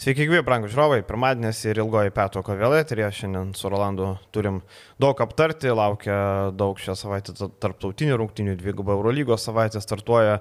Sveiki, 0.00 0.24
gyvi, 0.24 0.40
brangų 0.40 0.70
žiūrovai. 0.72 1.02
Pirmadienis 1.04 1.58
ir 1.68 1.76
ilgoji 1.82 2.14
pertrauka 2.16 2.54
vėl 2.56 2.72
eterija. 2.78 3.10
Šiandien 3.12 3.50
su 3.52 3.68
Rolandu 3.68 4.14
turim 4.32 4.62
daug 4.96 5.20
aptarti. 5.20 5.68
Laukia 5.76 6.14
daug 6.56 6.80
šią 6.80 6.94
savaitę 6.96 7.34
tarptautinių 7.36 8.16
rungtinių. 8.16 8.54
Dviguba 8.62 8.96
Eurolygos 8.96 9.44
savaitė 9.44 9.84
startuoja. 9.84 10.40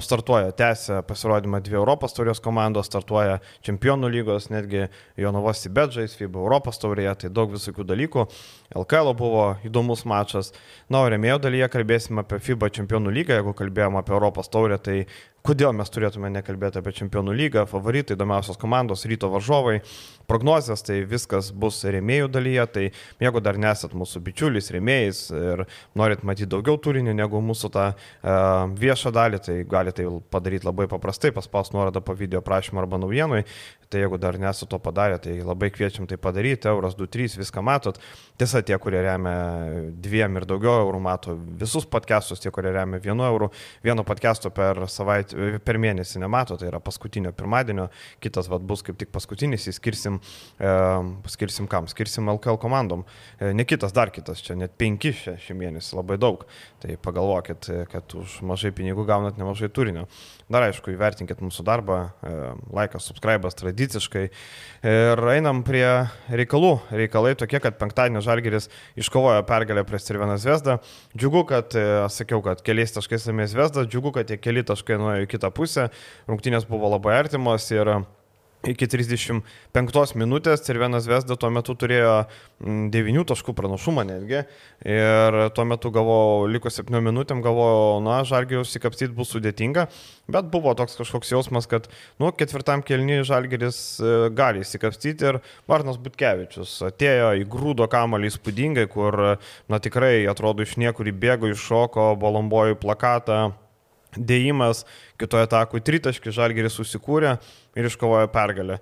Startuoja, 0.00 0.54
tęsia 0.56 1.02
pasirodymą 1.04 1.58
dvi 1.60 1.76
Europos 1.76 2.14
taurės 2.16 2.38
komandos, 2.40 2.86
startuoja 2.88 3.34
Čempionų 3.60 4.08
lygos, 4.08 4.46
netgi 4.48 4.86
Jonavos 5.20 5.60
Sibedžais, 5.60 6.14
FIBA 6.16 6.40
Europos 6.40 6.80
taurėje, 6.80 7.12
tai 7.20 7.30
daug 7.36 7.52
visokių 7.52 7.84
dalykų. 7.84 8.24
LKL 8.80 9.12
buvo 9.18 9.42
įdomus 9.68 10.06
mačas. 10.08 10.54
Na, 10.88 11.02
o 11.04 11.10
remėjo 11.12 11.36
dalyje 11.44 11.68
kalbėsime 11.74 12.24
apie 12.24 12.40
FIBA 12.40 12.72
Čempionų 12.78 13.12
lygą, 13.12 13.36
jeigu 13.36 13.52
kalbėjome 13.58 14.00
apie 14.00 14.16
Europos 14.16 14.48
taurę, 14.48 14.80
tai 14.80 15.02
Kodėl 15.42 15.72
mes 15.74 15.90
turėtume 15.90 16.28
nekalbėti 16.30 16.78
apie 16.78 16.92
Čempionų 16.94 17.32
lygą, 17.34 17.64
favoritai, 17.66 18.14
įdomiausios 18.14 18.60
komandos, 18.62 19.02
ryto 19.10 19.26
varžovai, 19.32 19.80
prognozijas, 20.30 20.84
tai 20.86 21.00
viskas 21.08 21.48
bus 21.50 21.80
rėmėjų 21.82 22.28
dalyje, 22.30 22.66
tai 22.70 22.84
jeigu 23.18 23.42
dar 23.42 23.58
nesat 23.58 23.96
mūsų 23.98 24.22
bičiulis, 24.22 24.70
rėmėjais 24.70 25.24
ir 25.34 25.64
norit 25.98 26.22
matyti 26.22 26.46
daugiau 26.52 26.78
turinio 26.78 27.10
negu 27.18 27.42
mūsų 27.42 27.72
tą 27.74 27.88
uh, 27.90 28.70
viešą 28.78 29.10
dalį, 29.18 29.42
tai 29.42 29.56
galite 29.66 30.04
tai 30.06 30.22
padaryti 30.30 30.68
labai 30.68 30.86
paprastai, 30.86 31.34
paspaus 31.34 31.74
nuorodą 31.74 32.04
po 32.06 32.14
video 32.14 32.38
prašymą 32.46 32.84
arba 32.84 33.02
naujienui, 33.02 33.42
Tai 33.92 34.00
jeigu 34.00 34.16
dar 34.16 34.38
nesu 34.40 34.66
to 34.66 34.78
padarę, 34.80 35.18
tai 35.20 35.34
labai 35.44 35.68
kviečiam 35.70 36.06
tai 36.08 36.16
padaryti. 36.16 36.68
Euras 36.70 36.94
2-3, 36.96 37.36
viską 37.36 37.60
matot. 37.60 37.98
Tiesa, 38.40 38.62
tie, 38.64 38.78
kurie 38.80 39.02
remia 39.04 39.34
dviem 39.92 40.38
ir 40.40 40.46
daugiau 40.48 40.86
eurų, 40.86 41.00
mato 41.04 41.34
visus 41.60 41.84
podcastus, 41.84 42.40
tie, 42.40 42.48
kurie 42.48 42.72
remia 42.72 43.02
vienu 43.04 43.26
euru. 43.28 43.50
Vieno 43.84 44.00
podcasto 44.08 44.48
per, 44.48 44.80
savaitę, 44.88 45.31
per 45.64 45.78
mėnesį 45.82 46.22
nemato, 46.22 46.56
tai 46.60 46.68
yra 46.70 46.80
paskutinio 46.82 47.32
pirmadienio. 47.36 47.88
Kitas 48.22 48.48
vat, 48.52 48.64
bus 48.66 48.84
kaip 48.86 48.98
tik 49.00 49.12
paskutinis, 49.14 49.68
skirsim, 49.76 50.18
e, 50.58 50.72
skirsim 51.32 51.68
kam? 51.70 51.88
Skirsim 51.90 52.30
LKL 52.32 52.60
komandom. 52.62 53.06
E, 53.38 53.52
ne 53.56 53.66
kitas, 53.68 53.94
dar 53.96 54.12
kitas, 54.14 54.42
čia 54.44 54.56
net 54.58 54.76
penki 54.80 55.14
šį, 55.16 55.36
šį 55.46 55.58
mėnesį, 55.58 55.96
labai 55.98 56.18
daug. 56.20 56.46
Tai 56.82 56.96
pagalvokit, 57.02 57.70
kad 57.92 58.16
už 58.18 58.40
mažai 58.46 58.72
pinigų 58.74 59.06
gaunat 59.08 59.38
nemažai 59.40 59.70
turinio. 59.72 60.06
Dar 60.52 60.66
aišku, 60.66 60.92
įvertinkit 60.92 61.40
mūsų 61.42 61.64
darbą, 61.64 61.98
e, 62.20 62.32
laikas, 62.74 63.06
subscribas 63.08 63.56
tradiciškai. 63.58 64.24
Ir 64.82 65.22
einam 65.32 65.62
prie 65.64 65.86
reikalų. 66.28 66.74
Reikalai 66.92 67.34
tokie, 67.38 67.60
kad 67.62 67.78
penktadienio 67.80 68.20
Žalgeris 68.24 68.68
iškovojo 68.98 69.44
pergalę 69.48 69.84
prieš 69.88 70.08
Cirveną 70.10 70.36
Zvezdą. 70.42 70.78
Džiugu, 71.16 71.44
kad, 71.48 71.74
e, 71.78 72.04
sakiau, 72.12 72.42
kad 72.44 72.62
keliais 72.66 72.92
taškais 72.92 73.26
laimės 73.28 73.54
Zvezda, 73.54 73.86
džiugu, 73.86 74.12
kad 74.16 74.28
tie 74.28 74.36
keli 74.36 74.64
taškai 74.66 74.98
nuėjo 75.00 75.21
į 75.26 75.30
kitą 75.36 75.52
pusę. 75.54 75.90
Rungtynės 76.30 76.68
buvo 76.68 76.90
labai 76.92 77.18
artimos 77.20 77.70
ir 77.74 77.96
iki 78.68 78.86
35 78.86 80.14
minutės 80.18 80.62
ir 80.70 80.78
vienas 80.80 81.06
Vesda 81.10 81.36
tuo 81.40 81.50
metu 81.54 81.74
turėjo 81.78 82.14
9 82.62 82.92
mm, 82.92 83.24
taškų 83.30 83.54
pranašumą 83.58 84.04
netgi. 84.06 84.42
Ir 84.86 85.38
tuo 85.56 85.66
metu 85.68 85.90
galvojau, 85.94 86.46
likus 86.50 86.78
7 86.78 87.02
minutėm 87.02 87.42
galvojau, 87.44 88.00
na, 88.04 88.20
Žalgiris 88.28 88.70
įsikapstyti 88.70 89.14
bus 89.16 89.32
sudėtinga, 89.34 89.88
bet 90.32 90.50
buvo 90.52 90.74
toks 90.78 90.98
kažkoks 91.00 91.32
jausmas, 91.34 91.68
kad, 91.70 91.88
nu, 92.22 92.30
ketvirtam 92.38 92.84
kelniui 92.86 93.22
Žalgiris 93.26 93.80
e, 93.98 94.12
gali 94.36 94.62
įsikapstyti 94.62 95.30
ir 95.30 95.40
Varnas 95.70 95.98
Butkevičius 96.02 96.78
atėjo 96.90 97.32
į 97.42 97.48
grūdo 97.50 97.88
kamalį 97.90 98.30
įspūdingai, 98.30 98.86
kur, 98.92 99.18
na, 99.70 99.82
tikrai 99.82 100.22
atrodo 100.30 100.66
iš 100.66 100.78
niekur 100.82 101.10
įbėgo, 101.10 101.50
iššoko, 101.52 102.12
balombojo 102.22 102.78
plakatą 102.82 103.42
dėjimas, 104.16 104.84
kitoje 105.20 105.46
atakui 105.46 105.82
tritaškį, 105.84 106.32
Žalgeris 106.34 106.76
susikūrė 106.78 107.36
ir 107.78 107.88
iškovojo 107.88 108.30
pergalę. 108.32 108.78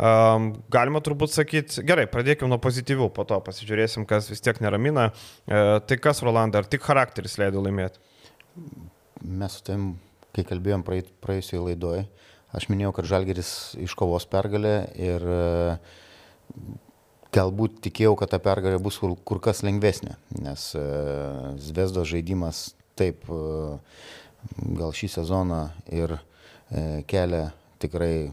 Um, 0.00 0.54
galima 0.72 1.02
turbūt 1.04 1.34
sakyti, 1.34 1.82
gerai, 1.84 2.06
pradėkime 2.08 2.48
nuo 2.48 2.56
pozityvių, 2.62 3.10
po 3.12 3.26
to 3.28 3.36
pasižiūrėsim, 3.44 4.06
kas 4.08 4.30
vis 4.32 4.40
tiek 4.40 4.56
neramina. 4.64 5.10
Uh, 5.44 5.76
tai 5.84 5.98
kas, 6.00 6.22
Rolandai, 6.24 6.62
ar 6.62 6.70
tik 6.72 6.86
charakteris 6.86 7.36
leido 7.40 7.60
laimėti? 7.60 8.00
Mes 9.20 9.58
su 9.58 9.66
tavim, 9.66 9.90
kai 10.32 10.46
kalbėjom 10.48 10.86
praėjusioje 10.86 11.66
laidoje, 11.66 12.06
aš 12.56 12.70
minėjau, 12.72 12.94
kad 12.96 13.10
Žalgeris 13.12 13.50
iškovos 13.84 14.24
pergalę 14.32 14.74
ir 14.96 15.26
uh, 15.28 15.98
galbūt 17.36 17.82
tikėjau, 17.84 18.14
kad 18.18 18.32
ta 18.32 18.40
pergalė 18.42 18.80
bus 18.82 18.96
kur, 19.02 19.18
kur 19.20 19.42
kas 19.44 19.60
lengvesnė, 19.66 20.16
nes 20.40 20.64
uh, 20.78 21.52
Zvezdo 21.60 22.06
žaidimas 22.08 22.70
taip 22.98 23.28
uh, 23.28 23.76
gal 24.78 24.94
šį 24.96 25.10
sezoną 25.18 25.62
ir 25.92 26.16
e, 26.16 27.02
kelia 27.10 27.50
tikrai 27.80 28.30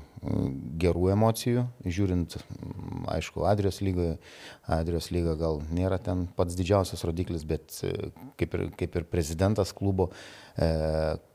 gerų 0.81 1.11
emocijų, 1.13 1.63
žiūrint, 1.85 2.35
aišku, 3.13 3.43
Adrijos 3.47 3.79
lygoje, 3.85 4.15
Adrijos 4.73 5.11
lyga 5.13 5.35
gal 5.39 5.61
nėra 5.71 5.99
ten 6.03 6.25
pats 6.35 6.57
didžiausias 6.57 7.03
rodiklis, 7.07 7.45
bet 7.47 7.77
e, 7.85 8.09
kaip 8.39 8.55
ir, 8.57 8.65
kaip 8.79 8.97
ir 8.97 9.05
prezidentas 9.07 9.71
klubo 9.77 10.09
e, 10.09 10.69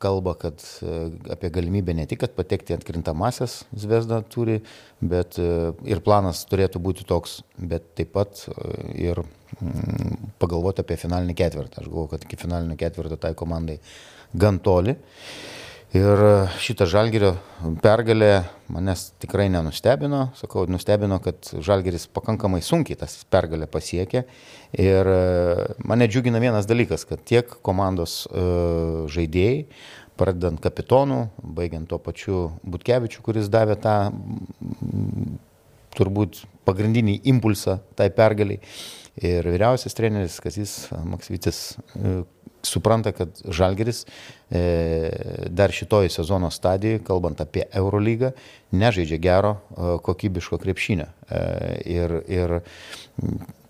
kalba, 0.02 0.34
kad 0.40 0.64
e, 0.82 0.96
apie 1.32 1.52
galimybę 1.54 1.94
ne 1.96 2.08
tik, 2.10 2.26
patekti 2.36 2.76
atkrintamasias 2.76 3.62
Zvezda 3.72 4.20
turi, 4.26 4.60
bet 5.00 5.38
e, 5.40 5.72
ir 5.88 6.02
planas 6.04 6.42
turėtų 6.50 6.82
būti 6.82 7.06
toks, 7.08 7.40
bet 7.56 7.94
taip 7.98 8.12
pat 8.18 8.44
e, 8.50 8.72
ir 9.08 9.22
mm, 9.22 10.34
pagalvoti 10.42 10.82
apie 10.84 10.98
finalinį 11.00 11.38
ketvirtą. 11.38 11.80
Aš 11.80 11.88
galvoju, 11.88 12.16
kad 12.16 12.26
iki 12.26 12.40
finalinio 12.40 12.76
ketvirto 12.80 13.20
tai 13.20 13.32
komandai 13.38 13.78
gan 14.32 14.60
toli. 14.62 14.96
Ir 15.92 16.20
šitą 16.56 16.86
žalgerio 16.88 17.34
pergalę 17.84 18.46
manęs 18.72 19.10
tikrai 19.20 19.50
nenustebino. 19.52 20.30
Sakau, 20.38 20.64
nustebino, 20.64 21.18
kad 21.20 21.50
žalgeris 21.60 22.06
pakankamai 22.08 22.62
sunkiai 22.64 22.96
tas 22.96 23.18
pergalę 23.28 23.68
pasiekė. 23.68 24.22
Ir 24.80 25.10
mane 25.84 26.08
džiugina 26.08 26.40
vienas 26.40 26.68
dalykas, 26.70 27.04
kad 27.04 27.20
tiek 27.28 27.52
komandos 27.60 28.22
uh, 28.30 29.04
žaidėjai, 29.12 29.66
pradedant 30.16 30.64
kapitonų, 30.64 31.20
baigiant 31.60 31.90
tuo 31.90 32.00
pačiu 32.00 32.40
Butkevičiu, 32.64 33.20
kuris 33.26 33.52
davė 33.52 33.76
tą 33.84 33.96
turbūt 35.98 36.40
pagrindinį 36.64 37.20
impulsą 37.28 37.82
tai 37.98 38.08
pergaliai. 38.16 38.64
Ir 39.20 39.44
vyriausias 39.44 39.92
treneris 39.92 40.38
Kazis 40.40 40.86
Maksvitis 41.04 41.66
supranta, 42.62 43.12
kad 43.12 43.28
Žalgeris 43.48 44.04
e, 44.50 45.10
dar 45.48 45.72
šitoje 45.72 46.10
sezono 46.10 46.50
stadijoje, 46.50 47.02
kalbant 47.06 47.40
apie 47.40 47.66
Eurolygą, 47.72 48.32
nežaidžia 48.72 49.18
gero 49.22 49.56
e, 49.56 49.96
kokybiško 50.04 50.58
krepšinio. 50.62 51.08
E, 51.28 51.42
ir, 51.90 52.16
ir 52.30 52.58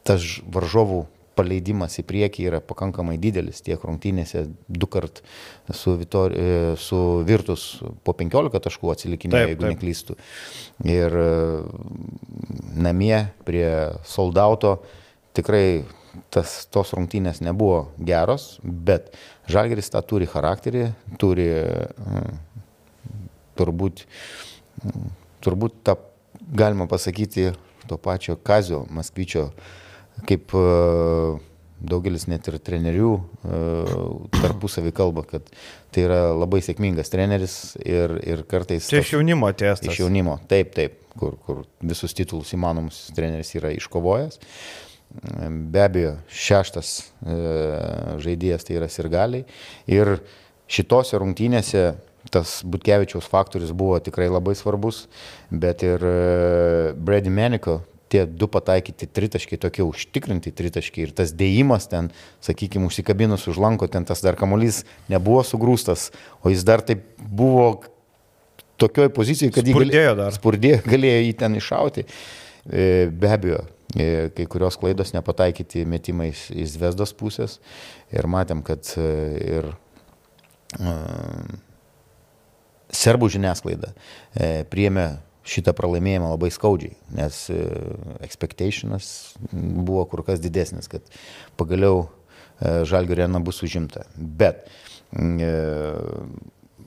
tas 0.06 0.24
varžovų 0.52 1.04
paleidimas 1.32 1.96
į 1.96 2.04
priekį 2.04 2.44
yra 2.50 2.60
pakankamai 2.60 3.16
didelis, 3.20 3.62
tiek 3.64 3.80
rungtynėse 3.80 4.44
du 4.68 4.88
kart 4.92 5.22
su, 5.72 5.94
Vitor, 5.96 6.34
su 6.76 6.98
Virtus 7.24 7.64
po 8.04 8.12
15 8.18 8.60
taškų 8.66 8.92
atsilikinėjo, 8.92 9.48
jeigu 9.54 9.64
taip. 9.64 9.72
neklystų. 9.72 10.18
Ir 10.92 11.16
namie 12.76 13.16
prie 13.48 13.64
soldauto 14.04 14.76
tikrai 15.32 15.86
tas, 16.34 16.54
tos 16.72 16.92
rungtynės 16.96 17.42
nebuvo 17.44 17.92
geros, 17.98 18.56
bet 18.62 19.12
Žalgeris 19.50 19.90
tą 19.92 20.02
turi 20.06 20.28
charakterį, 20.30 20.86
turi 21.20 21.48
mm, 21.52 22.40
turbūt, 23.58 24.04
mm, 24.82 25.12
turbūt 25.44 25.78
tą 25.86 25.96
galima 26.52 26.88
pasakyti 26.90 27.52
to 27.88 27.98
pačio 27.98 28.36
Kazio 28.36 28.84
Maskvyčio, 28.90 29.48
kaip 30.28 30.54
e, 30.54 30.66
daugelis 31.82 32.28
net 32.30 32.46
ir 32.50 32.58
trenerių 32.62 33.12
e, 33.18 33.60
tarpusavį 34.36 34.92
kalba, 34.94 35.24
kad 35.28 35.48
tai 35.92 36.06
yra 36.06 36.20
labai 36.36 36.62
sėkmingas 36.64 37.10
treneris 37.12 37.56
ir, 37.82 38.14
ir 38.22 38.44
kartais... 38.48 38.88
Čia 38.92 39.02
iš 39.02 39.16
jaunimo 39.16 39.50
atėjęs. 39.50 39.84
Iš 39.88 40.04
jaunimo, 40.04 40.38
taip, 40.50 40.72
taip, 40.76 41.00
kur, 41.18 41.36
kur 41.42 41.64
visus 41.82 42.14
titulus 42.16 42.54
įmanomus 42.56 43.08
treneris 43.16 43.52
yra 43.58 43.74
iškovojęs. 43.76 44.40
Be 45.12 45.82
abejo, 45.84 46.14
šeštas 46.32 46.92
e, 47.02 47.36
žaidėjas 48.24 48.64
tai 48.64 48.78
yra 48.78 48.88
sirgaliai. 48.88 49.44
Ir 49.90 50.16
šitose 50.72 51.20
rungtynėse 51.20 51.90
tas 52.32 52.60
Butkevičiaus 52.64 53.26
faktorius 53.28 53.74
buvo 53.76 53.98
tikrai 54.00 54.30
labai 54.30 54.54
svarbus, 54.56 55.04
bet 55.50 55.84
ir 55.84 56.00
e, 56.06 56.92
Brady 56.96 57.32
Meniko 57.34 57.82
tie 58.12 58.24
du 58.28 58.48
pataikyti 58.52 59.08
tritaškiai, 59.08 59.60
tokie 59.60 59.84
užtikrinti 59.86 60.52
tritaškiai 60.52 61.08
ir 61.08 61.14
tas 61.16 61.32
dėjimas 61.36 61.88
ten, 61.92 62.10
sakykime, 62.44 62.88
užsikabinus 62.90 63.46
už 63.48 63.60
lanko, 63.62 63.88
ten 63.88 64.04
tas 64.08 64.20
dar 64.24 64.36
kamuolys 64.40 64.82
nebuvo 65.12 65.40
sugrūstas, 65.48 66.10
o 66.44 66.52
jis 66.52 66.64
dar 66.68 66.84
taip 66.84 67.04
buvo 67.18 67.70
tokioj 68.82 69.12
pozicijai, 69.16 69.52
kad 69.54 69.64
spurdėjo 69.64 70.02
jį 70.02 70.16
galėjo, 70.16 70.30
spurdėjo, 70.36 70.80
galėjo 70.92 71.22
jį 71.24 71.36
ten 71.40 71.56
iššauti. 71.60 72.04
E, 72.68 72.84
be 73.08 73.32
abejo, 73.32 73.62
kai 73.92 74.46
kurios 74.50 74.78
klaidos 74.80 75.12
nepataikyti 75.16 75.84
metimai 75.88 76.30
iš 76.32 76.74
Zvezdos 76.76 77.12
pusės 77.16 77.58
ir 78.14 78.28
matėm, 78.30 78.62
kad 78.64 78.88
e, 78.96 79.10
ir 79.58 79.68
uh, 80.80 81.60
serbų 82.92 83.28
žiniasklaida 83.32 83.92
priėmė 84.72 85.06
šitą 85.48 85.74
pralaimėjimą 85.76 86.32
labai 86.34 86.50
skaudžiai, 86.54 86.94
nes 87.16 87.38
e, 87.50 87.58
expectationas 88.22 89.34
buvo 89.50 90.04
kur 90.10 90.22
kas 90.26 90.42
didesnis, 90.42 90.88
kad 90.90 91.06
pagaliau 91.58 92.04
e, 92.04 92.84
Žalgirio 92.88 93.24
arena 93.26 93.42
bus 93.42 93.62
užimta. 93.66 94.06
Bet 94.16 94.68
e, 95.10 95.50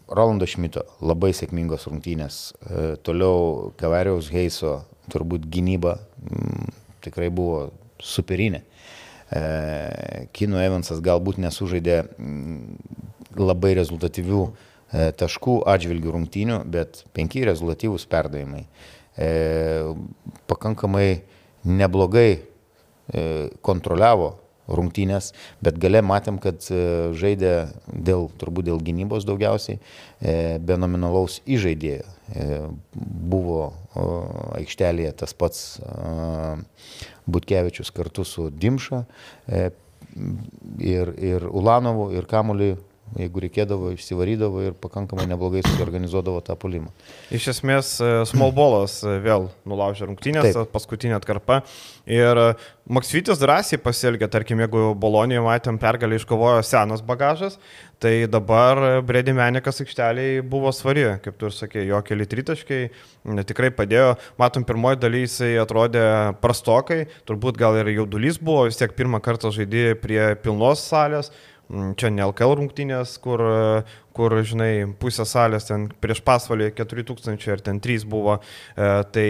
Rolando 0.08 0.48
Šmito 0.48 0.86
labai 1.04 1.34
sėkmingos 1.36 1.88
rungtynės, 1.90 2.40
toliau 3.04 3.72
Kavariaus 3.80 4.30
Heiso 4.30 4.84
turbūt 5.10 5.48
gynyba 5.50 5.98
m, 6.22 6.68
tikrai 7.06 7.32
buvo 7.34 7.70
superinė. 8.04 8.66
Kino 10.36 10.60
Evansas 10.62 11.00
galbūt 11.04 11.40
nesužaidė 11.42 11.96
labai 13.36 13.72
rezultatyvių 13.80 14.42
E, 14.96 15.10
taškų 15.18 15.60
atžvilgių 15.68 16.14
rungtynių, 16.14 16.60
bet 16.72 17.02
penki 17.16 17.44
rezultatyvūs 17.48 18.06
perdavimai. 18.10 18.64
E, 19.18 19.30
pakankamai 20.48 21.08
neblogai 21.66 22.30
e, 22.38 23.24
kontroliavo 23.66 24.36
rungtynės, 24.68 25.32
bet 25.64 25.78
gale 25.82 26.02
matėm, 26.06 26.40
kad 26.42 26.66
e, 26.74 26.82
žaidė 27.18 27.54
dėl, 27.88 28.30
turbūt 28.40 28.70
dėl 28.70 28.82
gynybos 28.84 29.28
daugiausiai, 29.28 29.80
e, 30.20 30.58
be 30.60 30.78
nominalaus 30.80 31.42
įžaidėjo. 31.46 32.06
E, 32.36 32.50
buvo 32.96 33.74
aikštelėje 34.58 35.12
tas 35.22 35.36
pats 35.38 35.60
Butkevičius 37.30 37.94
kartu 37.96 38.26
su 38.26 38.50
Dimša 38.50 39.04
ir, 39.46 41.12
ir 41.14 41.46
Ulanovu 41.48 42.10
ir 42.18 42.28
Kamuliu 42.30 42.80
jeigu 43.20 43.44
reikėdavo, 43.46 43.94
išsivarydavo 43.96 44.64
ir 44.68 44.78
pakankamai 44.82 45.28
neblogai 45.30 45.64
suorganizuodavo 45.66 46.42
tą 46.46 46.58
polimą. 46.60 46.92
Iš 47.36 47.50
esmės, 47.56 47.96
e, 48.04 48.12
smallbolas 48.30 49.00
e, 49.04 49.18
vėl 49.24 49.50
nulaužė 49.68 50.10
rungtynės, 50.10 50.52
Taip. 50.56 50.72
paskutinė 50.74 51.18
atkarpa. 51.20 51.62
Ir 52.10 52.42
e, 52.42 52.48
Maksvitis 52.86 53.40
drąsiai 53.42 53.80
pasielgė, 53.82 54.28
tarkim, 54.30 54.60
jeigu 54.62 54.92
Bolonijoje 55.02 55.42
matėm 55.42 55.80
pergalį 55.82 56.20
iškovojo 56.20 56.60
senas 56.62 57.02
bagažas, 57.02 57.56
tai 57.98 58.28
dabar 58.30 59.00
Bredi 59.02 59.34
Menikas 59.34 59.82
aikšteliai 59.82 60.44
buvo 60.46 60.70
svari, 60.76 61.08
kaip 61.26 61.40
tu 61.42 61.50
ir 61.50 61.56
sakė, 61.56 61.82
jo 61.88 62.04
keli 62.06 62.28
tritaškai 62.30 62.80
tikrai 63.50 63.72
padėjo. 63.74 64.12
Matom, 64.38 64.68
pirmoji 64.70 65.02
daly 65.02 65.24
jisai 65.24 65.56
atrodė 65.64 66.06
prastokai, 66.44 67.08
turbūt 67.26 67.58
gal 67.58 67.80
ir 67.82 67.90
jaudulys 67.96 68.38
buvo, 68.38 68.68
vis 68.70 68.78
tiek 68.78 68.94
pirmą 68.94 69.18
kartą 69.26 69.50
žaidė 69.56 69.96
prie 69.98 70.22
pilnos 70.46 70.86
salės 70.86 71.34
čia 71.70 72.12
ne 72.14 72.26
LKL 72.28 72.56
rungtynės, 72.60 73.18
kur, 73.24 73.42
kur, 74.16 74.36
žinai, 74.48 74.86
pusė 75.02 75.26
salės 75.28 75.70
ten 75.70 75.88
prieš 76.02 76.22
pasvalį 76.26 76.72
4000 76.78 77.52
ar 77.56 77.64
ten 77.66 77.82
3 77.84 78.06
buvo, 78.10 78.40
tai 78.76 79.28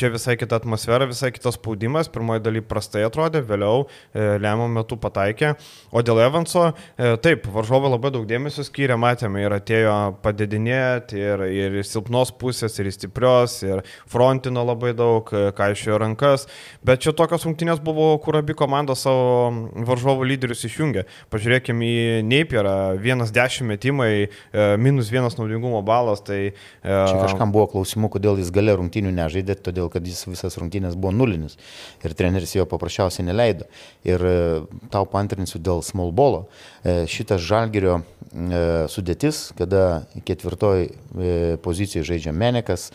čia 0.00 0.08
visai 0.12 0.36
kita 0.40 0.56
atmosfera, 0.60 1.08
visai 1.08 1.30
kitas 1.34 1.58
spaudimas. 1.58 2.08
Pirmoji 2.12 2.42
daly 2.44 2.62
prastai 2.64 3.04
atrodė, 3.04 3.42
vėliau 3.44 3.84
e, 3.84 4.38
lemiamą 4.40 4.68
metu 4.80 4.96
pataikė. 5.00 5.52
O 5.92 6.02
dėl 6.06 6.22
Evanso, 6.24 6.70
e, 6.96 7.12
taip, 7.20 7.48
varžovai 7.52 7.92
labai 7.92 8.12
daug 8.14 8.24
dėmesio 8.28 8.64
skyrė, 8.66 8.96
matėme, 9.00 9.42
ir 9.44 9.54
atėjo 9.56 9.96
padedinėti, 10.24 11.20
ir, 11.20 11.44
ir 11.52 11.78
silpnos 11.86 12.32
pusės, 12.40 12.78
ir 12.80 12.88
stiprios, 12.94 13.58
ir 13.66 13.84
frontino 14.10 14.64
labai 14.64 14.94
daug, 14.96 15.28
e, 15.34 15.50
kaišėjo 15.56 16.00
rankas. 16.00 16.46
Bet 16.86 17.04
čia 17.04 17.12
tokios 17.16 17.44
rungtynės 17.48 17.82
buvo, 17.84 18.12
kur 18.24 18.40
abi 18.40 18.56
komandos 18.56 19.04
savo 19.04 19.50
varžovų 19.88 20.30
lyderius 20.32 20.64
išjungė. 20.68 21.04
Pažiūrėkime 21.32 21.90
į 21.90 22.00
Neipierą, 22.30 22.76
vienas 23.02 23.34
dešimt 23.36 23.68
metimai, 23.74 24.12
e, 24.26 24.66
minus 24.80 25.12
vienas 25.12 25.36
naudingumo 25.40 25.82
balas. 25.84 26.24
Tai, 26.24 26.40
e, 26.48 26.54
Čia 26.82 27.20
kažkam 27.26 27.52
buvo 27.52 27.68
klausimų, 27.74 28.12
kodėl 28.16 28.40
jis 28.40 28.52
galė 28.54 28.78
rungtynių 28.80 29.12
nežaidė, 29.20 29.60
todėl 29.60 29.89
kad 29.92 30.06
jis 30.06 30.24
visas 30.28 30.56
rungtynės 30.60 30.96
buvo 30.98 31.12
nulinis 31.14 31.56
ir 32.04 32.14
treneris 32.16 32.54
jo 32.56 32.66
paprasčiausiai 32.70 33.26
neleido. 33.26 33.68
Ir 34.06 34.24
e, 34.24 34.34
tau 34.92 35.06
pantrinsiu 35.10 35.60
dėl 35.62 35.84
small 35.86 36.12
bolo. 36.16 36.46
E, 36.82 37.04
šitas 37.10 37.42
žalgerio 37.44 38.00
e, 38.00 38.62
sudėtis, 38.92 39.48
kada 39.58 40.04
ketvirtoj 40.26 40.88
pozicijoje 41.64 42.06
žaidžia 42.12 42.32
Menekas, 42.36 42.90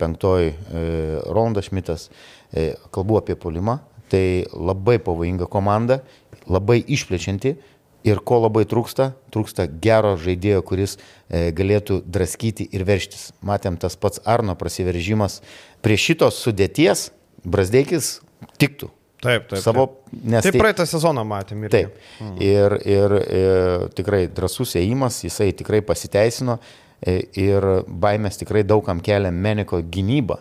penktoj 0.00 0.52
Ronda 1.32 1.62
Šmitas, 1.64 2.08
kalbu 2.94 3.18
apie 3.20 3.36
polimą, 3.40 3.78
tai 4.12 4.46
labai 4.52 4.98
pavojinga 5.02 5.48
komanda, 5.50 6.00
labai 6.50 6.80
išplečianti 6.80 7.54
Ir 8.06 8.20
ko 8.24 8.38
labai 8.40 8.64
trūksta? 8.68 9.10
Trūksta 9.34 9.66
gero 9.82 10.14
žaidėjo, 10.20 10.62
kuris 10.64 10.96
e, 10.96 11.50
galėtų 11.56 12.00
draskyti 12.08 12.64
ir 12.72 12.86
verštis. 12.88 13.30
Matėm 13.44 13.76
tas 13.80 13.98
pats 14.00 14.22
Arno 14.24 14.54
prasiveržimas. 14.56 15.40
Prie 15.84 15.98
šitos 16.00 16.40
sudėties 16.40 17.10
Brasdeikis 17.44 18.18
tiktų. 18.60 18.90
Taip, 19.20 19.48
taip. 19.50 19.60
Savo, 19.60 19.86
taip. 19.86 20.20
Nes 20.32 20.44
taip, 20.44 20.54
tai 20.56 20.62
praeitą 20.62 20.86
sezoną 20.88 21.24
matėm. 21.28 21.66
Irgi. 21.66 21.72
Taip. 21.74 22.04
Mhm. 22.22 22.36
Ir, 22.44 22.76
ir, 22.88 23.16
ir 23.16 23.16
e, 23.20 23.88
tikrai 23.96 24.22
drasus 24.32 24.72
ėjimas, 24.80 25.20
jisai 25.26 25.50
tikrai 25.56 25.82
pasiteisino 25.84 26.56
e, 27.04 27.18
ir 27.40 27.66
baimės 27.84 28.40
tikrai 28.40 28.64
daugam 28.64 29.02
kelia 29.04 29.32
Meniko 29.32 29.82
gynyba, 29.84 30.40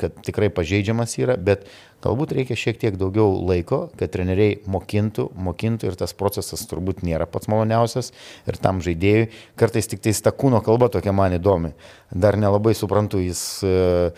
kad 0.00 0.14
tikrai 0.24 0.48
pažeidžiamas 0.54 1.18
yra, 1.20 1.36
bet 1.36 1.66
Galbūt 1.98 2.30
reikia 2.36 2.54
šiek 2.54 2.76
tiek 2.78 2.94
daugiau 2.94 3.32
laiko, 3.42 3.88
kad 3.98 4.12
treneriai 4.14 4.60
mokintų, 4.70 5.24
mokintų 5.34 5.88
ir 5.90 5.96
tas 5.98 6.12
procesas 6.14 6.62
turbūt 6.70 7.02
nėra 7.02 7.26
pats 7.26 7.50
maloniausias 7.50 8.12
ir 8.46 8.58
tam 8.62 8.78
žaidėjui. 8.84 9.32
Kartais 9.58 9.90
tik 9.90 10.04
tai 10.04 10.14
ta 10.22 10.30
kūno 10.30 10.60
kalba 10.62 10.86
tokia 10.94 11.14
man 11.16 11.34
įdomi. 11.34 11.72
Dar 12.14 12.38
nelabai 12.38 12.76
suprantu, 12.78 13.18
jis, 13.24 13.42
e, 13.66 14.12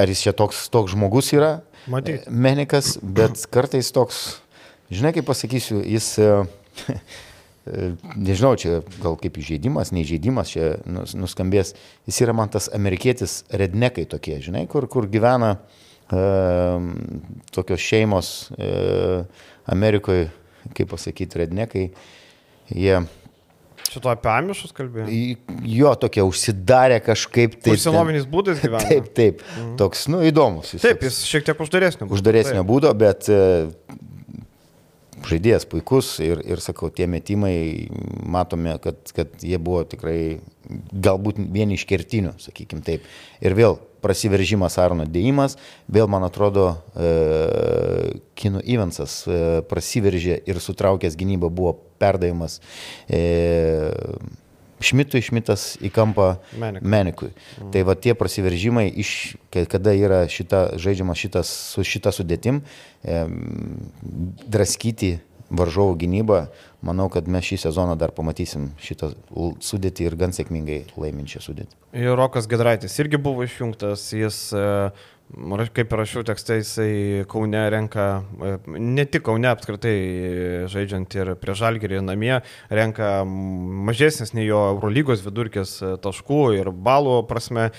ar 0.00 0.12
jis 0.14 0.24
čia 0.24 0.32
toks, 0.36 0.64
toks 0.72 0.96
žmogus 0.96 1.28
yra. 1.36 1.58
Matyt. 1.92 2.24
Menikas, 2.32 2.94
bet 3.04 3.44
kartais 3.52 3.92
toks, 3.92 4.40
žinai 4.88 5.12
kaip 5.16 5.28
pasakysiu, 5.28 5.84
jis... 5.84 6.14
E, 7.66 7.70
e, 7.70 7.90
nežinau, 8.16 8.54
čia 8.60 8.80
gal 9.02 9.18
kaip 9.20 9.38
įžeidimas, 9.40 9.92
neįžeidimas 9.96 10.54
čia 10.54 10.72
nuskambės, 10.86 11.74
jis 12.08 12.22
yra 12.24 12.34
man 12.36 12.52
tas 12.52 12.70
amerikietis 12.76 13.42
rednekai 13.52 14.06
tokie, 14.10 14.38
žinai, 14.42 14.66
kur, 14.70 14.88
kur 14.90 15.08
gyvena 15.10 15.56
uh, 15.58 16.80
tokios 17.54 17.84
šeimos 17.84 18.50
e, 18.56 18.70
Amerikoje, 19.70 20.30
kaip 20.76 20.90
pasakyti, 20.92 21.44
rednekai, 21.44 21.88
jie 22.72 23.02
Šito 23.90 24.10
apie 24.12 24.30
amišus 24.30 24.70
kalbėjai? 24.76 25.32
Jo, 25.66 25.96
tokie 25.98 26.22
užsidarę 26.22 27.00
kažkaip 27.02 27.56
taip. 27.58 27.78
Senoviniais 27.80 28.26
būdais 28.30 28.60
gyvena. 28.62 28.84
Taip, 28.86 29.08
taip. 29.16 29.40
Mhm. 29.42 29.72
Toks, 29.80 30.04
nu, 30.12 30.20
įdomus. 30.28 30.76
Jis 30.76 30.84
taip, 30.84 31.02
jis 31.06 31.18
šiek 31.26 31.48
tiek 31.48 31.62
uždaresnio 31.64 32.06
būdo. 32.06 32.18
Uždaresnio 32.20 32.60
taip. 32.60 32.68
būdo, 32.70 32.92
bet 33.00 33.26
e, 33.32 33.40
žaidėjas 35.28 35.66
puikus 35.68 36.14
ir, 36.24 36.40
ir 36.46 36.62
sakau, 36.62 36.90
tie 36.94 37.06
metimai, 37.10 37.88
matome, 38.24 38.76
kad, 38.82 39.00
kad 39.16 39.32
jie 39.44 39.58
buvo 39.60 39.84
tikrai 39.88 40.40
galbūt 40.92 41.40
vieni 41.52 41.76
iš 41.78 41.86
kertinių, 41.90 42.36
sakykim 42.40 42.82
taip. 42.86 43.06
Ir 43.42 43.56
vėl 43.58 43.78
prasiveržimas 44.04 44.78
Arno 44.80 45.04
dėjimas, 45.04 45.56
vėl 45.90 46.08
man 46.10 46.24
atrodo, 46.26 46.70
e, 46.94 48.20
Kino 48.38 48.62
Evansas 48.64 49.22
e, 49.26 49.60
prasiveržė 49.68 50.40
ir 50.48 50.60
sutraukęs 50.62 51.18
gynybą 51.20 51.50
buvo 51.52 51.74
perdavimas. 52.00 52.60
E, 53.08 53.20
Šmitui 54.80 55.22
Šmitas 55.24 55.74
į 55.80 55.90
kampą 55.94 56.32
Menikui. 56.56 56.90
Menikui. 56.94 57.30
Mm. 57.32 57.72
Tai 57.74 57.82
va 57.88 57.96
tie 58.00 58.14
prasiveržimai, 58.16 58.86
iš, 59.02 59.36
kada 59.52 59.94
yra 59.96 60.22
šita, 60.30 60.78
žaidžiamas 60.80 61.20
šitas, 61.20 61.50
su 61.74 61.84
šita 61.86 62.12
sudėtim, 62.16 62.62
e, 63.04 63.24
draskyti 64.48 65.18
varžovų 65.50 65.96
gynybą, 66.04 66.40
manau, 66.86 67.08
kad 67.12 67.28
mes 67.28 67.44
šį 67.44 67.58
sezoną 67.66 67.96
dar 67.98 68.14
pamatysim 68.14 68.70
šitą 68.80 69.10
sudėtį 69.66 70.06
ir 70.06 70.16
gan 70.20 70.34
sėkmingai 70.34 70.84
laiminčią 71.00 71.42
sudėtį. 71.44 71.78
Ir 71.98 72.14
Rokas 72.18 72.46
Gedraitis 72.50 72.94
irgi 73.02 73.18
buvo 73.20 73.44
išjungtas, 73.46 74.06
jis, 74.14 74.38
e, 74.54 74.66
kaip 75.74 75.92
rašiau 75.94 76.24
tekste, 76.26 76.58
jisai 76.60 77.24
Kaune 77.30 77.62
renka, 77.70 78.22
e, 78.42 78.58
ne 78.78 79.04
tik 79.06 79.22
Kaune 79.26 79.48
apskritai 79.50 80.66
žaidžiant 80.70 81.14
ir 81.14 81.34
prie 81.38 81.54
Žalgirį 81.54 82.02
namie, 82.02 82.40
renka 82.70 83.22
mažesnis 83.24 84.34
nei 84.34 84.48
jo 84.48 84.60
Eurolygos 84.74 85.22
vidurkis 85.22 85.80
e, 85.82 85.96
taškų 86.02 86.44
ir 86.58 86.70
balų 86.70 87.22
prasme. 87.30 87.70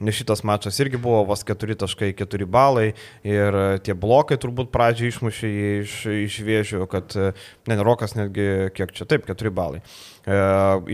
Nes 0.00 0.16
šitas 0.16 0.40
mačas 0.48 0.78
irgi 0.80 0.96
buvo 0.96 1.26
vos 1.28 1.42
4.4 1.44 2.46
balai 2.48 2.94
ir 3.20 3.56
tie 3.84 3.92
blokai 3.92 4.38
turbūt 4.40 4.70
pradžiai 4.72 5.10
išmušė 5.12 5.50
iš, 5.82 5.96
iš 6.22 6.38
vėžių, 6.46 6.86
kad, 6.88 7.12
ne, 7.68 7.76
Rokas 7.84 8.16
netgi, 8.16 8.70
kiek 8.72 8.94
čia 8.96 9.04
taip, 9.04 9.28
4 9.28 9.52
balai. 9.52 9.82
E, 10.24 10.38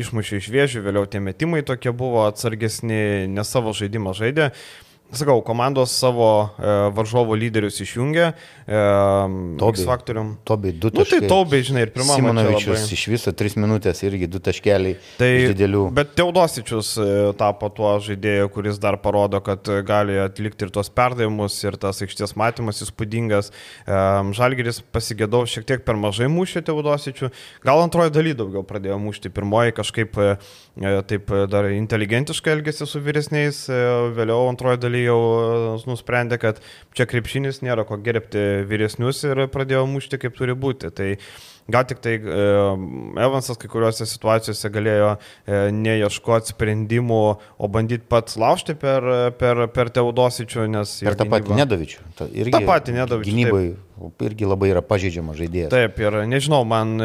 išmušė 0.03 0.41
iš 0.43 0.51
vėžių, 0.51 0.83
vėliau 0.89 1.07
tie 1.07 1.23
metimai 1.23 1.63
tokie 1.63 1.95
buvo 1.95 2.25
atsargesni, 2.27 3.31
ne 3.31 3.47
savo 3.47 3.77
žaidimą 3.79 4.17
žaidė. 4.19 4.51
Sakau, 5.15 5.41
komandos 5.47 5.93
savo 5.95 6.29
e, 6.59 6.73
varžovo 6.97 7.37
lyderius 7.39 7.79
išjungia. 7.85 8.33
E, 8.67 8.81
Tobiai. 9.61 9.77
X 9.77 9.87
faktorium. 9.87 10.35
Tobiai 10.45 10.75
du 10.75 10.91
Nu, 10.97 11.05
tai 11.05 11.21
taubiai, 11.29 11.65
žinai, 11.67 11.85
ir 11.87 11.93
pirmą 11.95 12.17
Simonovičius 12.17 12.89
iš 12.97 13.05
viso 13.13 13.33
3 13.37 13.59
minutės 13.61 14.03
irgi 14.07 14.29
2 14.33 14.43
taškeliai. 14.49 14.97
Tai 15.21 15.31
didelių. 15.53 15.85
Bet 15.97 16.15
Teodosičius 16.19 16.95
e, 16.99 17.09
tapo 17.39 17.71
tuo 17.75 17.95
žaidėju, 18.03 18.51
kuris 18.55 18.81
dar 18.83 18.99
parodo, 19.03 19.41
kad 19.45 19.69
e, 19.71 19.81
gali 19.87 20.19
atlikti 20.23 20.67
ir 20.67 20.75
tos 20.75 20.91
perdavimus, 20.91 21.59
ir 21.65 21.79
tas 21.81 22.03
aikštės 22.05 22.37
matymas 22.41 22.83
įspūdingas. 22.87 23.53
E, 23.87 24.01
Žalgeris 24.37 24.83
pasigėdau 24.95 25.45
šiek 25.49 25.69
tiek 25.69 25.87
per 25.87 26.01
mažai 26.01 26.31
mušė 26.33 26.65
Teodosičių. 26.67 27.31
Gal 27.67 27.85
antroji 27.85 28.15
daly 28.15 28.35
daugiau 28.39 28.65
pradėjo 28.67 28.99
mušti. 29.03 29.33
Pirmoji 29.37 29.77
kažkaip 29.77 30.19
e, 30.19 30.31
e, 30.81 30.97
taip 31.11 31.33
dar 31.53 31.71
inteligentiškai 31.71 32.57
elgėsi 32.57 32.89
su 32.89 33.03
vyresniais, 33.05 33.65
e, 33.71 33.83
vėliau 34.17 34.49
antroji 34.51 34.81
daly 34.83 34.96
jau 35.03 35.19
e, 35.19 35.49
nusprendė, 35.89 36.39
kad 36.43 36.63
čia 36.97 37.09
krepšinis 37.11 37.63
nėra 37.67 37.87
ko 37.89 37.99
gerbti 38.03 38.65
vyresnius 38.71 39.25
ir 39.29 39.47
pradėjo 39.53 39.85
mušti 39.91 40.21
kaip 40.23 40.37
turi 40.39 40.57
būti. 40.59 40.93
Tai 40.97 41.11
Gal 41.73 41.87
tik 41.89 42.03
tai 42.05 42.15
e, 42.21 42.45
Evansas 43.27 43.59
kai 43.59 43.71
kuriuose 43.71 44.07
situacijose 44.07 44.71
galėjo 44.71 45.09
e, 45.17 45.63
neieškoti 45.75 46.55
sprendimų, 46.55 47.23
o 47.59 47.71
bandyti 47.73 48.07
pats 48.07 48.39
laužti 48.39 48.77
per, 48.79 49.07
per, 49.41 49.67
per 49.75 49.91
Teodosičių, 49.97 50.69
nes... 50.77 51.01
Ir 51.03 51.19
tą 51.19 51.27
patį 51.33 51.59
Nedovičių. 51.63 52.07
Ta, 52.19 52.31
irgi 52.31 52.55
Ta 52.55 52.63
patį 52.69 53.01
Nedovičių, 53.01 53.35
Gynybai 53.35 53.67
irgi 54.21 54.45
labai 54.45 54.71
yra 54.71 54.83
pažeidžiamas 54.85 55.39
žaidėjas. 55.39 55.71
Taip, 55.73 55.99
ir 56.03 56.19
nežinau, 56.29 56.61
man 56.69 57.01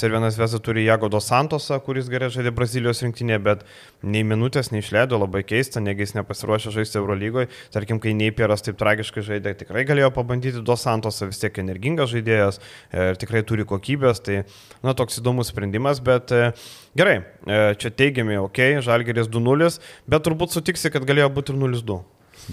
Cervienas 0.00 0.38
Vesa 0.40 0.60
turi 0.62 0.86
Jagodo 0.86 1.20
Santosą, 1.20 1.76
kuris 1.84 2.08
gerai 2.12 2.30
žaidė 2.32 2.52
Brazilijos 2.56 3.02
rinktinėje, 3.04 3.40
bet 3.44 3.64
nei 4.00 4.24
minutės 4.24 4.72
neišleido, 4.72 5.18
labai 5.20 5.42
keista, 5.44 5.82
negi 5.84 6.06
jis 6.06 6.16
nepasiruošė 6.16 6.72
žaisti 6.78 7.00
Eurolygoje. 7.00 7.50
Tarkim, 7.74 8.00
kai 8.00 8.14
Neipieras 8.16 8.64
taip 8.64 8.78
tragiškai 8.80 9.24
žaidė, 9.26 9.54
tikrai 9.64 9.84
galėjo 9.88 10.10
pabandyti 10.16 10.64
Dos 10.64 10.86
Santosą, 10.86 11.28
vis 11.30 11.42
tiek 11.42 11.60
energingas 11.60 12.12
žaidėjas 12.14 12.60
e, 12.60 13.10
ir 13.12 13.20
tikrai 13.20 13.44
turi 13.46 13.68
kokybės, 14.00 14.20
tai, 14.24 14.44
na, 14.82 14.94
toks 14.94 15.20
įdomus 15.20 15.50
sprendimas, 15.52 16.00
bet 16.00 16.32
e, 16.32 16.52
gerai, 16.96 17.20
e, 17.46 17.74
čia 17.76 17.90
teigiami, 17.90 18.38
ok, 18.40 18.80
Žalgeris 18.82 19.28
2-0, 19.28 19.78
bet 20.08 20.24
turbūt 20.24 20.52
sutiksi, 20.54 20.90
kad 20.90 21.04
galėjo 21.04 21.30
būti 21.30 21.52
ir 21.52 21.60
0-2. 21.60 22.00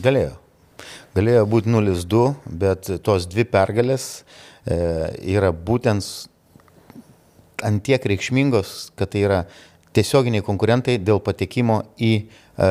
Galėjo. 0.04 0.36
Galėjo 1.16 1.46
būti 1.48 1.72
0-2, 1.72 2.36
bet 2.48 2.92
tos 3.04 3.28
dvi 3.28 3.48
pergalės 3.48 4.24
e, 4.66 4.78
yra 5.38 5.52
būtent 5.52 6.04
antiek 7.66 8.04
reikšmingos, 8.06 8.92
kad 8.98 9.10
tai 9.14 9.24
yra 9.26 9.40
tiesioginiai 9.98 10.46
konkurentai 10.46 11.00
dėl 11.02 11.22
patekimo 11.24 11.82
į 11.98 12.12
e, 12.28 12.68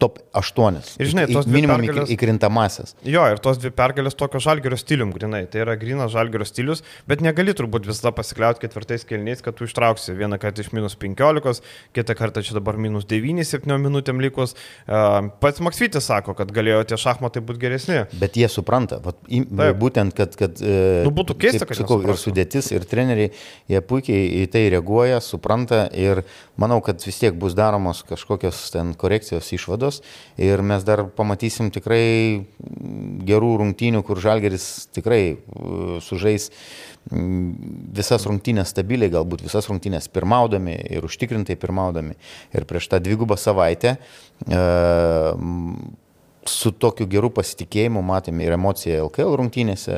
top 0.00 0.18
8. 0.32 0.80
Ir 0.98 1.10
žinai, 1.12 1.26
tos 1.28 1.44
dvi 1.46 1.58
minimum 1.60 1.82
pergalės- 1.84 2.08
į, 2.08 2.16
į 2.16 2.20
krintamasias. 2.22 2.94
Jo, 3.04 3.26
ir 3.30 3.38
tos 3.44 3.58
dvi 3.60 3.70
pergalės 3.76 4.16
tokio 4.16 4.40
žalgerio 4.40 4.78
stilium 4.80 5.12
grinai. 5.12 5.42
Tai 5.52 5.60
yra 5.66 5.76
grinas 5.80 6.10
žalgerio 6.14 6.46
stilius, 6.48 6.80
bet 7.10 7.20
negali 7.24 7.52
turbūt 7.56 7.84
visada 7.88 8.12
pasikliauti 8.16 8.62
ketvirtais 8.64 9.04
kelniais, 9.04 9.42
kad 9.44 9.54
tu 9.58 9.68
ištrauksi 9.68 10.16
vieną 10.16 10.38
kartą 10.40 10.64
iš 10.64 10.72
minus 10.72 10.96
15, 10.96 11.60
kitą 11.96 12.16
kartą 12.16 12.42
čia 12.46 12.56
dabar 12.56 12.78
minus 12.80 13.04
9, 13.10 13.44
7 13.44 13.76
minutėm 13.84 14.20
likus. 14.24 14.56
Pats 14.86 15.60
Maksvytis 15.60 16.08
sako, 16.08 16.34
kad 16.38 16.50
galėjo 16.56 16.80
tie 16.90 16.96
šachmatai 17.00 17.42
būti 17.44 17.60
geresni. 17.62 18.00
Bet 18.20 18.38
jie 18.40 18.48
supranta, 18.48 18.98
vat, 19.04 19.18
Taip. 19.28 19.76
būtent, 19.80 20.14
kad, 20.16 20.34
kad 20.38 20.56
e, 20.64 21.04
Nu, 21.04 21.12
būtų 21.14 21.36
keista, 21.40 21.66
kad 21.68 21.76
sakau, 21.76 22.00
ir 22.02 22.16
sudėtis, 22.20 22.70
ir 22.72 22.86
treneriai, 22.88 23.30
jie 23.70 23.80
puikiai 23.84 24.24
į 24.40 24.46
tai 24.52 24.64
reaguoja, 24.72 25.20
supranta 25.24 25.84
ir 25.92 26.22
manau, 26.60 26.80
kad 26.84 27.00
vis 27.06 27.18
tiek 27.20 27.36
bus 27.40 27.54
daromos 27.56 28.02
kažkokios 28.08 28.58
ten 28.74 28.92
korekcijos 28.98 29.48
išvados 29.56 30.00
ir 30.40 30.62
mes 30.66 30.84
dar 30.86 31.06
pamatysim 31.16 31.70
tikrai 31.74 32.04
mm, 32.40 33.22
gerų 33.28 33.54
rungtynių, 33.62 34.02
kur 34.06 34.20
Žalgeris 34.20 34.66
tikrai 34.94 35.22
uh, 35.36 35.96
sužais 36.04 36.50
mm, 37.10 37.94
visas 37.96 38.26
rungtynės 38.28 38.74
stabiliai, 38.74 39.12
galbūt 39.12 39.44
visas 39.46 39.70
rungtynės 39.70 40.10
pirmaudami 40.12 40.76
ir 40.90 41.06
užtikrintai 41.08 41.56
pirmaudami. 41.60 42.18
Ir 42.56 42.68
prieš 42.68 42.90
tą 42.92 43.00
dvigubą 43.02 43.38
savaitę 43.40 43.96
m, 44.46 45.74
su 46.46 46.72
tokiu 46.72 47.06
geru 47.10 47.30
pasitikėjimu 47.34 48.02
matėme 48.04 48.44
ir 48.44 48.56
emociją 48.56 49.06
LKL 49.08 49.36
rungtynėse, 49.40 49.96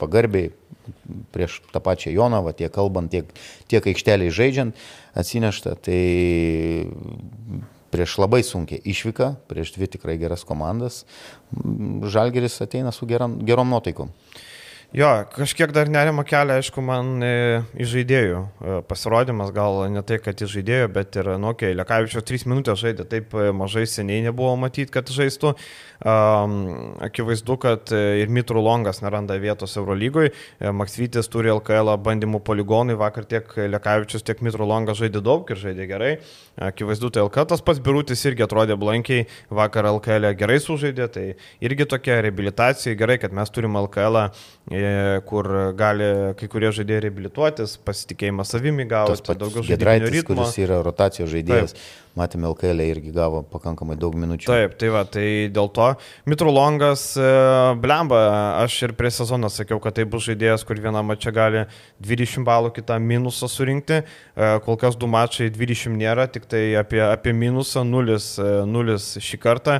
pagarbiai 0.00 0.52
prieš 1.34 1.60
tą 1.72 1.80
pačią 1.82 2.12
Jonavą, 2.14 2.52
tiek 2.56 2.72
kalbant, 2.72 3.10
tiek, 3.12 3.30
tiek 3.70 3.86
aikšteliai 3.92 4.34
žaidžiant 4.34 4.76
atsinešta. 5.16 5.76
Tai 5.82 6.02
prieš 7.94 8.18
labai 8.20 8.42
sunkiai 8.44 8.82
išvyką, 8.82 9.30
prieš 9.48 9.74
dvi 9.76 9.88
tikrai 9.96 10.18
geras 10.20 10.44
komandas, 10.44 11.04
Žalgeris 11.54 12.60
ateina 12.64 12.92
su 12.92 13.06
geram, 13.08 13.38
gerom 13.46 13.70
nuotaikom. 13.72 14.10
Jo, 14.96 15.10
kažkiek 15.28 15.74
dar 15.76 15.90
nerima 15.92 16.22
kelia, 16.24 16.54
aišku, 16.56 16.80
man 16.80 17.20
e, 17.20 17.32
iš 17.84 17.90
žaidėjų 17.92 18.36
e, 18.40 18.76
pasirodymas, 18.88 19.50
gal 19.52 19.82
ne 19.92 20.00
tai, 20.08 20.16
kad 20.24 20.40
iš 20.40 20.54
žaidėjų, 20.54 20.86
bet 20.94 21.18
ir, 21.20 21.28
nu, 21.36 21.50
okei, 21.50 21.74
okay, 21.74 21.76
Lekavičius 21.76 22.24
3 22.24 22.46
minutės 22.48 22.80
žaidė, 22.80 23.04
taip 23.10 23.36
e, 23.36 23.50
mažai 23.52 23.84
seniai 23.92 24.22
nebuvo 24.24 24.54
matyti, 24.56 24.88
kad 24.94 25.12
žaistų. 25.12 25.52
Um, 25.96 26.56
akivaizdu, 27.04 27.58
kad 27.60 27.92
e, 27.92 28.00
ir 28.22 28.32
Mitru 28.32 28.60
Longas 28.64 29.02
neranda 29.04 29.36
vietos 29.40 29.76
Eurolygoje, 29.76 30.32
Maksvytis 30.76 31.28
turi 31.32 31.52
LKL 31.52 31.92
bandymų 32.04 32.40
poligonai, 32.44 32.96
vakar 33.00 33.28
tiek 33.28 33.52
Lekavičius, 33.76 34.24
tiek 34.24 34.40
Mitru 34.44 34.64
Longas 34.68 34.96
žaidė 35.00 35.20
daug 35.24 35.52
ir 35.52 35.60
žaidė 35.60 35.88
gerai. 35.92 36.10
Akivaizdu, 36.70 37.12
tai 37.12 37.24
LKL 37.24 37.48
tas 37.52 37.64
pats 37.64 37.80
Birutis 37.84 38.24
irgi 38.28 38.44
atrodė 38.44 38.76
blankiai, 38.80 39.28
vakar 39.52 39.88
LKL 39.92 40.32
gerai 40.40 40.56
sužaidė, 40.64 41.08
tai 41.12 41.26
irgi 41.64 41.88
tokia 41.88 42.22
reabilitacija, 42.24 42.96
gerai, 42.96 43.20
kad 43.20 43.36
mes 43.36 43.52
turim 43.52 43.76
LKL, 43.80 44.24
e, 44.72 44.85
kur 45.28 45.48
gali 45.78 46.08
kai 46.38 46.48
kurie 46.52 46.72
žaidėjai 46.74 47.04
reabilituotis, 47.06 47.76
pasitikėjimą 47.86 48.46
savimi 48.48 48.86
gauti, 48.90 49.22
daugiau 49.36 49.64
žaidėjų 49.66 50.10
ritmo. 50.14 50.36
kuris 50.42 50.58
yra 50.62 50.80
rotacijos 50.86 51.30
žaidėjas, 51.32 51.76
matėme 52.16 52.48
LKL 52.50 52.84
irgi 52.86 53.14
gavo 53.16 53.42
pakankamai 53.52 53.98
daug 54.00 54.16
minučių. 54.16 54.48
Taip, 54.48 54.76
tai 54.80 54.92
va, 54.94 55.04
tai 55.04 55.26
dėl 55.52 55.68
to 55.76 55.90
Mitrulongas, 56.28 57.08
e, 57.20 57.32
blemba, 57.82 58.22
aš 58.62 58.78
ir 58.88 58.96
prie 58.98 59.12
sezono 59.12 59.52
sakiau, 59.52 59.80
kad 59.84 59.98
tai 59.98 60.06
bus 60.08 60.28
žaidėjas, 60.30 60.64
kur 60.68 60.80
vieną 60.80 61.04
mačą 61.06 61.34
gali 61.36 61.66
20 62.00 62.46
balų, 62.46 62.72
kitą 62.78 63.00
minusą 63.02 63.50
surinkti, 63.52 64.02
E, 64.36 64.58
kol 64.64 64.76
kas 64.76 64.98
du 65.00 65.08
mačai 65.08 65.48
20 65.48 65.96
nėra, 65.96 66.26
tik 66.28 66.44
tai 66.50 66.74
apie, 66.76 67.00
apie 67.00 67.32
minusą 67.32 67.86
0, 67.88 68.18
0 68.68 68.96
šį 69.00 69.38
kartą. 69.40 69.78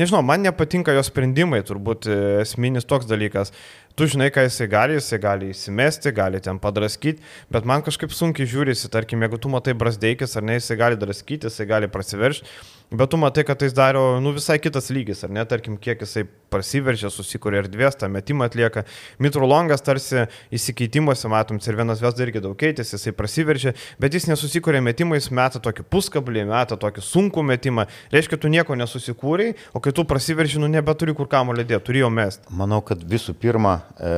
Nežinau, 0.00 0.22
man 0.24 0.40
nepatinka 0.46 0.94
jo 0.96 1.02
sprendimai, 1.04 1.60
turbūt 1.68 2.08
e, 2.08 2.16
esminis 2.40 2.88
toks 2.88 3.08
dalykas. 3.10 3.52
Tu 4.00 4.06
žinai, 4.08 4.30
ką 4.32 4.46
jisai 4.46 4.64
gali, 4.72 4.94
jisai 4.96 5.18
gali 5.20 5.50
įsimesti, 5.52 6.08
gali 6.16 6.38
ten 6.40 6.56
padraskyti, 6.56 7.20
bet 7.52 7.66
man 7.68 7.82
kažkaip 7.84 8.14
sunkiai 8.16 8.48
žiūrisi, 8.48 8.88
tarkim, 8.88 9.20
jeigu 9.20 9.36
tu 9.36 9.50
matai 9.52 9.74
brasdeikis 9.76 10.38
ar 10.40 10.46
ne, 10.48 10.54
jisai 10.56 10.78
gali 10.80 10.96
draskyti, 10.96 11.50
jisai 11.50 11.66
gali 11.68 11.90
prasiveršti, 11.92 12.48
bet 12.90 13.10
tu 13.10 13.18
matai, 13.20 13.44
kad 13.46 13.62
jis 13.62 13.74
daro, 13.76 14.20
nu, 14.20 14.34
visai 14.36 14.58
kitas 14.62 14.90
lygis, 14.90 15.24
ar 15.24 15.32
ne, 15.34 15.44
tarkim, 15.46 15.78
kiek 15.80 16.02
jisai 16.02 16.24
prasiveržia, 16.50 17.10
susikuria 17.12 17.62
erdvės, 17.62 17.96
tą 17.98 18.08
metimą 18.10 18.48
atlieka. 18.48 18.82
Mitrulongas 19.22 19.84
tarsi 19.86 20.24
įsikeitimuose, 20.54 21.28
matom, 21.30 21.60
ir 21.62 21.78
vienas 21.78 22.02
vesda 22.02 22.24
irgi 22.26 22.42
daug 22.42 22.56
keitėsi, 22.58 22.96
jisai 22.96 23.14
prasiveržia, 23.16 23.74
bet 24.02 24.16
jis 24.16 24.26
nesusikuria 24.30 24.82
metimais, 24.82 25.30
meta 25.34 25.62
tokį 25.62 25.86
puskablį, 25.92 26.44
meta 26.50 26.78
tokį 26.80 27.04
sunkų 27.06 27.44
metimą. 27.46 27.86
Reiškia, 28.14 28.40
tu 28.40 28.50
nieko 28.50 28.74
nesusikūrei, 28.78 29.52
o 29.74 29.82
kai 29.84 29.94
tu 29.94 30.04
prasiverži, 30.08 30.58
nu, 30.62 30.70
nebeturi 30.70 31.14
kur 31.16 31.30
kamulio 31.30 31.62
dėti, 31.62 31.84
turėjo 31.86 32.10
mest. 32.14 32.50
Manau, 32.50 32.80
kad 32.86 33.02
visų 33.06 33.36
pirma, 33.38 33.76
e, 33.94 34.12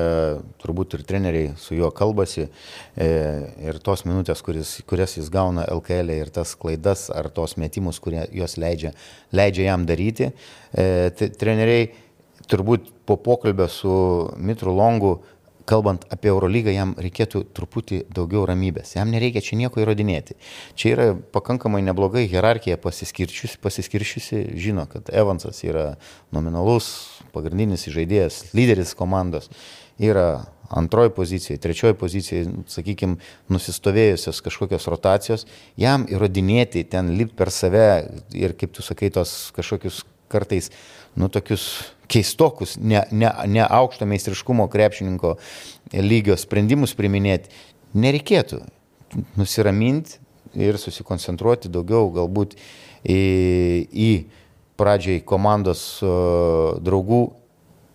turbūt 0.65 0.97
ir 0.97 1.05
treneriai 1.09 1.53
su 1.61 1.77
juo 1.77 1.93
kalbasi 1.93 2.47
e, 2.47 3.11
ir 3.69 3.81
tos 3.85 4.07
minutės, 4.09 4.41
kuris, 4.45 4.79
kurias 4.89 5.19
jis 5.19 5.29
gauna 5.33 5.67
LKL 5.69 6.17
ir 6.17 6.33
tas 6.33 6.57
klaidas 6.57 7.09
ar 7.13 7.29
tos 7.35 7.59
metimus, 7.61 8.01
kurie 8.03 8.25
juos 8.33 8.57
leidžia, 8.63 8.95
leidžia 9.35 9.73
jam 9.73 9.87
daryti. 9.89 10.33
E, 10.73 11.29
treneriai 11.39 11.91
turbūt 12.51 12.91
po 13.07 13.19
pokalbio 13.21 13.69
su 13.71 13.93
Mitru 14.39 14.75
Longu 14.75 15.19
kalbant 15.67 16.05
apie 16.13 16.31
Eurolygą, 16.33 16.73
jam 16.75 16.95
reikėtų 16.99 17.45
truputį 17.57 18.03
daugiau 18.15 18.45
ramybės. 18.49 18.95
Jam 18.97 19.13
nereikia 19.13 19.43
čia 19.45 19.59
nieko 19.61 19.83
įrodinėti. 19.83 20.37
Čia 20.79 20.93
yra 20.95 21.07
pakankamai 21.35 21.83
neblogai 21.87 22.25
hierarchija 22.31 22.79
pasiskirčiusi, 22.83 23.61
pasiskirčiusi. 23.63 24.43
Žino, 24.59 24.87
kad 24.91 25.11
Evansas 25.15 25.63
yra 25.67 25.93
nominalus, 26.35 26.91
pagrindinis 27.35 27.87
žaidėjas, 27.93 28.49
lyderis 28.57 28.97
komandos. 28.99 29.51
Yra 30.01 30.45
antroji 30.73 31.11
pozicija, 31.13 31.61
trečioji 31.61 31.97
pozicija, 32.01 32.45
sakykime, 32.73 33.19
nusistovėjusios 33.53 34.41
kažkokios 34.45 34.89
rotacijos. 34.89 35.45
Jam 35.77 36.07
įrodinėti, 36.09 36.87
ten 36.89 37.13
lipti 37.19 37.37
per 37.37 37.53
save 37.53 37.89
ir, 38.37 38.57
kaip 38.57 38.73
tu 38.73 38.85
sakai, 38.85 39.13
tos 39.13 39.53
kažkokius 39.57 40.03
kartais, 40.33 40.71
nu, 41.17 41.29
tokius 41.29 41.67
keistokus, 42.13 42.79
ne, 42.81 43.03
ne, 43.13 43.29
ne 43.53 43.65
aukšto 43.65 44.09
meistriškumo 44.09 44.67
krepšininko 44.73 45.37
lygio 45.93 46.39
sprendimus 46.41 46.97
priminėti, 46.97 47.53
nereikėtų 47.93 48.63
nusiraminti 49.37 50.21
ir 50.57 50.81
susikoncentruoti 50.81 51.71
daugiau 51.73 52.09
galbūt 52.13 52.57
į, 53.05 53.21
į 53.93 54.11
pradžiai 54.81 55.21
komandos 55.25 55.85
draugų 56.03 57.23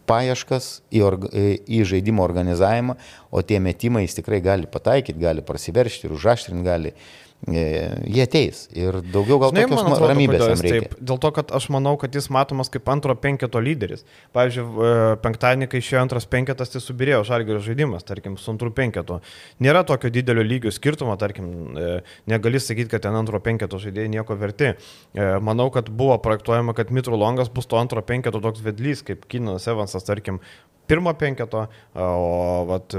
paieškas 0.08 0.70
į, 0.90 1.04
orga, 1.06 1.30
į 1.32 1.84
žaidimo 1.88 2.24
organizavimą, 2.26 2.98
o 3.32 3.44
tie 3.44 3.60
metimai 3.64 4.06
jis 4.06 4.18
tikrai 4.22 4.42
gali 4.44 4.70
pataikyti, 4.72 5.20
gali 5.22 5.46
prasiveršti 5.46 6.08
ir 6.08 6.16
užaštrinti 6.18 6.68
gali. 6.68 6.94
Uh, 6.96 7.27
jie 7.46 8.24
ateis 8.26 8.64
ir 8.74 8.98
daugiau 9.14 9.38
gal 9.40 9.52
Žinai, 9.54 9.68
tokios 9.68 9.84
atrodo, 9.86 10.10
ramybės 10.10 10.42
jam 10.42 10.62
reikia. 10.66 10.88
Taip, 10.88 10.96
dėl 11.10 11.20
to, 11.22 11.30
kad 11.36 11.52
aš 11.54 11.68
manau, 11.74 11.94
kad 12.02 12.16
jis 12.18 12.28
matomas 12.34 12.72
kaip 12.74 12.90
antro 12.90 13.14
penketo 13.14 13.62
lyderis. 13.62 14.04
Pavyzdžiui, 14.36 14.66
e, 14.66 14.96
penktadienį, 15.22 15.68
kai 15.70 15.82
išėjo 15.84 16.02
antras 16.02 16.26
penketas, 16.30 16.74
tai 16.74 16.82
subirėjo 16.82 17.22
žalgerio 17.30 17.62
žaidimas, 17.64 18.08
tarkim, 18.08 18.40
su 18.42 18.50
antru 18.52 18.72
penketu. 18.76 19.20
Nėra 19.64 19.86
tokio 19.88 20.10
didelio 20.14 20.44
lygio 20.44 20.74
skirtumo, 20.74 21.14
tarkim, 21.22 21.52
e, 21.78 21.92
negali 22.32 22.62
sakyti, 22.64 22.90
kad 22.96 23.06
ten 23.06 23.18
antro 23.18 23.40
penketo 23.44 23.80
žaidėjai 23.86 24.16
nieko 24.18 24.38
verti. 24.40 24.74
Manau, 25.16 25.70
kad 25.74 25.92
buvo 25.94 26.18
projektuojama, 26.24 26.74
kad 26.78 26.90
Mitru 26.94 27.20
Longas 27.22 27.54
bus 27.54 27.70
to 27.70 27.78
antro 27.80 28.02
penketo 28.02 28.42
toks 28.44 28.66
vedlys, 28.66 29.06
kaip 29.06 29.30
Kinas 29.30 29.70
Evansas, 29.70 30.06
tarkim, 30.10 30.42
pirmo 30.88 31.14
penketo, 31.20 31.66
o 31.96 32.66
vat, 32.70 32.98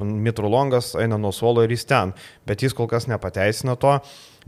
Mitru 0.00 0.50
Longas 0.52 0.94
eina 1.00 1.18
nuo 1.18 1.32
suolo 1.32 1.64
ir 1.64 1.74
jis 1.74 1.86
ten, 1.88 2.14
bet 2.46 2.62
jis 2.62 2.76
kol 2.76 2.88
kas 2.90 3.08
nepateisina 3.10 3.76
to. 3.80 3.98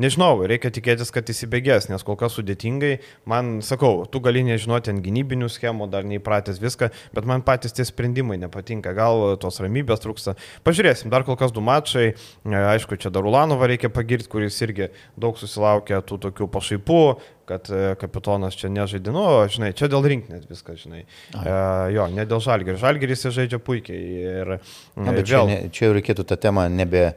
Nežinau, 0.01 0.41
reikia 0.49 0.71
tikėtis, 0.73 1.11
kad 1.13 1.29
įsibėgės, 1.29 1.91
nes 1.91 2.05
kol 2.07 2.17
kas 2.21 2.39
sudėtingai. 2.39 2.95
Man, 3.29 3.59
sakau, 3.67 4.07
tu 4.09 4.23
gali 4.25 4.41
nežinoti 4.47 4.93
ant 4.95 5.03
gynybinių 5.05 5.51
schemų, 5.53 5.91
dar 5.93 6.07
neįpratęs 6.09 6.63
viską, 6.63 6.89
bet 7.13 7.29
man 7.29 7.45
patys 7.45 7.77
tie 7.77 7.85
sprendimai 7.85 8.39
nepatinka. 8.41 8.95
Gal 8.97 9.37
tos 9.43 9.61
ramybės 9.61 10.01
trūksta. 10.05 10.37
Pažiūrėsim, 10.65 11.13
dar 11.13 11.27
kol 11.29 11.37
kas 11.41 11.53
du 11.53 11.61
mačai. 11.65 12.15
Aišku, 12.49 12.97
čia 12.97 13.13
dar 13.13 13.29
Ulanovą 13.29 13.69
reikia 13.69 13.93
pagirti, 13.93 14.31
kuris 14.33 14.57
irgi 14.65 14.89
daug 15.21 15.37
susilaukė 15.37 16.01
tų 16.09 16.21
tokių 16.25 16.49
pašaipų, 16.57 17.05
kad 17.53 17.69
e, 17.71 17.95
kapitonas 18.01 18.57
čia 18.57 18.71
nežaidino, 18.73 19.27
žinai, 19.53 19.73
čia 19.77 19.89
dėl 19.93 20.05
rinkinės 20.09 20.47
viskas, 20.51 20.83
žinai. 20.85 21.05
E, 21.37 21.55
jo, 21.97 22.07
ne 22.15 22.27
dėl 22.29 22.43
žalgerio. 22.45 22.81
Žalgeris 22.81 23.27
žaidžia 23.35 23.61
puikiai. 23.63 24.03
Ir, 24.23 24.53
Na, 24.97 25.13
bet 25.13 25.27
vėl... 25.27 25.29
čia, 25.29 25.45
ne, 25.51 25.59
čia 25.75 25.89
jau 25.89 25.97
reikėtų 25.99 26.27
tą 26.29 26.39
temą 26.41 26.69
nebe, 26.73 27.11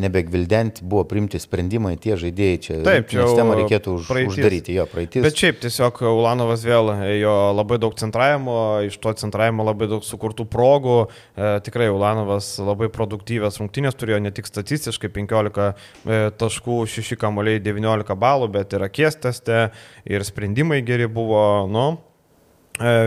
nebegvildenti, 0.00 0.84
buvo 0.86 1.04
primti 1.08 1.38
sprendimai, 1.40 1.96
tie 2.00 2.16
žaidėjai 2.20 2.58
čia. 2.62 2.76
Taip, 2.86 3.08
čia 3.10 3.26
temą 3.36 3.56
reikėtų 3.58 3.94
už, 3.98 4.10
praeitis. 4.10 4.36
uždaryti, 4.36 4.74
jo, 4.78 4.86
praeitis. 4.90 5.24
Bet 5.24 5.38
šiaip 5.40 5.60
tiesiog 5.64 6.02
Ulanovas 6.10 6.64
vėl 6.66 6.92
jo 7.18 7.34
labai 7.56 7.80
daug 7.82 7.96
centravimo, 8.00 8.56
iš 8.86 8.98
to 9.02 9.14
centravimo 9.20 9.66
labai 9.66 9.90
daug 9.90 10.06
sukurtų 10.06 10.46
progų. 10.50 10.98
E, 11.06 11.52
tikrai 11.66 11.90
Ulanovas 11.92 12.52
labai 12.62 12.90
produktyvės 12.92 13.60
rungtynės 13.62 13.98
turėjo 13.98 14.20
ne 14.22 14.34
tik 14.34 14.48
statistiškai 14.50 15.10
15 15.16 15.66
e, 15.70 16.20
taškų, 16.40 16.82
6 16.90 17.18
kamuoliai, 17.20 17.62
19 17.64 18.18
balų, 18.20 18.52
bet 18.60 18.78
ir 18.78 18.86
akies 18.86 19.18
teste 19.20 19.66
ir 20.08 20.26
sprendimai 20.26 20.80
geri 20.86 21.10
buvo, 21.10 21.66
nu, 21.70 21.88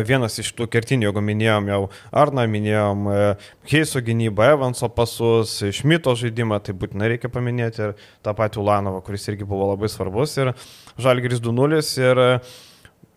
Vienas 0.06 0.36
iš 0.38 0.52
tų 0.54 0.68
kertinių, 0.70 1.08
jeigu 1.08 1.22
minėjom 1.26 1.70
jau 1.72 1.80
Arną, 2.24 2.44
minėjom 2.46 3.08
e, 3.10 3.22
Heiso 3.72 4.04
gynybą, 4.06 4.52
Evanso 4.54 4.90
pasus, 4.94 5.56
Šmito 5.74 6.14
žaidimą, 6.20 6.60
tai 6.62 6.76
būtinai 6.78 7.10
reikia 7.16 7.32
paminėti 7.34 7.82
ir 7.88 7.96
tą 8.22 8.36
patį 8.38 8.62
Ulanovą, 8.62 9.02
kuris 9.08 9.26
irgi 9.32 9.48
buvo 9.50 9.72
labai 9.72 9.90
svarbus. 9.90 10.36
Ir 10.38 10.54
Žalgiris 11.02 11.42
2-0 11.42 11.82
ir 12.06 12.22
e, 12.22 12.30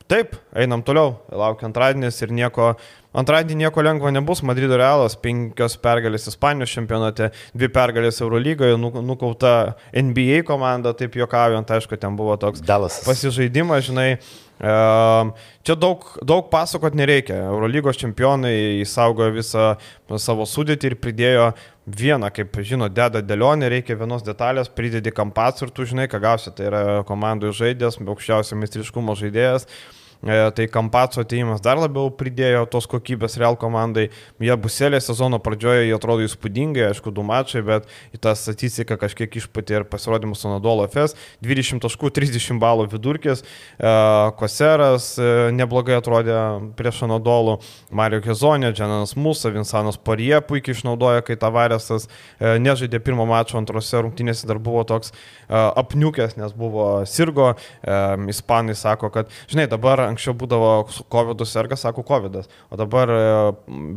taip, 0.09 0.39
einam 0.57 0.81
toliau, 0.87 1.19
laukia 1.29 1.69
antradienis 1.69 2.25
ir 2.25 2.33
nieko, 2.33 2.73
Antradienį 3.17 3.65
nieko 3.65 3.81
lengvo 3.81 4.11
nebus. 4.13 4.43
Madrido 4.45 4.77
Realas, 4.77 5.15
penkios 5.17 5.79
pergalės 5.81 6.29
Ispanijos 6.29 6.75
čempionate, 6.77 7.31
dvi 7.57 7.71
pergalės 7.73 8.21
Eurolygoje, 8.21 8.77
nu, 8.81 8.91
nukauta 9.01 9.53
NBA 9.97 10.43
komanda, 10.45 10.93
taip 10.97 11.17
juokaujant, 11.17 11.73
aišku, 11.79 11.97
ten 12.01 12.19
buvo 12.19 12.37
toks 12.41 12.61
Dalas. 12.61 13.01
pasižaidimas, 13.07 13.89
žinai. 13.89 14.11
Čia 14.57 15.75
daug, 15.77 16.05
daug 16.25 16.47
pasakot 16.53 16.95
nereikia. 16.97 17.43
Eurolygos 17.51 17.99
čempionai 18.01 18.81
įsaugojo 18.81 19.35
visą 19.35 19.67
savo 20.23 20.47
sudėtį 20.49 20.93
ir 20.93 20.97
pridėjo 21.03 21.51
vieną, 21.87 22.31
kaip 22.35 22.57
žino, 22.67 22.89
deda 22.89 23.21
dėlionę, 23.23 23.69
reikia 23.71 23.99
vienos 24.01 24.25
detalės, 24.27 24.73
pridedi 24.73 25.13
kampas 25.15 25.61
ir 25.63 25.71
tu 25.77 25.85
žinai, 25.87 26.09
ką 26.09 26.23
gausi. 26.25 26.55
Tai 26.57 26.71
yra 26.71 26.83
komandų 27.07 27.53
žaidėjas, 27.57 28.01
aukščiausio 28.01 28.59
mistriškumo 28.63 29.15
žaidėjas. 29.21 29.69
E, 29.69 29.96
tai 30.57 30.67
Kampaco 30.69 31.21
ateimas 31.21 31.61
dar 31.65 31.79
labiau 31.79 32.11
pridėjo 32.11 32.65
tos 32.71 32.89
kokybės 32.91 33.37
Real 33.41 33.57
komandai. 33.61 34.09
Jie 34.43 34.57
buselė 34.61 35.01
sezono 35.03 35.39
pradžioje, 35.43 35.87
jie 35.87 35.95
atrodo 35.97 36.25
įspūdingai, 36.27 36.89
aišku, 36.91 37.13
du 37.15 37.25
mačai, 37.27 37.63
bet 37.67 37.89
į 38.17 38.21
tą 38.25 38.35
statistiką 38.39 38.99
kažkiek 39.01 39.39
išpatė 39.41 39.81
ir 39.81 39.87
pasirodymus 39.91 40.43
su 40.43 40.51
Nadolo 40.51 40.87
FS. 40.89 41.17
20 41.45 41.83
taškų, 41.85 42.11
30 42.17 42.61
balų 42.63 42.89
vidurkis. 42.93 43.43
E, 43.43 43.93
Koseras 44.41 45.13
e, 45.21 45.31
neblogai 45.57 45.99
atrodė 46.01 46.39
prieš 46.79 47.05
Nadolų. 47.11 47.59
Mario 47.91 48.23
Hezonė, 48.25 48.73
Džanas 48.77 49.17
Musa, 49.21 49.53
Vinsanas 49.55 49.99
Parie 50.01 50.35
puikiai 50.45 50.77
išnaudoja, 50.77 51.25
kai 51.27 51.37
Tavaresas 51.41 52.09
nežaidė 52.41 53.01
pirmo 53.05 53.27
mačo, 53.29 53.59
antrose 53.61 54.01
rungtynėse 54.03 54.49
dar 54.49 54.59
buvo 54.63 54.83
toks 54.89 55.13
apniukęs, 55.49 56.37
nes 56.41 56.55
buvo 56.57 56.89
sirgo. 57.09 57.53
Ispanai 58.31 58.75
sako, 58.79 59.11
kad, 59.15 59.31
žinai, 59.51 59.69
dabar 59.71 60.06
anksčiau 60.09 60.35
būdavo 60.39 60.71
COVID 61.13 61.45
serga, 61.49 61.79
sako 61.81 62.05
COVID, 62.07 62.39
o 62.71 62.79
dabar 62.79 63.13
e, 63.13 63.21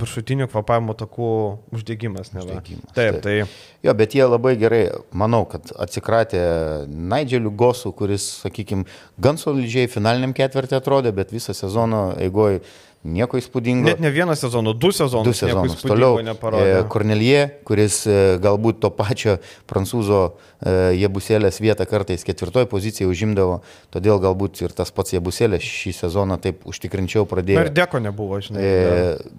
viršutinių 0.01 0.49
kvapavimo 0.51 0.95
takų 0.97 1.29
uždegimas. 1.75 2.33
uždegimas 2.33 2.93
taip, 2.93 2.97
taip, 2.97 3.21
tai. 3.25 3.37
Jo, 3.85 3.95
bet 3.95 4.15
jie 4.17 4.25
labai 4.25 4.55
gerai, 4.59 4.83
manau, 5.15 5.45
kad 5.49 5.71
atsikratė 5.79 6.41
Naidželių 6.89 7.53
Gosų, 7.59 7.93
kuris, 7.95 8.27
sakykime, 8.43 8.87
gan 9.21 9.39
solidžiai 9.39 9.87
finaliniam 9.91 10.35
ketvirtį 10.35 10.79
atrodė, 10.79 11.15
bet 11.15 11.31
visą 11.35 11.55
sezoną 11.55 12.03
eigoje 12.25 12.63
nieko 13.03 13.39
įspūdingo. 13.39 13.87
Net 13.87 14.01
ne 14.03 14.11
vieną 14.11 14.35
sezoną, 14.35 14.73
du 14.73 14.91
sezonus. 14.91 15.27
Du 15.27 15.33
sezonus. 15.33 15.81
Toliau 15.81 16.19
e, 16.19 16.83
Kornelie, 16.91 17.45
kuris 17.67 18.01
e, 18.07 18.17
galbūt 18.43 18.81
to 18.83 18.91
pačio 18.91 19.37
prancūzo 19.69 20.21
e, 20.27 20.73
Jebuselės 20.99 21.61
vietą 21.63 21.87
kartais 21.89 22.25
ketvirtoje 22.27 22.67
pozicijoje 22.71 23.13
užimdavo, 23.13 23.61
todėl 23.95 24.19
galbūt 24.23 24.63
ir 24.65 24.75
tas 24.75 24.91
pats 24.91 25.15
Jebuselės 25.15 25.63
šį 25.63 25.95
sezoną 26.01 26.39
taip 26.43 26.67
užtikrinčiau 26.69 27.23
pradėjo. 27.29 27.63
Ir 27.63 27.71
Deko 27.79 28.03
nebuvo, 28.03 28.41
žinai. 28.43 28.67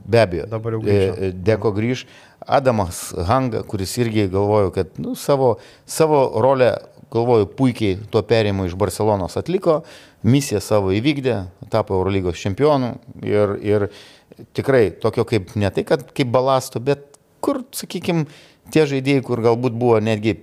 Be 0.09 0.25
abejo. 0.25 0.49
Dabar 0.51 0.79
jau 0.79 0.83
grįžo. 0.87 1.33
Deko 1.51 1.75
grįž. 1.77 2.07
Adamas 2.41 3.11
Hanga, 3.29 3.61
kuris 3.69 3.93
irgi 4.01 4.25
galvoju, 4.33 4.71
kad 4.73 4.97
nu, 4.97 5.13
savo, 5.15 5.59
savo 5.85 6.23
rolę, 6.41 6.73
galvoju, 7.13 7.49
puikiai 7.59 7.99
tuo 8.13 8.23
perėjimu 8.27 8.69
iš 8.69 8.77
Barcelonos 8.79 9.39
atliko 9.41 9.81
misiją 10.27 10.61
savo 10.65 10.93
įvykdė, 10.95 11.37
tapo 11.73 11.97
Eurolygos 11.99 12.41
čempionu 12.41 12.95
ir, 13.25 13.57
ir 13.65 13.89
tikrai 14.57 14.91
tokio 15.01 15.25
kaip, 15.29 15.55
ne 15.59 15.71
tai, 15.75 15.85
kad 15.89 16.05
kaip 16.17 16.31
balasto, 16.33 16.83
bet 16.83 17.07
kur, 17.45 17.63
sakykime, 17.77 18.27
tie 18.73 18.87
žaidėjai, 18.89 19.25
kur 19.27 19.43
galbūt 19.45 19.77
buvo 19.81 19.99
netgi 20.05 20.39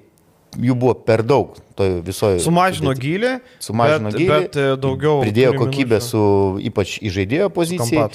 jų 0.57 0.75
buvo 0.79 0.95
per 1.05 1.21
daug 1.27 1.55
toje 1.77 1.99
visoje. 2.05 2.39
Sumažino 2.41 2.93
gilį. 2.97 3.37
Sumažino 3.61 4.11
bet, 4.11 4.17
gilį. 4.17 4.29
Bet 4.33 4.57
e, 4.57 4.67
daugiau. 4.81 5.19
Pridėjo 5.21 5.53
kokybę 5.59 5.99
su 6.03 6.21
ypač 6.69 6.97
į 7.03 7.13
žaidėjo 7.19 7.49
poziciją. 7.53 8.07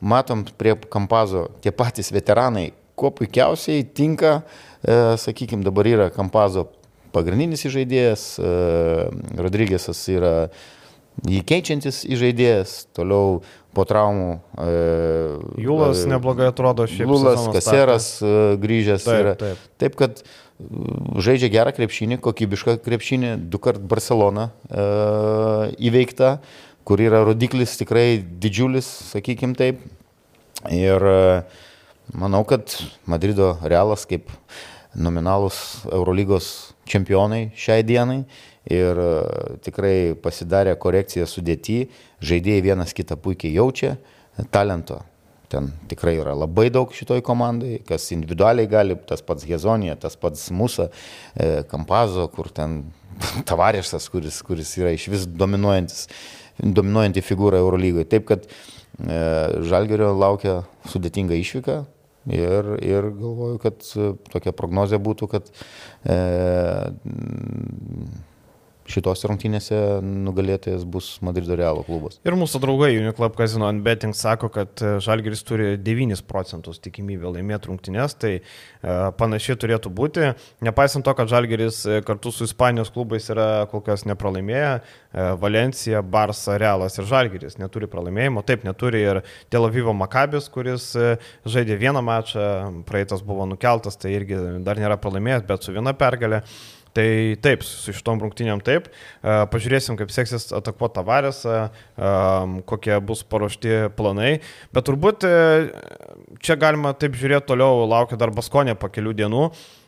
Matom 0.00 0.46
prie 0.60 0.76
Kampazo 0.92 1.48
tie 1.64 1.74
patys 1.74 2.12
veteranai, 2.14 2.70
kuo 2.98 3.12
puikiausiai 3.16 3.84
tinka, 3.96 4.40
e, 4.80 5.00
sakykime, 5.20 5.66
dabar 5.66 5.88
yra 5.90 6.10
Kampazo 6.14 6.68
pagrindinis 7.14 7.66
žaidėjas, 7.70 8.26
e, 8.38 8.52
Rodrygėsas 9.40 10.02
yra 10.12 10.34
jį 11.28 11.40
keičiantis 11.46 12.04
įžaidėjas, 12.08 12.76
toliau 12.96 13.40
po 13.76 13.84
traumų. 13.88 14.38
E, 14.58 14.70
Jūlas 15.62 16.04
e, 16.04 16.10
neblogai 16.10 16.48
atrodo 16.50 16.86
šiaip. 16.90 17.06
Jūlas, 17.06 17.44
Kaseras 17.54 18.08
e, 18.22 18.32
grįžęs 18.62 19.06
taip, 19.06 19.20
yra. 19.22 19.34
Taip. 19.40 19.68
taip, 19.82 19.98
kad 20.00 20.24
žaidžia 21.20 21.50
gerą 21.52 21.74
krepšinį, 21.76 22.20
kokybišką 22.24 22.78
krepšinį, 22.84 23.34
du 23.52 23.60
kart 23.62 23.82
Barcelona 23.90 24.50
e, 24.68 24.88
įveikta, 25.90 26.38
kur 26.88 27.02
yra 27.02 27.22
rodiklis 27.26 27.76
tikrai 27.80 28.20
didžiulis, 28.20 28.88
sakykim 29.12 29.56
taip. 29.58 29.82
Ir 30.68 31.00
manau, 32.12 32.42
kad 32.44 32.74
Madrido 33.08 33.54
Realas 33.64 34.02
kaip 34.08 34.28
nominalus 34.94 35.84
Eurolygos 35.90 36.74
čempionai 36.90 37.50
šiai 37.58 37.84
dienai 37.86 38.22
ir 38.70 38.98
e, 39.00 39.12
tikrai 39.64 39.94
pasidarė 40.22 40.74
korekciją 40.80 41.28
sudėti, 41.30 41.84
žaidėjai 42.24 42.64
vienas 42.70 42.96
kitą 42.96 43.16
puikiai 43.20 43.54
jaučia, 43.56 43.96
talento 44.50 45.00
ten 45.50 45.70
tikrai 45.90 46.14
yra 46.20 46.34
labai 46.38 46.68
daug 46.72 46.92
šitoj 46.94 47.22
komandai, 47.26 47.80
kas 47.86 48.06
individualiai 48.14 48.70
gali, 48.70 48.96
tas 49.08 49.22
pats 49.26 49.46
Hezonija, 49.48 49.96
tas 49.98 50.16
pats 50.20 50.46
Musa, 50.54 50.88
e, 51.34 51.64
Kampazo, 51.70 52.28
kur 52.34 52.50
ten 52.54 52.84
Tavarėšas, 53.50 54.06
kuris, 54.12 54.40
kuris 54.46 54.76
yra 54.78 54.94
iš 54.94 55.08
vis 55.12 55.26
dominuojantis, 55.26 56.06
dominuojanti 56.60 57.24
figūra 57.26 57.60
Eurolygoje. 57.60 58.06
Taip 58.12 58.28
kad 58.30 58.46
e, 58.46 58.52
Žalgerio 59.66 60.12
laukia 60.14 60.60
sudėtinga 60.92 61.38
išvyka, 61.40 61.82
Ir, 62.28 62.66
ir 62.84 63.06
galvoju, 63.16 63.58
kad 63.62 63.86
tokia 64.28 64.52
prognozija 64.52 65.00
būtų, 65.00 65.28
kad 65.32 65.46
e, 66.04 66.18
šitos 68.90 69.22
rungtynėse 69.28 69.76
nugalėtojas 70.04 70.84
bus 70.88 71.12
Madrido 71.24 71.56
Realo 71.58 71.84
klubas. 71.86 72.18
Ir 72.26 72.36
mūsų 72.38 72.60
draugai 72.62 72.90
Uniclub 72.98 73.36
Casino 73.38 73.68
ant 73.70 73.84
Betting 73.84 74.16
sako, 74.16 74.50
kad 74.52 74.82
e, 74.82 74.96
Žalgiris 75.04 75.44
turi 75.46 75.74
9 75.80 76.24
procentus 76.28 76.80
tikimybę 76.82 77.32
laimėti 77.36 77.70
rungtynės, 77.70 78.16
tai 78.20 78.32
e, 78.38 78.42
panašiai 79.20 79.58
turėtų 79.60 79.92
būti. 79.94 80.32
Nepaisant 80.66 81.06
to, 81.06 81.14
kad 81.18 81.30
Žalgiris 81.30 81.82
e, 81.86 82.00
kartu 82.06 82.32
su 82.34 82.48
Ispanijos 82.48 82.92
klubais 82.94 83.30
yra 83.32 83.48
kol 83.70 83.84
kas 83.86 84.06
nepralaimėję, 84.08 84.72
Valencija, 85.42 86.04
Barsa, 86.06 86.54
Realas 86.60 86.94
ir 87.00 87.06
Žalgiris 87.10 87.56
neturi 87.58 87.88
pralaimėjimo, 87.90 88.44
taip 88.46 88.62
neturi 88.62 89.00
ir 89.02 89.22
Tel 89.50 89.66
Avivo 89.66 89.90
Makabis, 89.96 90.46
kuris 90.54 90.92
žaidė 91.42 91.78
vieną 91.80 92.02
mačą, 92.06 92.44
praeitas 92.86 93.24
buvo 93.26 93.48
nukeltas, 93.50 93.98
tai 93.98 94.14
irgi 94.14 94.38
dar 94.62 94.78
nėra 94.78 95.00
pralaimėjęs, 95.02 95.48
bet 95.48 95.66
su 95.66 95.74
viena 95.74 95.96
pergalė. 95.98 96.44
Tai 96.96 97.36
taip, 97.38 97.62
su 97.62 97.94
šitom 97.94 98.18
rungtynėm 98.24 98.62
taip. 98.66 98.88
Pažiūrėsim, 99.22 99.94
kaip 100.00 100.10
seksis 100.10 100.48
atakuoti 100.56 100.96
tavarės, 100.98 101.44
kokie 102.66 102.96
bus 103.06 103.22
paruošti 103.22 103.92
planai. 103.98 104.40
Bet 104.74 104.88
turbūt 104.88 105.26
e, 105.28 105.34
čia 106.42 106.58
galima 106.58 106.92
taip 106.98 107.14
žiūrėti 107.18 107.52
toliau, 107.52 107.84
laukia 107.90 108.18
dar 108.18 108.34
Baskonė 108.34 108.74
po 108.78 108.90
kelių 108.90 109.14
dienų. 109.22 109.44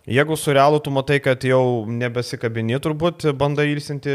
Jeigu 0.07 0.35
su 0.37 0.51
realu 0.51 0.81
tu 0.83 0.91
matai, 0.91 1.21
kad 1.23 1.45
jau 1.47 1.85
nebesikabini, 1.87 2.75
turbūt 2.83 3.29
bandai 3.38 3.69
ilsinti 3.71 4.11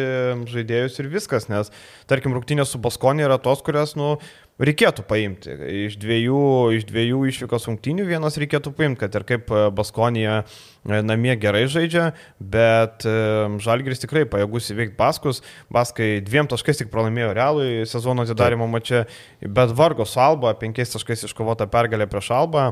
žaidėjus 0.51 0.99
ir 0.99 1.07
viskas, 1.13 1.47
nes, 1.47 1.71
tarkim, 2.11 2.33
rungtynės 2.35 2.73
su 2.73 2.81
Baskonė 2.83 3.23
yra 3.23 3.37
tos, 3.39 3.61
kurias, 3.63 3.93
nu, 3.95 4.17
reikėtų 4.59 5.05
paimti. 5.07 5.53
Iš 5.85 5.95
dviejų, 6.01 6.41
iš 6.75 6.83
dviejų 6.89 7.21
išvykos 7.31 7.69
rungtynių 7.69 8.07
vienas 8.09 8.35
reikėtų 8.41 8.73
paimti, 8.75 8.99
kad 9.05 9.15
ir 9.15 9.25
kaip 9.29 9.53
Baskonija 9.77 10.41
e, 10.41 10.99
namie 11.05 11.37
gerai 11.39 11.63
žaidžia, 11.71 12.09
bet 12.41 13.07
e, 13.07 13.15
Žalgiris 13.63 14.03
tikrai 14.03 14.25
pajėgus 14.27 14.71
įveikti 14.73 14.97
Baskus. 14.99 15.39
Baskai 15.71 16.17
dviem 16.25 16.51
taškais 16.51 16.83
tik 16.83 16.91
pralaimėjo 16.91 17.31
realui 17.37 17.87
sezono 17.87 18.27
atidarimo 18.27 18.67
mače, 18.75 19.05
bet 19.45 19.71
vargo 19.77 20.09
su 20.09 20.19
Alba, 20.19 20.51
penkiais 20.59 20.91
taškais 20.97 21.29
iškovota 21.29 21.69
pergalė 21.71 22.09
prieš 22.11 22.33
Albą. 22.41 22.71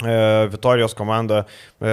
E, 0.00 0.48
Vitorijos 0.48 0.94
komanda 0.96 1.42
e, 1.44 1.90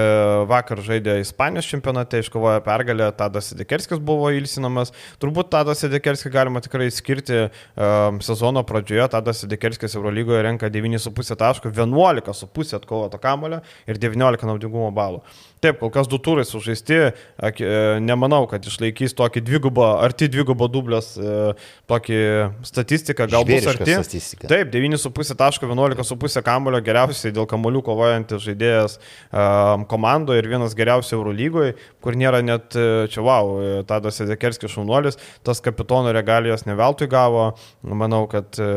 vakar 0.48 0.80
žaidė 0.86 1.18
Ispanijos 1.20 1.68
čempionate, 1.68 2.22
iškovojo 2.24 2.62
pergalę, 2.64 3.10
Tadas 3.18 3.52
Sidekerskis 3.52 4.00
buvo 4.00 4.30
ilsinamas. 4.36 4.94
Turbūt 5.20 5.52
Tadas 5.52 5.84
Sidekerskį 5.84 6.32
galima 6.32 6.62
tikrai 6.64 6.88
skirti 6.94 7.44
um, 7.44 8.22
sezono 8.24 8.64
pradžioje. 8.68 9.10
Tadas 9.12 9.44
Sidekerskis 9.44 9.98
Eurolygoje 10.00 10.46
renka 10.48 10.72
9,5 10.72 11.36
taškų, 11.44 11.74
11,5 11.76 12.80
atkovoto 12.80 13.20
kamulio 13.20 13.60
ir 13.88 14.00
19 14.00 14.48
naudingumo 14.48 14.94
balų. 14.96 15.24
Taip, 15.64 15.80
kol 15.82 15.92
kas 15.94 16.10
du 16.10 16.20
turai 16.24 16.46
sužaisti, 16.48 17.00
nemanau, 18.04 18.46
kad 18.50 18.66
išlaikys 18.66 19.16
tokį 19.18 19.44
dvigubą, 19.46 19.90
arti 20.06 20.30
dvigubo 20.32 20.70
dublės 20.72 21.14
tokį 21.90 22.20
statistiką, 22.68 23.30
galbūt 23.32 23.70
arti. 23.74 23.98
Statistika. 23.98 24.50
Taip, 24.52 24.72
9,5 24.74 25.38
taško, 25.38 25.70
11,5 25.70 26.42
kamulio, 26.46 26.82
geriausiai 26.86 27.36
dėl 27.36 27.50
kamuolių 27.50 27.84
kovo 27.86 27.98
kovojantis 27.98 28.46
žaidėjas 28.46 28.98
komandoje 29.90 30.42
ir 30.42 30.50
vienas 30.52 30.76
geriausių 30.78 31.18
Eurolygoje, 31.18 31.76
kur 32.04 32.18
nėra 32.18 32.44
net, 32.46 32.76
e, 32.78 33.08
čia 33.12 33.24
wow, 33.26 33.58
e, 33.58 33.84
Tadas 33.88 34.22
Ezekerskis 34.24 34.72
šaunuolis, 34.74 35.18
tas 35.46 35.62
kapitono 35.64 36.14
regalijas 36.16 36.66
neveltui 36.68 37.10
gavo, 37.12 37.50
manau, 37.84 38.26
kad 38.32 38.60
e, 38.62 38.70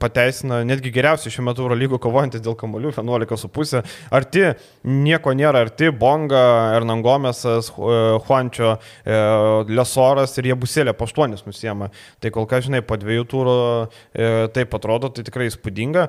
pateisina 0.00 0.60
netgi 0.68 0.92
geriausiai 0.94 1.32
šiuo 1.34 1.46
metu 1.48 1.64
Eurolygo 1.64 2.00
kovojantis 2.02 2.44
dėl 2.44 2.56
kamolių 2.58 2.92
11,5. 2.98 3.82
Arti, 4.14 4.44
nieko 4.84 5.34
nėra, 5.36 5.64
arti 5.66 5.90
Bonga, 6.18 6.74
Ernangomesas, 6.74 7.70
Juančio, 8.26 8.74
Lesoras 9.70 10.34
ir 10.40 10.50
jie 10.50 10.56
busėlė 10.58 10.94
po 10.98 11.06
8 11.06 11.46
nusiema. 11.46 11.90
Tai 12.18 12.32
kol 12.34 12.48
kas, 12.50 12.66
žinai, 12.66 12.82
po 12.82 12.98
dviejų 12.98 13.26
turų 13.30 13.54
taip 14.56 14.74
atrodo, 14.74 15.12
tai 15.14 15.22
tikrai 15.28 15.46
įspūdinga. 15.52 16.08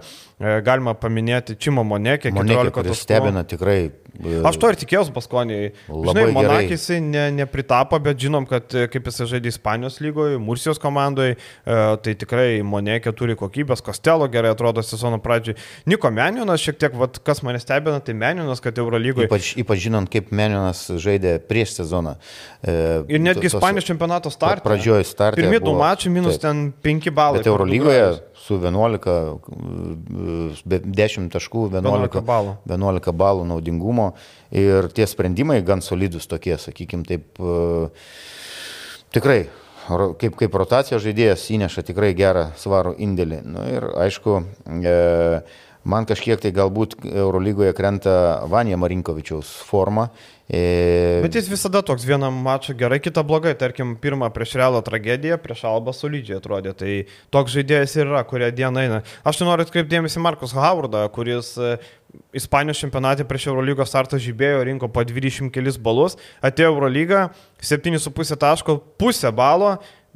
Galima 0.65 0.95
paminėti 0.97 1.57
Čimo 1.61 1.85
Monekė, 1.85 2.33
Monekė, 2.33 2.73
kuris 2.73 3.03
stebina 3.05 3.45
tikrai. 3.45 3.91
E, 4.17 4.39
Aš 4.45 4.57
to 4.61 4.69
ir 4.71 4.77
tikėjausi 4.81 5.13
Baskonijai. 5.15 5.71
Žinai, 5.87 6.25
Monakė 6.35 6.75
jisai 6.75 6.99
ne, 7.03 7.25
nepritapo, 7.37 7.99
bet 8.03 8.19
žinom, 8.21 8.47
kad 8.49 8.73
e, 8.75 8.87
kaip 8.91 9.09
jisai 9.09 9.27
žaidė 9.35 9.51
Ispanijos 9.53 9.99
lygoje, 10.03 10.39
Mursijos 10.41 10.81
komandoje, 10.81 11.37
tai 11.65 12.15
tikrai 12.19 12.61
Monekė 12.65 13.13
turi 13.17 13.35
kokybės, 13.39 13.83
Kostelo 13.85 14.27
gerai 14.31 14.53
atrodo 14.53 14.83
sezono 14.85 15.19
pradžiai. 15.23 15.57
Niko 15.89 16.11
Menionas 16.13 16.63
šiek 16.63 16.79
tiek, 16.81 16.95
vat, 16.99 17.21
kas 17.25 17.43
mane 17.45 17.61
stebina, 17.61 18.01
tai 18.03 18.15
Menionas, 18.17 18.61
kad 18.63 18.77
Eurolygoje. 18.81 19.29
Ypač, 19.29 19.53
ypač 19.61 19.83
žinant, 19.85 20.09
kaip 20.11 20.33
Menionas 20.35 20.85
žaidė 21.01 21.37
prieš 21.49 21.77
sezoną. 21.79 22.15
E, 22.63 22.77
ir 23.15 23.23
netgi 23.23 23.49
Ispanijos 23.51 23.87
čempionato 23.87 24.31
startą. 24.33 24.65
Pradžioje 24.67 25.07
startą. 25.09 25.39
Pirmie 25.39 25.61
du 25.63 25.75
mačiai 25.77 26.13
minus 26.13 26.37
taip. 26.39 26.47
ten 26.49 26.65
5 26.85 27.13
balai. 27.15 27.41
Bet 27.41 27.51
Eurolygoje 27.51 28.28
su 28.39 28.57
11, 28.61 29.15
10 30.65 31.31
taškų, 31.35 31.67
11, 31.75 31.91
11 31.91 32.25
balų. 32.25 32.57
11 32.69 33.15
balų 33.19 33.47
naudingumo 33.51 34.11
ir 34.55 34.89
tie 34.95 35.07
sprendimai 35.09 35.59
gan 35.65 35.83
solidus 35.85 36.29
tokie, 36.31 36.55
sakykim, 36.61 37.03
taip 37.07 37.39
e, 37.39 37.89
tikrai 39.15 39.41
kaip, 40.19 40.35
kaip 40.37 40.55
rotacijos 40.57 41.03
žaidėjas 41.03 41.47
įneša 41.55 41.83
tikrai 41.87 42.11
gerą 42.17 42.49
svarų 42.59 42.95
indėlį. 43.01 43.41
Nu, 43.47 43.65
ir 43.69 43.87
aišku, 44.05 44.41
e, 44.67 44.95
man 45.83 46.07
kažkiek 46.09 46.41
tai 46.41 46.51
galbūt 46.55 46.97
Eurolygoje 47.07 47.75
krenta 47.77 48.17
Vanja 48.51 48.79
Marinkovičiaus 48.81 49.59
forma 49.67 50.09
E... 50.49 51.21
Bet 51.21 51.35
jis 51.37 51.45
visada 51.45 51.83
toks 51.85 52.01
vienam 52.09 52.33
mačą 52.41 52.73
gerai, 52.77 52.97
kitą 53.05 53.21
blogai. 53.21 53.51
Tarkim, 53.57 53.93
pirmą 54.01 54.31
prieš 54.33 54.55
Realą 54.57 54.79
tragediją, 54.85 55.37
prieš 55.43 55.61
Albą 55.69 55.93
solidžiai 55.93 56.39
atrodė. 56.39 56.73
Tai 56.77 56.95
toks 57.35 57.53
žaidėjas 57.53 57.93
ir 57.99 58.07
yra, 58.07 58.23
kurie 58.25 58.49
dieną 58.57 58.81
eina. 58.87 59.03
Aš 59.21 59.41
tai 59.41 59.49
noriu 59.49 59.67
atkreipdėmėsi 59.67 60.23
Markus 60.25 60.55
Howardą, 60.57 61.03
kuris 61.13 61.51
e, 61.61 61.75
Ispanijos 62.41 62.81
čempionate 62.81 63.27
prieš 63.29 63.45
Eurolygos 63.51 63.93
startą 63.93 64.17
žibėjo, 64.17 64.65
rinko 64.65 64.89
po 64.89 65.05
20 65.05 65.53
kelis 65.53 65.77
balus, 65.77 66.17
atėjo 66.41 66.73
Eurolygą, 66.73 67.27
7,5 67.61 68.33
taško, 68.41 68.79
pusę 68.97 69.29
balo, 69.29 69.75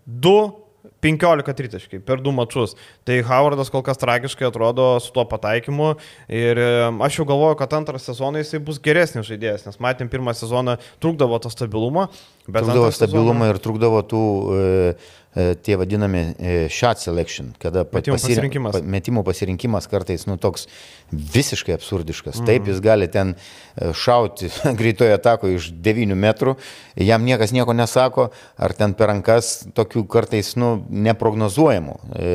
2 0.10 0.63
15 1.04 1.58
tritaškai 1.60 2.02
per 2.08 2.24
du 2.24 2.34
mačius. 2.36 2.78
Tai 3.08 3.20
Howardas 3.28 3.72
kol 3.74 3.84
kas 3.86 4.00
tragiškai 4.02 4.48
atrodo 4.50 4.96
su 5.04 5.12
tuo 5.16 5.26
pataikymu 5.30 5.94
ir 6.32 6.62
aš 7.04 7.20
jau 7.20 7.28
galvoju, 7.30 7.60
kad 7.60 7.76
antrą 7.78 8.02
sezoną 8.02 8.44
jisai 8.44 8.62
bus 8.64 8.80
geresnis 8.84 9.28
žaidėjas, 9.30 9.68
nes 9.68 9.82
matėm 9.84 10.12
pirmą 10.12 10.36
sezoną 10.38 10.78
trukdavo 11.04 11.40
to 11.44 11.52
stabilumo. 11.54 12.08
Trukdavo 12.48 12.90
stabilumą 12.92 13.46
sezoną... 13.46 13.52
ir 13.54 13.62
trukdavo 13.64 14.04
tų 14.08 14.24
E, 14.54 14.96
tie 15.34 15.78
vadinami 15.80 16.24
e, 16.38 16.56
shot 16.70 17.02
selection, 17.02 17.54
kada 17.62 17.86
metimų 17.90 18.18
pasirinkimas. 18.20 18.82
metimų 18.96 19.24
pasirinkimas 19.26 19.90
kartais 19.90 20.28
nu, 20.30 20.38
toks 20.38 20.68
visiškai 21.14 21.74
absurdiškas. 21.78 22.42
Mm. 22.42 22.50
Taip, 22.50 22.70
jis 22.70 22.82
gali 22.84 23.08
ten 23.12 23.34
e, 23.34 23.92
šauti 23.98 24.50
greitoje 24.80 25.16
atako 25.16 25.50
iš 25.56 25.72
9 25.74 26.14
metrų, 26.18 26.56
jam 27.02 27.26
niekas 27.26 27.54
nieko 27.56 27.74
nesako, 27.78 28.30
ar 28.58 28.76
ten 28.78 28.94
per 28.98 29.10
rankas 29.14 29.64
tokių 29.76 30.06
kartais 30.12 30.54
nu, 30.60 30.76
neprognozuojamų 30.90 31.98
e, 32.18 32.34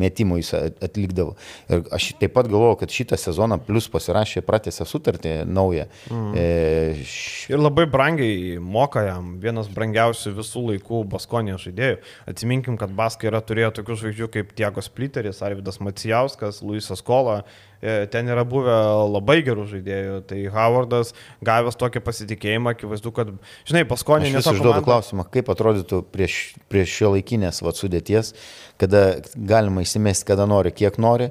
metimų 0.00 0.40
jis 0.40 0.52
atlikdavo. 0.82 1.36
Ir 1.70 1.84
aš 1.94 2.10
taip 2.20 2.34
pat 2.36 2.50
galvoju, 2.50 2.80
kad 2.82 2.94
šitą 2.94 3.18
sezoną 3.20 3.60
plus 3.66 3.88
pasirašė, 3.92 4.42
pratęsė 4.46 4.86
sutartį 4.88 5.34
naują. 5.46 5.86
Mm. 6.10 6.30
E, 6.34 7.04
š... 7.04 7.50
Ir 7.54 7.62
labai 7.62 7.86
brangiai 7.90 8.58
moka 8.62 9.04
jam, 9.06 9.34
vienas 9.42 9.70
brangiausių 9.72 10.34
visų 10.40 10.66
laikų 10.72 11.04
Baskonijos 11.20 11.66
žaidėjų. 11.68 11.98
Atsiminkim, 12.30 12.78
kad 12.80 12.92
Baskai 12.96 13.30
yra 13.30 13.40
turėję 13.44 13.72
tokių 13.78 13.96
žvaigždžių 14.00 14.28
kaip 14.34 14.54
Tiegos 14.56 14.88
Pliteris, 14.92 15.42
Arvidas 15.44 15.80
Macijauskas, 15.80 16.62
Luisas 16.64 17.04
Kola. 17.04 17.42
E, 17.80 18.06
ten 18.12 18.28
yra 18.28 18.44
buvę 18.44 18.74
labai 19.08 19.38
gerų 19.44 19.66
žaidėjų. 19.70 20.16
Tai 20.28 20.40
Howardas 20.56 21.14
gavęs 21.44 21.78
tokį 21.80 22.02
pasitikėjimą, 22.04 22.74
akivaizdu, 22.74 23.12
kad, 23.16 23.30
žinai, 23.68 23.86
Baskonė 23.88 24.32
nesako. 24.32 24.56
Aš 24.56 24.60
užduodu 24.60 24.84
klausimą, 24.84 25.28
kaip 25.32 25.52
atrodytų 25.52 26.02
prieš, 26.12 26.40
prieš 26.72 26.98
šio 26.98 27.14
laikinės 27.16 27.62
sudėties, 27.80 28.34
kada 28.80 29.22
galima 29.36 29.84
įsimesti, 29.86 30.28
kada 30.28 30.48
nori, 30.50 30.74
kiek 30.76 31.00
nori, 31.00 31.30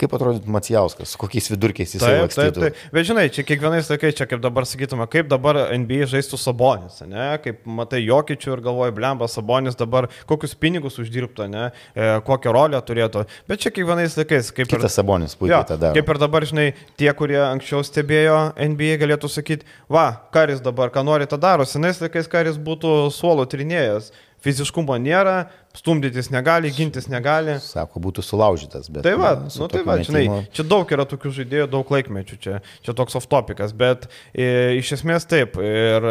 Kaip 0.00 0.14
atrodytų 0.16 0.48
Macijauskas, 0.54 1.12
kokiais 1.20 1.50
vidurkiais 1.52 1.92
jis 1.92 2.00
yra? 2.00 2.24
Taip, 2.24 2.54
taip, 2.54 2.56
taip. 2.56 2.78
Bet 2.94 3.08
žinai, 3.08 3.26
čia 3.34 3.44
kiekvienais 3.44 3.90
laikais, 3.90 4.14
čia 4.16 4.26
kaip 4.30 4.40
dabar 4.40 4.64
sakytume, 4.68 5.04
kaip 5.12 5.28
dabar 5.28 5.58
NBA 5.76 6.08
žaistų 6.08 6.38
Sabonis, 6.40 7.02
ne? 7.04 7.26
Kaip 7.44 7.66
matai 7.68 8.00
Jokičių 8.06 8.54
ir 8.54 8.62
galvoji, 8.64 8.94
blemba, 8.96 9.28
Sabonis 9.28 9.76
dabar 9.76 10.08
kokius 10.30 10.56
pinigus 10.56 10.96
uždirbtų, 11.02 11.50
ne? 11.52 11.66
E, 11.92 12.08
kokią 12.24 12.54
rolę 12.56 12.80
turėtų. 12.86 13.26
Bet 13.50 13.60
čia 13.60 13.74
kiekvienais 13.76 14.16
laikais, 14.16 14.48
kaip 14.56 14.70
Kitas 14.72 14.88
ir... 14.88 14.96
Sabonis 14.96 15.36
puikiai 15.36 15.58
ja, 15.58 15.60
tada. 15.68 15.92
Kaip 15.96 16.14
ir 16.14 16.22
dabar, 16.22 16.48
žinai, 16.48 16.66
tie, 17.00 17.10
kurie 17.18 17.40
anksčiau 17.42 17.84
stebėjo 17.84 18.40
NBA, 18.56 18.96
galėtų 19.04 19.28
sakyti, 19.36 19.68
va, 19.92 20.08
karis 20.32 20.64
dabar, 20.64 20.94
ką 20.94 21.04
nori, 21.04 21.28
tą 21.28 21.36
daro. 21.40 21.68
Senais 21.68 22.00
laikais 22.00 22.30
karis 22.32 22.56
būtų 22.56 23.10
suolo 23.12 23.44
trinėjęs 23.50 24.12
fiziškumo 24.44 24.96
nėra, 25.00 25.50
stumdytis 25.76 26.30
negali, 26.34 26.70
gintis 26.74 27.06
negali. 27.10 27.54
Sako, 27.62 28.00
būtų 28.02 28.24
sulaužytas, 28.26 28.88
bet. 28.90 29.04
Tai 29.06 29.12
va, 29.20 29.30
na, 29.44 29.50
nu, 29.54 29.68
tai 29.70 29.82
va, 29.86 29.96
žinai, 30.02 30.24
čia 30.56 30.64
daug 30.66 30.90
yra 30.90 31.06
tokių 31.08 31.30
žaidėjų, 31.36 31.66
daug 31.70 31.92
laikmečių, 31.94 32.38
čia, 32.42 32.56
čia 32.82 32.94
toks 32.98 33.14
off 33.20 33.28
topicas, 33.30 33.70
bet 33.76 34.08
e, 34.34 34.78
iš 34.80 34.96
esmės 34.98 35.28
taip. 35.30 35.54
Ir 35.62 36.08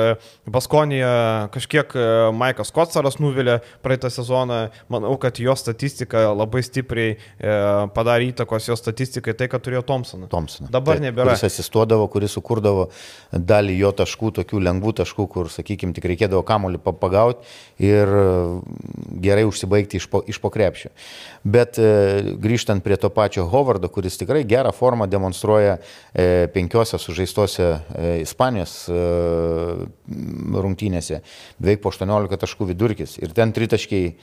Baskonija 0.50 1.50
kažkiek 1.54 1.92
e, 1.92 2.06
Maikas 2.40 2.72
Kotsaras 2.76 3.20
nuvilė 3.20 3.58
praeitą 3.84 4.12
sezoną, 4.14 4.62
manau, 4.92 5.12
kad 5.20 5.42
jo 5.44 5.56
statistika 5.60 6.30
labai 6.32 6.64
stipriai 6.64 7.18
e, 7.18 7.20
padarė 7.96 8.32
įtakos 8.32 8.72
jo 8.72 8.80
statistikai 8.80 9.36
tai, 9.36 9.50
kad 9.52 9.66
turėjo 9.66 9.84
Thompsoną. 9.92 10.32
Thompsoną. 10.32 10.72
Dabar 10.72 11.04
nebėra. 11.04 11.34
Kuris 11.34 11.46
asistuodavo, 11.50 12.08
kuris 12.14 12.38
sukurdavo 12.38 12.88
dalį 13.36 13.76
jo 13.84 13.92
taškų, 14.00 14.32
tokių 14.40 14.64
lengvų 14.70 14.96
taškų, 15.04 15.28
kur, 15.36 15.52
sakykime, 15.52 15.92
tik 15.98 16.08
reikėdavo 16.14 16.46
kamuolį 16.48 16.80
pa- 16.84 16.96
pagauti 16.96 17.44
ir 17.84 18.08
e, 18.08 18.26
gerai 19.24 19.49
užsibaigti 19.50 20.00
iš 20.00 20.08
po, 20.12 20.22
iš 20.30 20.40
po 20.42 20.52
krepšio. 20.54 20.92
Bet 21.44 21.80
e, 21.82 21.90
grįžtant 22.42 22.84
prie 22.86 22.98
to 23.02 23.12
pačio 23.14 23.48
Hovardo, 23.50 23.90
kuris 23.92 24.20
tikrai 24.22 24.46
gerą 24.48 24.74
formą 24.76 25.10
demonstruoja 25.10 25.78
e, 25.80 26.48
penkiose 26.54 27.00
sužaistose 27.02 27.70
e, 27.70 28.10
Ispanijos 28.24 28.76
e, 28.90 29.00
rungtynėse, 30.66 31.22
beveik 31.60 31.84
po 31.84 31.94
18 31.94 32.42
taškų 32.46 32.72
vidurkis 32.74 33.18
ir 33.22 33.36
ten 33.38 33.54
tritaškiai 33.56 34.12
e, 34.12 34.18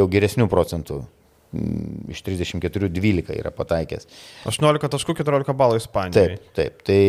jau 0.00 0.10
geresnių 0.10 0.50
procentų. 0.50 1.02
Iš 1.50 2.20
34-12 2.22 3.32
yra 3.34 3.50
pataikęs. 3.50 4.06
18 4.46 4.90
taškų 4.92 5.16
14 5.18 5.56
balų 5.58 5.80
Ispanijoje. 5.80 6.36
Taip, 6.36 6.52
taip. 6.54 6.84
Tai 6.86 7.00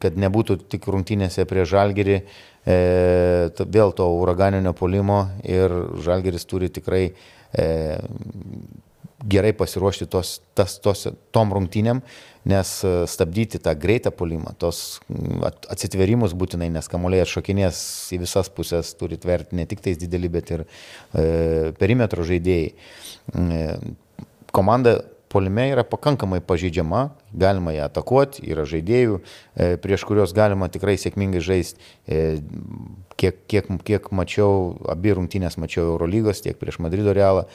kad 0.00 0.16
nebūtų 0.16 0.56
tik 0.72 0.88
rungtynėse 0.88 1.44
prie 1.48 1.66
Žalgerį, 1.68 2.22
e, 2.68 3.64
vėl 3.64 3.94
to 3.96 4.10
uraganinio 4.20 4.74
polimo 4.76 5.24
ir 5.46 5.72
Žalgeris 6.04 6.44
turi 6.48 6.68
tikrai 6.72 7.06
e, 7.08 7.66
gerai 9.24 9.52
pasiruošti 9.56 10.06
tos, 10.06 10.38
tas, 10.54 10.76
tos, 10.82 11.06
tom 11.34 11.52
rungtynėm, 11.54 12.00
nes 12.48 12.72
e, 12.86 12.92
stabdyti 13.10 13.58
tą 13.62 13.74
greitą 13.78 14.12
polimą, 14.14 14.54
tos 14.62 15.00
at- 15.48 15.66
atsitverimus 15.74 16.36
būtinai, 16.38 16.70
nes 16.74 16.90
kamuoliai 16.90 17.24
atšokinės 17.24 17.80
į 18.14 18.20
visas 18.22 18.50
pusės, 18.54 18.94
turi 18.98 19.18
tverti 19.20 19.58
ne 19.58 19.66
tik 19.68 19.82
tais 19.84 19.98
didelį, 19.98 20.32
bet 20.38 20.54
ir 20.54 20.64
e, 20.64 21.24
perimetro 21.80 22.26
žaidėjai. 22.28 22.72
E, 23.34 23.64
komanda 24.54 25.00
polime 25.32 25.68
yra 25.72 25.84
pakankamai 25.86 26.40
pažeidžiama, 26.44 27.08
galima 27.32 27.74
ją 27.76 27.88
atakuoti, 27.88 28.44
yra 28.48 28.64
žaidėjų, 28.68 29.20
e, 29.20 29.68
prieš 29.82 30.06
kuriuos 30.08 30.34
galima 30.36 30.70
tikrai 30.72 30.96
sėkmingai 31.00 31.44
žaisti. 31.44 31.80
E, 32.06 32.40
Kiek, 33.18 33.34
kiek, 33.50 33.66
kiek 33.82 34.04
mačiau, 34.14 34.76
abi 34.86 35.10
rungtynės 35.10 35.56
mačiau 35.58 35.88
Eurolygos, 35.88 36.38
tiek 36.38 36.54
prieš 36.54 36.76
Madrido 36.78 37.10
realą, 37.10 37.48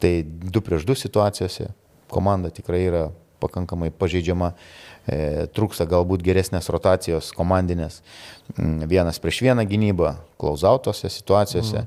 tai 0.00 0.22
2 0.24 0.62
prieš 0.64 0.86
2 0.88 0.96
situacijose 0.96 1.66
komanda 2.08 2.48
tikrai 2.48 2.78
yra 2.86 3.02
pakankamai 3.44 3.90
pažeidžiama, 3.92 4.54
e, 5.04 5.44
trūksta 5.52 5.84
galbūt 5.84 6.24
geresnės 6.24 6.72
rotacijos 6.72 7.34
komandinės, 7.36 8.00
Mm, 8.58 8.88
vienas 8.88 9.18
prieš 9.22 9.42
vieną 9.44 9.64
gynybą, 9.68 10.14
klausautose 10.40 11.10
situacijose. 11.10 11.84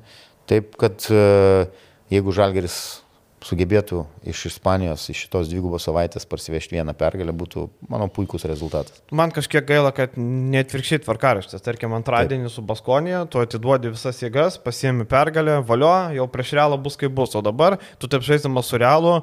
Taip 0.47 0.75
kad 0.79 1.03
e, 1.11 1.67
jeigu 2.11 2.31
Žalgeris 2.31 3.02
sugebėtų 3.47 4.03
iš 4.29 4.45
Ispanijos, 4.51 5.05
iš 5.11 5.25
šitos 5.25 5.49
dvigubos 5.51 5.85
savaitės 5.87 6.27
parsivežti 6.29 6.77
vieną 6.77 6.95
pergalę, 6.97 7.33
būtų, 7.35 7.65
manau, 7.91 8.07
puikus 8.13 8.45
rezultatas. 8.49 9.01
Man 9.11 9.33
kažkiek 9.35 9.65
gaila, 9.67 9.93
kad 9.95 10.17
netvirkščiai 10.17 11.03
tvarkaraštis. 11.05 11.63
Tarkim, 11.63 11.95
antradienį 11.97 12.51
su 12.53 12.63
Baskonija, 12.65 13.23
tu 13.31 13.41
atiduodi 13.43 13.93
visas 13.93 14.21
jėgas, 14.23 14.59
pasiemi 14.63 15.07
pergalę, 15.09 15.59
valio, 15.67 15.93
jau 16.17 16.27
prieš 16.31 16.55
realą 16.59 16.79
bus 16.81 16.99
kaip 16.99 17.15
bus. 17.15 17.35
O 17.37 17.43
dabar 17.45 17.79
tu 18.01 18.09
taip 18.11 18.25
žaisdamas 18.25 18.69
su 18.69 18.79
realu, 18.81 19.19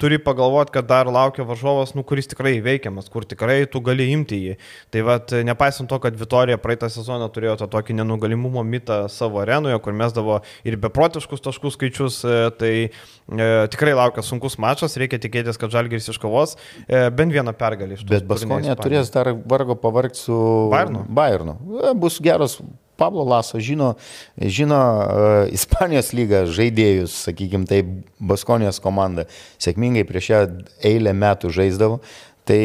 turi 0.00 0.18
pagalvoti, 0.22 0.72
kad 0.74 0.86
dar 0.88 1.08
laukia 1.10 1.44
varžovas, 1.46 1.94
nu, 1.96 2.04
kuris 2.06 2.28
tikrai 2.30 2.56
įveikiamas, 2.58 3.08
kur 3.12 3.26
tikrai 3.28 3.62
tu 3.70 3.80
gali 3.84 4.06
imti 4.12 4.40
jį. 4.40 4.56
Tai 4.94 5.04
vad, 5.08 5.34
nepaisant 5.46 5.90
to, 5.90 5.98
kad 6.02 6.16
Vitorija 6.18 6.58
praeitą 6.60 6.90
sezoną 6.92 7.28
turėjo 7.34 7.56
tą 7.62 7.68
tokį 7.72 7.98
nenugalimumo 8.00 8.64
mitą 8.66 9.04
savo 9.12 9.42
arenoje, 9.42 9.78
kur 9.84 9.96
mesdavo 9.96 10.40
ir 10.66 10.78
beprotiškus 10.82 11.44
taškų 11.44 11.74
skaičius, 11.74 12.20
e, 12.24 12.38
tai 12.60 12.72
e, 12.84 13.50
tikrai 13.74 13.96
laukia 13.96 14.24
sunkus 14.26 14.58
mačas, 14.62 14.98
reikia 15.00 15.20
tikėtis, 15.22 15.60
kad 15.60 15.72
Žalgiris 15.74 16.10
iškovos 16.14 16.56
e, 16.56 17.08
bent 17.14 17.34
vieną 17.34 17.56
pergalį 17.58 17.98
iš 17.98 18.06
tų. 18.06 18.14
Bet 18.16 18.30
Baskonė 18.30 18.78
turės 18.80 19.12
dar 19.14 19.34
vargo 19.48 19.78
pavargti 19.80 20.24
su 20.26 20.40
Bayernu? 20.72 21.04
Bayernu. 21.08 21.58
E, 21.82 21.94
Bus 21.98 22.20
geras. 22.24 22.58
Pablo 23.00 23.24
Laso 23.28 23.60
žino, 23.62 23.94
žino 24.38 24.80
uh, 24.80 25.48
Ispanijos 25.56 26.12
lygą 26.16 26.44
žaidėjus, 26.50 27.16
sakykime, 27.28 27.68
tai 27.70 27.82
Baskonijos 28.18 28.80
komanda 28.84 29.26
sėkmingai 29.62 30.06
prieš 30.08 30.30
ją 30.30 30.44
eilę 30.84 31.16
metų 31.16 31.52
žaisdavo. 31.54 32.00
Tai 32.44 32.60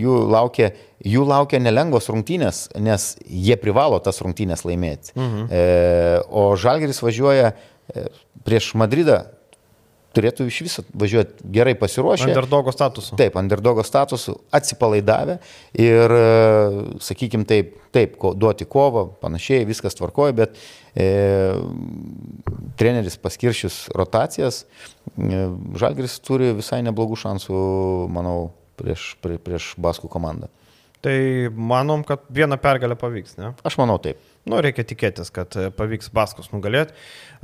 jų 0.00 0.14
laukia, 0.32 0.70
jų 1.04 1.26
laukia 1.28 1.58
nelengvos 1.60 2.08
rungtynės, 2.08 2.70
nes 2.80 3.10
jie 3.28 3.56
privalo 3.60 3.98
tas 4.00 4.22
rungtynės 4.24 4.64
laimėti. 4.64 5.12
Mhm. 5.12 5.42
E, 5.52 5.64
o 6.32 6.46
Žalgeris 6.56 7.02
važiuoja 7.04 7.50
e, 7.52 8.06
prieš 8.48 8.70
Madridą, 8.80 9.26
turėtų 10.14 10.46
iš 10.48 10.60
viso 10.66 10.84
važiuoti 10.96 11.48
gerai 11.54 11.74
pasiruošę. 11.78 12.28
Underdogo 12.30 12.72
statusu. 12.74 13.16
Taip, 13.18 13.36
underdogo 13.40 13.84
statusu, 13.86 14.36
atsipalaidavę 14.54 15.38
ir, 15.80 16.14
sakykime, 17.04 17.46
taip, 17.48 17.76
taip 17.94 18.16
duoti 18.40 18.66
kovą, 18.70 19.06
panašiai, 19.22 19.66
viskas 19.68 19.96
tvarkoja, 19.98 20.36
bet 20.36 20.58
e, 20.96 21.06
treneris 22.80 23.18
paskiršius 23.22 23.84
rotacijas, 23.94 24.64
e, 25.14 25.46
Žalgris 25.80 26.18
turi 26.24 26.52
visai 26.58 26.82
neblogų 26.86 27.18
šansų, 27.24 27.64
manau, 28.14 28.52
prieš, 28.80 29.14
prie, 29.22 29.38
prieš 29.42 29.72
Baskų 29.80 30.10
komandą. 30.10 30.50
Tai 31.04 31.16
manom, 31.52 32.00
kad 32.06 32.22
vieną 32.32 32.56
pergalę 32.62 32.96
pavyks, 32.96 33.36
ne? 33.36 33.52
Aš 33.66 33.76
manau 33.76 33.98
taip. 34.00 34.22
Nu, 34.44 34.58
reikia 34.60 34.84
tikėtis, 34.84 35.30
kad 35.32 35.54
e, 35.56 35.70
pavyks 35.72 36.10
Baskus 36.12 36.50
nugalėti. 36.52 36.92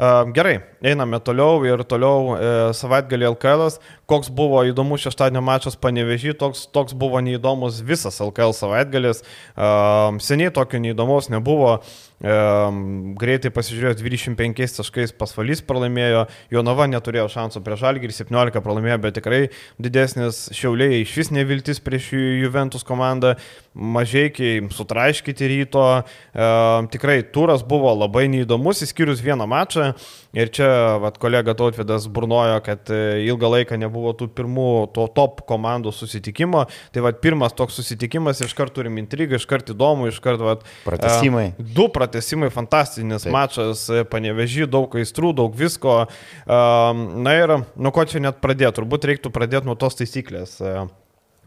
Uh, 0.00 0.26
gerai, 0.36 0.58
einame 0.84 1.18
toliau 1.24 1.62
ir 1.64 1.80
toliau 1.88 2.34
e, 2.36 2.50
savaitgalį 2.76 3.26
LKL. 3.30 3.64
Koks 4.10 4.30
buvo 4.34 4.64
įdomus 4.66 5.04
šeštadienio 5.06 5.42
mačas 5.46 5.76
panevežį, 5.78 6.34
toks, 6.40 6.64
toks 6.74 6.96
buvo 6.98 7.20
neįdomus 7.22 7.78
visas 7.86 8.18
LKL 8.18 8.56
savaitgalis. 8.58 9.22
Uh, 9.54 10.18
seniai 10.18 10.50
tokio 10.54 10.82
neįdomaus 10.82 11.30
nebuvo. 11.30 11.76
Um, 12.20 13.14
greitai 13.16 13.48
pasižiūrėjau, 13.48 13.96
25 14.02 14.74
taškais 14.76 15.14
pasvalys 15.16 15.62
pralaimėjo, 15.64 16.26
Jonava 16.52 16.84
neturėjo 16.92 17.30
šansų 17.32 17.62
prieš 17.64 17.80
Žalgirį, 17.80 18.12
17 18.12 18.60
pralaimėjo, 18.60 18.98
bet 19.00 19.16
tikrai 19.16 19.38
didesnis 19.80 20.42
šiauliai 20.52 20.98
iš 21.00 21.14
vis 21.16 21.32
neviltis 21.32 21.80
prieš 21.80 22.10
Ju- 22.12 22.34
Juventus 22.42 22.84
komandą, 22.84 23.38
mažiekiai 23.72 24.66
sutraiškyti 24.68 25.48
ryto, 25.54 25.86
um, 26.02 26.90
tikrai 26.92 27.22
turas 27.32 27.64
buvo 27.64 27.94
labai 27.96 28.26
neįdomus, 28.34 28.84
įskyrus 28.84 29.24
vieną 29.24 29.48
mačą. 29.48 29.94
Ir 30.36 30.52
čia 30.54 30.98
vat, 31.02 31.16
kolega 31.18 31.56
Tautvidas 31.58 32.04
burnojo, 32.06 32.60
kad 32.62 32.86
e, 32.94 32.98
ilgą 33.26 33.48
laiką 33.50 33.74
nebuvo 33.82 33.99
tų 34.18 34.28
pirmų 34.36 34.66
to 34.96 35.06
top 35.16 35.42
komandų 35.48 35.92
susitikimo. 35.94 36.66
Tai 36.94 37.04
vat, 37.06 37.20
pirmas 37.24 37.52
toks 37.56 37.76
susitikimas, 37.80 38.40
iškart 38.46 38.74
turim 38.76 38.96
intrigą, 39.02 39.38
iškart 39.40 39.72
įdomu, 39.74 40.08
iškart 40.10 40.40
vat, 40.44 40.64
Pratęsimai. 40.84 41.46
e, 41.58 41.68
Du 41.76 41.88
pratesimai, 41.92 42.50
fantastinis 42.54 43.22
Taip. 43.26 43.32
mačas, 43.32 43.84
e, 43.90 44.04
panevežį, 44.04 44.66
daug 44.70 44.90
aistrų, 45.00 45.34
daug 45.42 45.54
visko. 45.54 46.06
Um, 46.46 47.22
Na 47.22 47.34
ir 47.36 47.52
nuo 47.76 47.92
ko 47.92 48.04
čia 48.04 48.20
net 48.22 48.40
pradėti? 48.40 48.80
Turbūt 48.80 49.04
reiktų 49.10 49.30
pradėti 49.34 49.66
nuo 49.68 49.76
tos 49.76 49.94
taisyklės. 49.98 50.58
E, 50.60 50.88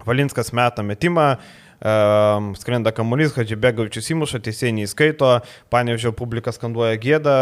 Valinskas 0.05 0.49
meta 0.57 0.81
metimą, 0.83 1.37
um, 1.37 1.62
skrenda 1.83 2.93
kamuolys, 2.95 3.33
Hadžibegovičius 3.35 4.07
įmuša, 4.13 4.39
teisėjai 4.45 4.73
neįskaito, 4.77 5.29
panevežio 5.73 6.13
publika 6.15 6.53
skanduoja 6.55 6.95
gėdą, 7.01 7.35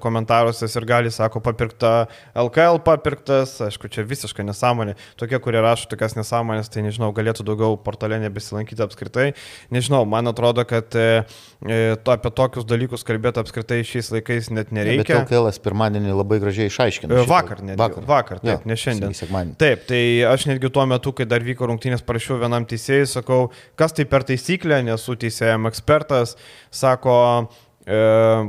komentaruose 0.00 0.68
ir 0.70 0.86
gali, 0.88 1.12
sako, 1.12 1.42
papirkta 1.44 2.06
LKL 2.38 2.80
papirktas, 2.86 3.58
aišku, 3.68 3.90
čia 3.92 4.06
visiškai 4.08 4.46
nesąmonė. 4.48 4.96
Tokie, 5.20 5.36
kurie 5.42 5.60
rašo 5.60 5.90
tokias 5.90 6.16
nesąmonės, 6.16 6.72
tai 6.72 6.86
nežinau, 6.86 7.12
galėtų 7.12 7.44
daugiau 7.44 7.76
portale 7.76 8.16
nebesilankyti 8.22 8.84
apskritai. 8.86 9.28
Nežinau, 9.74 10.06
man 10.08 10.32
atrodo, 10.32 10.64
kad 10.68 10.96
e, 10.96 11.24
to, 11.60 12.14
apie 12.14 12.32
tokius 12.32 12.66
dalykus 12.68 13.04
kalbėti 13.04 13.42
apskritai 13.42 13.82
šiais 13.84 14.08
laikais 14.14 14.48
net 14.48 14.72
Bet 14.72 14.78
nereikia. 14.80 15.22
LKL 15.26 15.50
pirmadienį 15.62 16.16
labai 16.16 16.40
gražiai 16.40 16.72
išaiškino. 16.72 17.20
Vakar, 17.28 17.60
netgi. 17.60 17.80
vakar, 17.80 18.08
vakar 18.08 18.40
taip, 18.40 18.64
Jo, 18.64 18.68
ne 18.68 18.76
šiandien. 18.78 19.54
Taip, 19.60 19.84
tai 19.88 20.02
aš 20.28 20.48
netgi 20.48 20.70
tuo 20.72 20.84
metu, 20.88 21.12
kai 21.16 21.26
dar 21.28 21.44
vyko 21.44 21.68
rungtynės, 21.68 22.04
parašiau 22.06 22.40
vienam 22.40 22.66
teisėjui, 22.68 23.08
sakau, 23.10 23.41
kas 23.78 23.96
tai 23.96 24.06
per 24.08 24.26
taisyklę, 24.28 24.82
nesu 24.86 25.18
teisėjam 25.18 25.70
ekspertas, 25.70 26.36
sako, 26.70 27.18
E, 27.82 27.94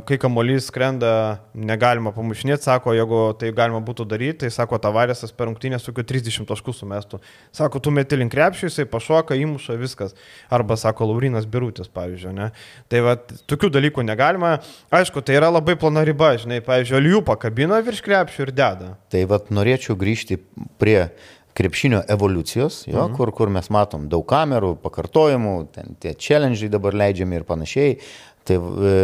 kai 0.06 0.20
kamuolys 0.22 0.68
skrenda, 0.70 1.40
negalima 1.58 2.12
pamušinėti, 2.14 2.68
sako, 2.68 2.94
jeigu 2.94 3.22
tai 3.42 3.50
galima 3.56 3.80
būtų 3.82 4.06
daryti, 4.06 4.44
tai 4.44 4.52
sako, 4.54 4.78
tavarėsas 4.82 5.34
per 5.34 5.50
rungtynės 5.50 5.88
tokių 5.88 6.06
30 6.12 6.46
taškų 6.52 6.76
sumestų. 6.78 7.18
Sako, 7.56 7.82
tu 7.82 7.90
meti 7.90 8.20
link 8.20 8.30
krepšio, 8.36 8.70
jisai 8.70 8.86
pašoka, 8.90 9.34
įmuša 9.42 9.80
viskas. 9.82 10.14
Arba 10.54 10.78
sako, 10.78 11.10
Laurinas 11.10 11.50
Birutis, 11.50 11.90
pavyzdžiui, 11.90 12.36
ne. 12.38 12.52
Tai 12.94 13.02
va, 13.08 13.18
tokių 13.50 13.74
dalykų 13.74 14.06
negalima. 14.06 14.60
Aišku, 14.94 15.26
tai 15.26 15.40
yra 15.42 15.50
labai 15.50 15.80
plona 15.82 16.06
riba, 16.06 16.36
žinai, 16.38 16.62
pavyzdžiui, 16.62 17.00
alių 17.02 17.26
pakabina 17.26 17.82
virš 17.82 18.06
krepšio 18.06 18.46
ir 18.46 18.54
deda. 18.54 18.94
Tai 19.10 19.26
va, 19.34 19.42
norėčiau 19.50 19.98
grįžti 19.98 20.38
prie 20.78 21.08
krepšinio 21.54 22.02
evoliucijos, 22.10 22.84
jo, 22.88 23.00
mhm. 23.06 23.16
kur, 23.18 23.32
kur 23.36 23.52
mes 23.54 23.70
matom 23.74 24.08
daug 24.10 24.26
kamerų, 24.30 24.76
pakartojimų, 24.84 25.56
ten 25.76 25.98
tie 26.02 26.16
challenge 26.18 26.70
dabar 26.74 26.98
leidžiami 26.98 27.40
ir 27.40 27.48
panašiai. 27.48 27.98
Tai 28.44 28.58
e, 28.60 28.96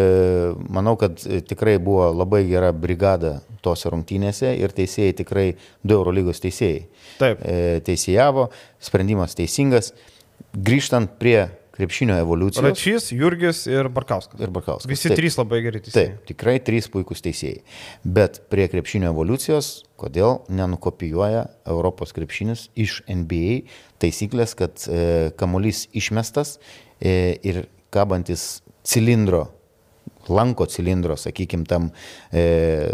manau, 0.68 0.98
kad 1.00 1.22
tikrai 1.48 1.78
buvo 1.80 2.10
labai 2.12 2.42
gera 2.50 2.74
brigada 2.76 3.38
tose 3.64 3.88
rungtynėse 3.92 4.52
ir 4.60 4.74
teisėjai 4.76 5.16
tikrai 5.22 5.46
du 5.80 5.96
Eurolygos 5.96 6.44
teisėjai. 6.44 6.82
Taip. 7.22 7.46
E, 7.48 7.80
teisėjavo, 7.88 8.50
sprendimas 8.84 9.38
teisingas. 9.40 9.94
Grįžtant 10.52 11.16
prie 11.22 11.46
krepšinio 11.80 12.18
evoliucijos. 12.20 12.66
Račys, 12.66 13.10
Jurgis 13.16 13.64
ir 13.70 13.88
Barkauskas. 13.96 14.40
Ir 14.44 14.52
Barkauskas. 14.52 14.90
Visi 14.92 15.08
taip, 15.08 15.20
trys 15.22 15.38
labai 15.40 15.62
geri 15.64 15.80
teisėjai. 15.86 16.10
Taip, 16.12 16.26
tikrai 16.28 16.58
trys 16.68 16.90
puikūs 16.92 17.24
teisėjai. 17.24 17.62
Bet 18.04 18.42
prie 18.52 18.66
krepšinio 18.72 19.14
evoliucijos, 19.14 19.70
kodėl 20.00 20.42
nenukopijuoja 20.52 21.46
Europos 21.72 22.12
krepšinis 22.16 22.68
iš 22.80 23.00
NBA 23.08 23.62
taisyklės, 24.04 24.58
kad 24.60 24.84
e, 24.92 25.32
kamuolys 25.40 25.86
išmestas 25.96 26.58
e, 27.00 27.40
ir 27.48 27.64
kabantis 27.96 28.60
cilindro, 28.84 29.46
lanko 30.30 30.68
cilindro, 30.70 31.16
sakykim, 31.20 31.64
tam. 31.70 31.90
E, 32.32 32.44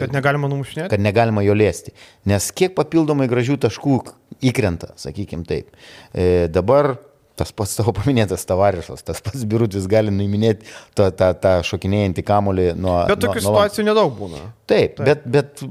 kad 0.04 0.13
negalima 0.13 0.50
numušinėti? 0.52 0.91
Kad 0.93 1.04
negalima 1.04 1.43
jo 1.45 1.58
lėsti. 1.58 1.95
Nes 2.30 2.52
kiek 2.56 2.78
papildomai 2.78 3.28
gražių 3.32 3.58
taškų 3.65 3.98
įkrenta, 4.45 4.93
sakykim 5.02 5.43
taip. 5.48 5.74
E, 6.13 6.45
dabar 6.54 6.95
tas 7.39 7.52
pats 7.56 7.76
tavo 7.78 7.93
paminėtas 7.95 8.45
tavarišas, 8.48 9.04
tas 9.06 9.21
pats 9.24 9.45
birutis 9.50 9.88
gali 9.91 10.13
nuiminėti 10.13 10.67
tą, 10.98 11.10
tą, 11.12 11.32
tą 11.39 11.56
šokinėjantį 11.67 12.26
kamolį 12.26 12.67
nuo... 12.80 13.00
Bet 13.12 13.24
tokių 13.24 13.41
nuo, 13.41 13.48
situacijų 13.50 13.86
nuo... 13.86 13.91
nedaug 13.91 14.15
būna. 14.19 14.43
Taip, 14.65 14.98
Taip, 14.98 15.06
bet, 15.06 15.26
bet 15.30 15.62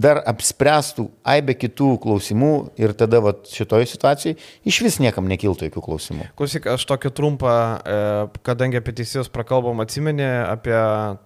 dar 0.00 0.20
apspręstų 0.26 1.04
aibę 1.34 1.54
kitų 1.58 1.90
klausimų 2.02 2.50
ir 2.80 2.94
tada 2.98 3.20
va, 3.22 3.32
šitoje 3.46 3.86
situacijoje 3.90 4.36
iš 4.66 4.80
vis 4.86 4.98
niekam 5.02 5.28
nekiltų 5.30 5.68
jokių 5.68 5.82
klausimų. 5.84 6.26
Klausyk, 6.38 6.66
aš 6.72 6.86
tokį 6.90 7.12
trumpą, 7.14 7.52
e, 7.78 8.00
kadangi 8.46 8.80
apie 8.80 8.94
teisėjus 9.00 9.30
prakalbom, 9.32 9.82
atsimenė 9.84 10.28
apie 10.48 10.74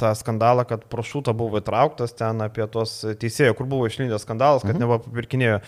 tą 0.00 0.12
skandalą, 0.18 0.66
kad 0.68 0.84
prošūta 0.92 1.32
buvo 1.36 1.62
įtrauktas 1.62 2.16
ten 2.18 2.44
apie 2.44 2.66
tos 2.72 2.98
teisėjų, 3.20 3.56
kur 3.58 3.70
buvo 3.70 3.88
išlindęs 3.88 4.26
skandalas, 4.26 4.66
kad 4.66 4.74
mhm. 4.74 4.84
neva 4.84 5.00
papirkinėjo. 5.04 5.60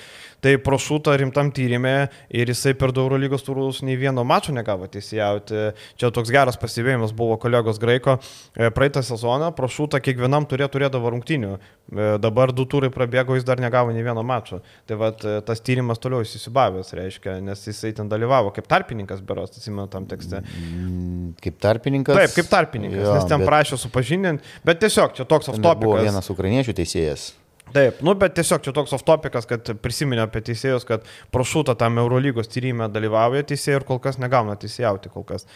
Tai 0.45 0.53
prošūta 0.63 1.17
rimtam 1.19 1.49
tyrimė 1.57 1.97
ir 2.37 2.53
jisai 2.53 2.77
per 2.79 2.93
Dauro 2.97 3.17
lygos 3.37 3.43
turus 3.43 3.83
nei 3.83 3.97
vieno 3.97 4.25
mačo 4.25 4.53
negavo 4.53 4.87
teisėjauti. 4.87 5.73
Čia 5.99 6.11
toks 6.11 6.31
geras 6.31 6.57
pasivėjimas 6.57 7.13
buvo 7.15 7.37
kolegos 7.37 7.79
Graiko. 7.79 8.19
E, 8.57 8.71
praeitą 8.71 9.03
sezoną 9.03 9.53
prošūta 9.57 10.01
kiekvienam 10.01 10.47
turė 10.47 10.69
turėdavo 10.69 11.11
rungtinių. 11.11 11.57
E, 11.57 12.19
dabar 12.19 12.53
du 12.53 12.67
turai 12.67 12.91
prabėgo, 12.91 13.37
jis 13.37 13.45
dar 13.45 13.61
negavo 13.61 13.93
nei 13.93 14.03
vieno 14.03 14.23
mačo. 14.23 14.63
Tai 14.87 14.97
vat, 14.97 15.25
e, 15.25 15.41
tas 15.47 15.61
tyrimas 15.61 15.99
toliau 15.99 16.25
įsisibavęs, 16.25 16.93
reiškia, 16.97 17.39
nes 17.45 17.67
jisai 17.67 17.93
ten 17.97 18.09
dalyvavo 18.09 18.53
kaip 18.55 18.67
tarpininkas, 18.67 19.23
beros, 19.23 19.55
atsimenu 19.57 19.89
tam 19.93 20.07
tekste. 20.07 20.43
Mm, 20.43 21.35
kaip 21.43 21.59
tarpininkas? 21.63 22.17
Taip, 22.17 22.37
kaip 22.37 22.53
tarpininkas, 22.53 23.03
jo, 23.03 23.17
nes 23.17 23.29
ten 23.29 23.43
bet... 23.43 23.51
prašė 23.51 23.81
supažindinti, 23.81 24.57
bet 24.67 24.81
tiesiog 24.83 25.17
čia 25.17 25.29
toks 25.29 25.53
autopikas. 25.53 25.83
Buvo 25.87 26.01
vienas 26.03 26.33
ukrainiečių 26.33 26.77
teisėjas. 26.77 27.33
Taip, 27.75 27.99
nu 28.07 28.13
bet 28.15 28.37
tiesiog 28.37 28.63
čia 28.63 28.71
toks 28.71 28.93
oftopikas, 28.95 29.45
kad 29.51 29.67
prisiminė 29.83 30.23
apie 30.23 30.39
teisėjus, 30.47 30.85
kad 30.87 31.07
prošūta 31.35 31.75
tam 31.77 31.99
Eurolygos 31.99 32.47
tyrimė 32.53 32.87
dalyvauja 32.95 33.43
teisėjai 33.49 33.81
ir 33.81 33.85
kol 33.89 33.99
kas 34.03 34.21
negauna 34.23 34.55
teisėjauti 34.61 35.11
kol 35.11 35.25
kas. 35.27 35.49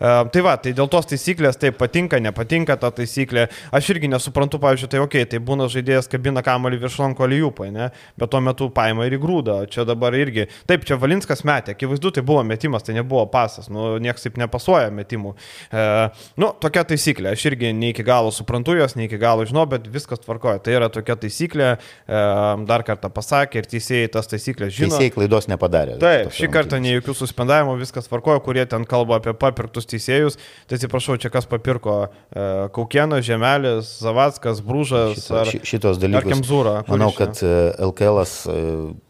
Uh, 0.00 0.24
tai 0.32 0.42
va, 0.46 0.54
tai 0.56 0.72
dėl 0.74 0.88
tos 0.88 1.10
taisyklės, 1.10 1.58
tai 1.60 1.70
patinka, 1.76 2.16
nepatinka 2.24 2.78
ta 2.80 2.88
taisyklė. 2.96 3.44
Aš 3.76 3.90
irgi 3.92 4.08
nesuprantu, 4.08 4.56
pavyzdžiui, 4.62 4.88
tai 4.94 5.02
ok, 5.04 5.16
tai 5.28 5.42
būna 5.44 5.66
žaidėjas 5.68 6.08
kabina 6.08 6.42
kamalį 6.46 6.80
virš 6.86 6.96
lanko 7.02 7.28
lyjupai, 7.28 7.68
ne? 7.74 7.90
Bet 8.16 8.32
tuo 8.32 8.40
metu 8.40 8.70
paima 8.72 9.04
ir 9.04 9.18
įgrūda. 9.18 9.58
Čia 9.68 9.84
dabar 9.86 10.16
irgi. 10.16 10.48
Taip, 10.66 10.88
čia 10.88 10.96
Valinskas 10.96 11.44
metė, 11.46 11.76
akivaizdu, 11.76 12.14
tai 12.16 12.24
buvo 12.24 12.46
metimas, 12.48 12.88
tai 12.88 12.96
nebuvo 12.96 13.26
pasas, 13.28 13.68
nu, 13.68 13.98
niekas 14.00 14.24
taip 14.24 14.40
nepasuoja 14.40 14.88
metimų. 15.02 15.36
Uh, 15.68 16.26
nu, 16.40 16.50
tokia 16.64 16.88
taisyklė, 16.88 17.36
aš 17.36 17.46
irgi 17.52 17.76
ne 17.76 17.92
iki 17.92 18.08
galo 18.08 18.32
suprantu 18.32 18.80
jos, 18.80 18.96
ne 18.96 19.06
iki 19.06 19.20
galo 19.20 19.44
žinau, 19.46 19.68
bet 19.68 19.86
viskas 19.92 20.24
tvarkoja. 20.24 20.64
Tai 20.64 20.80
yra 20.80 20.88
tokia 20.92 21.20
taisyklė 21.20 21.57
taisyklė, 21.58 22.66
dar 22.68 22.84
kartą 22.86 23.10
pasakė 23.12 23.62
ir 23.62 23.68
teisėjai 23.68 24.10
tas 24.12 24.28
taisyklės 24.30 24.72
žino. 24.74 24.92
Teisėjai 24.94 25.12
klaidos 25.14 25.48
nepadarė. 25.50 25.98
Taip, 26.00 26.32
šį 26.34 26.50
kartą 26.52 26.80
nei 26.80 26.94
jokių 26.96 27.14
suspendavimų, 27.18 27.78
viskas 27.80 28.08
tvarkojo, 28.08 28.40
kurie 28.44 28.64
ten 28.66 28.84
kalba 28.88 29.18
apie 29.18 29.34
papirktus 29.34 29.88
teisėjus. 29.88 30.38
Tai 30.68 30.78
atsiprašau, 30.78 31.18
čia 31.20 31.30
kas 31.30 31.48
papirko 31.48 32.08
e, 32.08 32.68
Kaukienas, 32.74 33.24
Žemelis, 33.26 33.98
Zavackas, 34.02 34.62
Brūžas 34.64 35.18
Šito, 35.18 35.40
ar 35.40 35.52
šitos 35.52 36.00
dalykus. 36.02 36.24
Ar 36.24 36.36
Kemzūra. 36.36 36.76
Manau, 36.88 37.10
kad 37.16 37.42
LKL 37.42 38.22
e, 38.24 38.58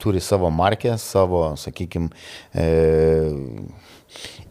turi 0.02 0.22
savo 0.24 0.50
markę, 0.54 0.96
savo, 1.02 1.52
sakykime, 1.60 2.10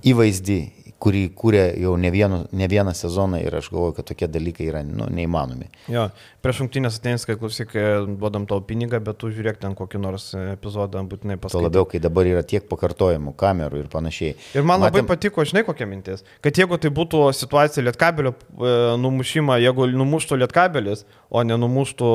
įvaizdį 0.08 0.62
kurį 1.04 1.24
kūrė 1.38 1.64
jau 1.82 1.94
ne, 2.00 2.10
vienu, 2.14 2.40
ne 2.58 2.68
vieną 2.70 2.94
sezoną 2.98 3.40
ir 3.44 3.56
aš 3.60 3.70
galvoju, 3.74 3.96
kad 4.00 4.08
tokie 4.10 4.30
dalykai 4.32 4.70
yra 4.72 4.82
nu, 4.86 5.06
neįmanomi. 5.14 5.70
Jo, 5.94 6.08
prieš 6.42 6.64
rungtynės 6.64 6.98
ateins, 6.98 7.26
kai 7.28 7.38
klausyk, 7.38 7.76
e, 7.78 7.84
duodam 8.18 8.48
tau 8.50 8.64
pinigą, 8.66 9.00
bet 9.06 9.20
tu 9.22 9.30
žiūrėk 9.34 9.60
ten 9.62 9.76
kokį 9.78 10.02
nors 10.02 10.30
epizodą 10.40 11.04
būtinai 11.06 11.38
paskaitai. 11.38 11.60
Tuo 11.60 11.66
labiau, 11.68 11.86
kai 11.90 12.02
dabar 12.02 12.30
yra 12.30 12.42
tiek 12.48 12.66
pakartojimų, 12.70 13.36
kamerų 13.38 13.84
ir 13.84 13.92
panašiai. 13.94 14.34
Ir 14.58 14.66
man 14.66 14.82
Matėm... 14.82 15.04
labai 15.04 15.14
patiko, 15.14 15.46
žinai, 15.48 15.64
kokia 15.68 15.90
mintis, 15.90 16.26
kad 16.46 16.58
jeigu 16.58 16.80
tai 16.82 16.92
būtų 16.98 17.28
situacija 17.38 17.86
lietkabelio 17.86 18.34
e, 18.34 18.74
numušimą, 19.04 19.60
jeigu 19.62 19.90
numuštų 19.94 20.42
lietkabelis, 20.42 21.06
o 21.30 21.44
nenumuštų 21.46 22.10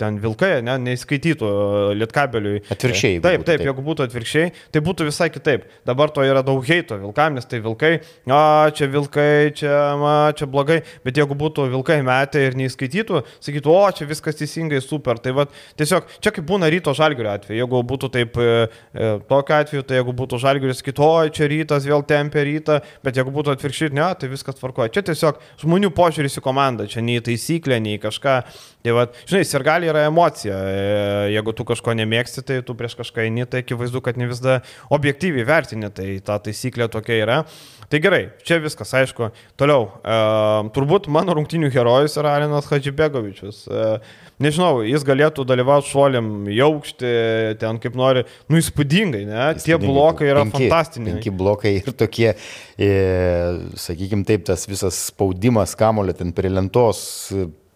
ten 0.00 0.18
vilkai, 0.22 0.52
ne, 0.66 0.76
neįskaitytų 0.88 1.52
lietkabeliui. 2.00 2.64
Atvirkščiai. 2.72 3.20
Taip, 3.20 3.44
taip, 3.44 3.48
taip, 3.50 3.66
jeigu 3.68 3.84
būtų 3.86 4.06
atvirkščiai, 4.08 4.52
tai 4.72 4.82
būtų 4.84 5.10
visai 5.10 5.28
kitaip. 5.30 5.66
Dabar 5.86 6.10
to 6.14 6.24
yra 6.26 6.42
daug 6.46 6.64
heito 6.66 6.96
vilkam, 7.02 7.36
nes 7.36 7.48
tai 7.48 7.60
vilkai 7.64 7.98
a, 8.30 8.70
čia 8.74 8.88
vilkai, 8.90 9.52
čia, 9.56 9.72
ma, 10.00 10.14
čia 10.36 10.48
blogai, 10.50 10.80
bet 11.06 11.18
jeigu 11.20 11.36
būtų 11.38 11.68
vilkai 11.72 11.98
metę 12.06 12.42
ir 12.46 12.56
neįskaitytų, 12.58 13.22
sakytų, 13.44 13.72
o, 13.72 13.82
čia 13.96 14.08
viskas 14.08 14.38
teisingai, 14.40 14.80
super. 14.84 15.20
Tai 15.22 15.34
va, 15.36 15.46
tiesiog, 15.78 16.08
čia 16.24 16.32
kaip 16.34 16.46
būna 16.48 16.70
ryto 16.72 16.94
žalgirio 16.96 17.32
atveju, 17.34 17.60
jeigu 17.62 17.82
būtų 17.92 18.10
taip, 18.14 18.38
e, 18.40 18.68
e, 18.92 19.10
tokiu 19.28 19.58
atveju, 19.58 19.86
tai 19.86 20.00
jeigu 20.00 20.16
būtų 20.16 20.40
žalgiris, 20.42 20.82
sakytų, 20.82 21.06
o, 21.06 21.26
čia 21.36 21.50
rytas 21.52 21.88
vėl 21.88 22.06
tempia 22.06 22.46
rytą, 22.46 22.80
bet 23.06 23.20
jeigu 23.20 23.34
būtų 23.34 23.54
atvirkščiai, 23.56 23.94
ne, 23.96 24.08
tai 24.20 24.30
viskas 24.32 24.58
tvarkoja. 24.60 24.92
Čia 24.94 25.04
tiesiog 25.10 25.42
žmonių 25.62 25.92
požiūris 25.96 26.40
į 26.40 26.44
komandą, 26.44 26.88
čia 26.90 27.04
nei 27.04 27.22
taisyklė, 27.24 27.80
nei 27.82 28.00
kažką. 28.02 28.38
Tai 28.86 28.92
va, 28.94 29.06
žinai, 29.26 29.42
sirgaliai 29.48 29.90
yra 29.90 30.04
emocija. 30.06 30.54
E, 30.54 30.82
jeigu 31.34 31.54
tu 31.58 31.64
kažko 31.66 31.96
nemėgsti, 31.98 32.44
tai 32.46 32.60
tu 32.66 32.76
prieš 32.78 32.94
kažką 33.00 33.24
eini, 33.24 33.46
tai 33.50 33.64
akivaizdu, 33.64 34.02
kad 34.04 34.18
ne 34.20 34.28
visada 34.30 34.60
objektyviai 34.94 35.46
vertini, 35.48 35.90
tai 35.90 36.20
ta 36.22 36.38
taisyklė 36.42 36.86
tokia 36.92 37.18
yra. 37.24 37.40
Tai 37.90 38.00
gerai, 38.06 38.22
čia 38.46 38.58
viskas 38.62 38.94
aišku. 38.96 39.28
Toliau, 39.60 39.88
e, 40.00 40.16
turbūt 40.76 41.10
mano 41.12 41.34
rungtinių 41.36 41.70
herojus 41.74 42.16
yra 42.20 42.36
Alinas 42.38 42.70
Hadžibegovičius. 42.70 43.64
E, 43.66 43.88
nežinau, 44.42 44.80
jis 44.86 45.04
galėtų 45.06 45.46
dalyvauti 45.48 45.90
šuoliam 45.90 46.30
į 46.52 46.62
aukštį, 46.68 47.12
ten 47.60 47.82
kaip 47.82 47.98
nori, 47.98 48.24
nu 48.52 48.62
įspūdingai, 48.62 49.26
ne? 49.28 49.44
Įspūdingai. 49.56 49.66
Tie 49.66 49.78
blokai 49.82 50.32
yra 50.32 50.46
penki, 50.46 50.64
fantastiniai. 50.70 51.18
Penki 51.18 51.34
blokai 51.42 51.76
ir 51.82 51.92
tokie, 52.04 52.32
e, 52.78 52.90
sakykime 53.86 54.26
taip, 54.28 54.48
tas 54.48 54.66
visas 54.70 55.06
spaudimas 55.10 55.76
kamulio 55.78 56.16
ten 56.16 56.34
prie 56.36 56.52
lentos 56.52 57.04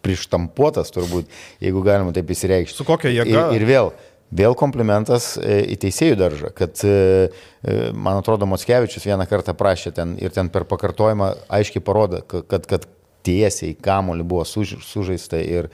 prištampuotas 0.05 0.93
turbūt, 0.95 1.29
jeigu 1.63 1.83
galima 1.85 2.15
taip 2.17 2.31
įsireikšti. 2.33 2.79
Su 2.79 2.87
kokia 2.89 3.13
jėga? 3.13 3.51
Ir, 3.53 3.61
ir 3.61 3.67
vėl, 3.69 3.93
vėl 4.31 4.57
komplimentas 4.59 5.35
e, 5.39 5.61
į 5.75 5.79
teisėjų 5.85 6.19
daržą, 6.21 6.53
kad, 6.57 6.83
e, 6.87 7.31
e, 7.63 7.79
man 7.93 8.21
atrodo, 8.21 8.49
Motskevičius 8.51 9.09
vieną 9.09 9.27
kartą 9.31 9.57
prašė 9.59 9.95
ten 9.97 10.17
ir 10.23 10.35
ten 10.35 10.51
per 10.53 10.67
pakartojimą 10.71 11.33
aiškiai 11.61 11.85
parodo, 11.85 12.23
kad, 12.27 12.67
kad 12.71 12.87
tiesiai 13.27 13.75
kamolį 13.77 14.27
buvo 14.27 14.47
suž, 14.49 14.79
sužaista 14.87 15.43
ir, 15.43 15.71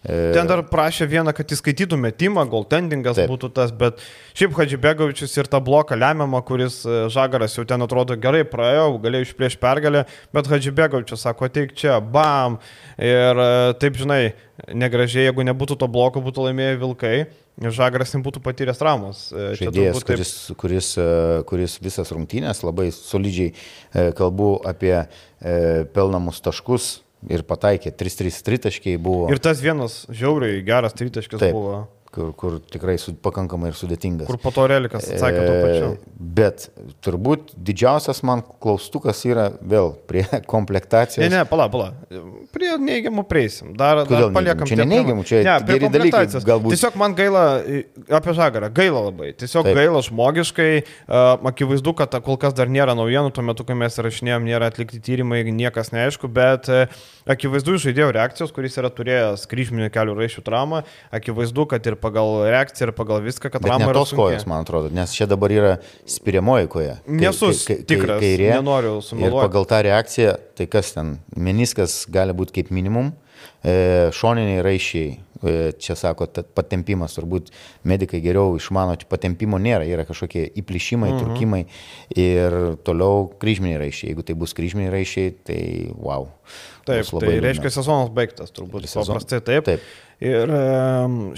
Ten 0.00 0.46
dar 0.48 0.62
prašė 0.64 1.04
vieną, 1.04 1.34
kad 1.36 1.50
įskaitytų 1.52 1.98
metimą, 2.00 2.46
goaltendingas 2.48 3.18
Taip. 3.18 3.28
būtų 3.28 3.50
tas, 3.52 3.68
bet 3.68 3.98
šiaip 4.32 4.54
Hadžibegovičius 4.56 5.34
ir 5.36 5.50
tą 5.52 5.60
bloką 5.60 5.98
lemiamą, 6.00 6.40
kuris 6.48 6.78
Žagaras 7.12 7.58
jau 7.58 7.66
ten 7.68 7.84
atrodo 7.84 8.16
gerai 8.16 8.40
praėjo, 8.48 8.94
galėjo 9.04 9.26
išplėš 9.28 9.58
pergalę, 9.60 10.06
bet 10.32 10.48
Hadžibegovičius 10.48 11.20
sako, 11.28 11.50
ateik 11.52 11.76
čia, 11.76 11.98
bam. 12.00 12.56
Ir 12.96 13.44
taip, 13.76 14.00
žinai, 14.00 14.22
negražiai, 14.72 15.26
jeigu 15.28 15.44
nebūtų 15.52 15.76
to 15.84 15.92
bloko, 15.92 16.24
būtų 16.24 16.48
laimėję 16.48 16.80
Vilkai. 16.80 17.14
Žagaras 17.60 18.14
nebūtų 18.16 18.40
patyręs 18.40 18.80
traumas. 18.80 19.26
Žaidėjas, 19.60 19.98
taip... 20.00 20.06
kuris, 20.08 20.32
kuris, 20.56 20.88
kuris 21.50 21.76
visas 21.84 22.12
rungtynės 22.14 22.62
labai 22.64 22.88
solidžiai 22.96 23.52
kalbu 24.16 24.54
apie 24.64 24.94
pelnamus 25.92 26.40
taškus 26.40 26.90
ir 27.28 27.44
pataikė, 27.44 27.92
3-3 27.92 28.40
tritaškiai 28.46 29.00
buvo. 29.00 29.28
Ir 29.32 29.40
tas 29.44 29.60
vienas 29.60 30.06
žiauriai 30.08 30.62
geras 30.64 30.96
tritaškis 30.96 31.40
Taip. 31.42 31.52
buvo. 31.52 31.82
Kur, 32.14 32.32
kur 32.34 32.58
tikrai 32.72 32.96
su, 32.98 33.14
pakankamai 33.22 33.70
ir 33.70 33.76
sudėtingas. 33.78 34.26
Kur 34.28 34.38
po 34.42 34.50
to 34.54 34.66
relikas 34.70 35.06
atsakė 35.06 35.42
to 35.44 35.52
pačiu. 35.62 35.90
E, 35.94 36.14
Bet 36.40 36.66
turbūt 37.04 37.54
didžiausias 37.54 38.20
man 38.26 38.42
klaustukas 38.62 39.22
yra 39.28 39.46
vėl 39.62 39.92
prie 40.10 40.24
komplektacijos. 40.52 41.22
Ne, 41.22 41.40
ne, 41.40 41.44
pala, 41.48 41.68
pala. 41.72 41.92
Prie 42.54 42.72
neigiamų 42.82 43.24
prieisim. 43.30 43.72
Dar, 43.78 44.02
Kodėl 44.08 44.28
dar 44.28 44.34
paliekam. 44.34 44.68
Čia 44.70 44.80
ne 44.82 44.88
neigiamų, 44.90 45.26
čia 45.28 45.42
ne, 45.46 45.54
geri 45.68 45.92
dalykai 45.92 46.24
galbūt. 46.50 46.74
Tiesiog 46.74 46.98
man 47.00 47.14
gaila 47.18 47.44
e, 47.62 47.84
apie 48.18 48.34
žagarą. 48.36 48.72
Gaila 48.74 49.04
labai. 49.06 49.30
Tiesiog 49.38 49.68
Taip. 49.68 49.78
Gaila 49.78 50.02
žmogiškai. 50.06 50.70
Uh, 51.06 51.48
akivaizdu, 51.52 51.94
kad 51.98 52.18
kol 52.26 52.38
kas 52.40 52.56
dar 52.58 52.70
nėra 52.70 52.96
naujienų, 52.98 53.30
tuo 53.34 53.46
metu, 53.46 53.66
kai 53.66 53.78
mes 53.78 53.98
rašinėjom, 54.02 54.46
nėra 54.50 54.70
atlikti 54.70 55.00
tyrimai, 55.04 55.42
niekas 55.54 55.92
neaišku, 55.94 56.30
bet 56.34 56.68
uh, 56.72 57.00
akivaizdu 57.30 57.76
iš 57.76 57.88
žaidėjo 57.88 58.10
reakcijos, 58.16 58.52
kuris 58.54 58.78
yra 58.80 58.90
turėjęs 58.94 59.46
kryžminio 59.50 59.90
kelių 59.94 60.16
raišių 60.18 60.44
traumą. 60.46 60.82
Akivaizdu, 61.14 61.66
kad 61.70 61.86
ir 61.86 61.99
pagal 62.02 62.44
reakciją, 62.50 62.88
ir 62.88 62.94
pagal 62.96 63.22
viską, 63.24 63.52
kad 63.52 63.64
ne 63.64 63.76
yra 63.76 63.94
tos 63.96 64.12
kojos, 64.16 64.46
man 64.50 64.64
atrodo, 64.64 64.90
nes 64.94 65.14
čia 65.16 65.28
dabar 65.30 65.54
yra 65.54 65.72
spiriamoji 66.08 66.70
koja. 66.72 66.98
Nesu 67.06 67.52
tikras, 67.88 68.20
kairė. 68.22 68.52
nenoriu 68.58 68.98
Ir 68.98 69.06
sumeluoti. 69.06 69.42
pagal 69.46 69.68
tą 69.70 69.82
reakciją, 69.86 70.36
tai 70.58 70.68
kas 70.70 70.94
ten, 70.96 71.18
meniskas 71.36 72.04
gali 72.10 72.36
būti 72.36 72.60
kaip 72.60 72.72
minimum, 72.74 73.12
e, 73.64 74.10
šoniniai 74.16 74.64
raišiai, 74.64 75.12
e, 75.40 75.54
čia 75.80 75.96
sako, 75.98 76.28
patempimas, 76.56 77.14
turbūt 77.16 77.52
medikai 77.88 78.20
geriau 78.24 78.56
išmano, 78.58 78.96
patempimo 79.10 79.60
nėra, 79.60 79.86
yra 79.88 80.04
kažkokie 80.08 80.46
įplyšimai, 80.60 81.12
mhm. 81.12 81.22
turkimai 81.22 81.62
ir 82.16 82.58
toliau 82.86 83.30
kryžminiai 83.40 83.80
raišiai. 83.84 84.12
Jeigu 84.12 84.26
tai 84.26 84.36
bus 84.40 84.56
kryžminiai 84.56 84.92
raišiai, 84.94 85.34
tai 85.46 85.62
wow. 85.94 86.28
Taip, 86.88 87.06
tai 87.06 87.26
liūdna. 87.28 87.42
reiškia 87.44 87.72
sezonas 87.74 88.12
baigtas, 88.14 88.52
turbūt. 88.56 88.86
Ir 88.86 88.92
sezon- 88.92 89.14
Paprastai 89.14 89.40
taip. 89.44 89.66
Taip. 89.68 89.90
Ir 90.20 90.50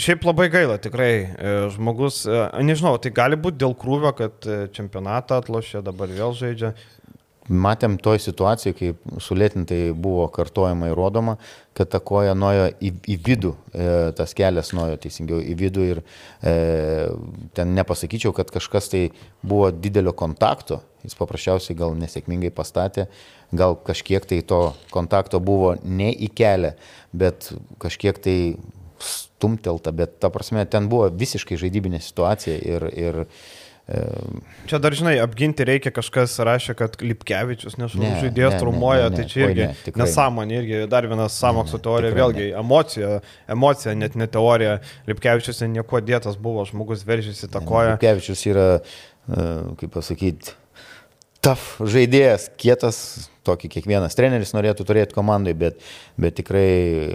šiaip 0.03 0.25
labai 0.27 0.49
gaila, 0.51 0.75
tikrai, 0.83 1.13
e, 1.23 1.51
žmogus, 1.71 2.25
e, 2.27 2.39
nežinau, 2.67 2.97
tai 2.99 3.13
gali 3.15 3.39
būti 3.39 3.61
dėl 3.63 3.77
krūvio, 3.79 4.11
kad 4.19 4.49
e, 4.51 4.65
čempionatą 4.75 5.39
atlošė, 5.39 5.85
dabar 5.87 6.11
vėl 6.11 6.35
žaidžia. 6.35 6.73
Matėm 7.51 7.97
toj 7.99 8.21
situacijoje, 8.23 8.75
kai 8.79 9.19
sulėtintai 9.23 9.81
buvo 9.99 10.29
kartojama 10.35 10.91
ir 10.91 10.99
rodoma, 10.99 11.37
kad 11.75 11.91
ta 11.91 11.99
koja 11.99 12.37
nuėjo 12.39 12.69
į, 12.79 12.93
į 13.11 13.17
vidų, 13.27 13.51
e, 13.75 13.87
tas 14.19 14.35
kelias 14.39 14.71
nuėjo 14.77 15.01
teisingiau 15.03 15.41
į 15.43 15.57
vidų 15.59 15.87
ir 15.89 16.01
e, 16.03 16.55
ten 17.55 17.75
nepasakyčiau, 17.79 18.31
kad 18.37 18.51
kažkas 18.55 18.91
tai 18.93 19.03
buvo 19.43 19.73
didelio 19.75 20.15
kontakto, 20.15 20.79
jis 21.03 21.19
paprasčiausiai 21.19 21.79
gal 21.79 21.97
nesėkmingai 21.99 22.53
pastatė, 22.55 23.09
gal 23.51 23.75
kažkiek 23.75 24.27
tai 24.29 24.39
to 24.47 24.63
kontakto 24.95 25.43
buvo 25.43 25.75
ne 25.83 26.13
į 26.15 26.31
kelią, 26.39 26.77
bet 27.13 27.53
kažkiek 27.83 28.19
tai 28.23 28.37
stumtelta, 29.03 29.93
bet 29.93 30.21
ta 30.23 30.31
prasme 30.33 30.65
ten 30.71 30.89
buvo 30.91 31.09
visiškai 31.11 31.59
žaidybinė 31.61 32.01
situacija 32.03 32.55
ir, 32.63 32.87
ir 32.95 33.19
e, 33.23 34.05
Čia 34.71 34.79
dar, 34.79 34.95
žinai, 34.97 35.17
apginti 35.23 35.67
reikia, 35.67 35.91
kažkas 35.95 36.37
rašė, 36.47 36.77
kad 36.79 36.97
Lipkevičius, 37.03 37.77
nes 37.81 37.97
Ne, 37.99 38.13
žaidėjas 38.23 38.55
ne, 38.55 38.57
ne, 38.57 38.63
trumuoja, 38.63 39.09
ne, 39.09 39.11
ne. 39.11 39.19
tai 39.19 39.27
čia 39.33 39.45
irgi 39.49 39.67
ne, 39.67 39.95
nesąmonė, 40.05 40.61
irgi 40.63 40.81
dar 40.93 41.09
viena 41.11 41.27
sąmokslo 41.33 41.81
ne, 41.81 41.85
teorija, 41.89 42.15
vėlgi 42.21 42.49
emocija, 42.63 43.13
emocija, 43.57 43.97
net 43.99 44.17
ne 44.19 44.31
teorija. 44.31 44.79
Lipkevičius 45.11 45.65
nieko 45.67 46.01
dėtas 46.07 46.39
buvo, 46.41 46.65
žmogus 46.71 47.03
veržėsi 47.09 47.51
tą 47.51 47.65
koją. 47.67 47.99
Kevičius 48.03 48.47
yra, 48.55 48.69
e, 49.27 49.49
kaip 49.83 49.97
pasakyti, 49.99 50.55
taf 51.43 51.77
žaidėjas, 51.83 52.49
kietas, 52.61 52.97
tokį 53.43 53.69
kiekvienas 53.75 54.15
treneris 54.15 54.53
norėtų 54.55 54.85
turėti 54.87 55.17
komandai, 55.17 55.55
bet, 55.59 55.81
bet 56.21 56.37
tikrai 56.39 56.63
e, 56.63 57.07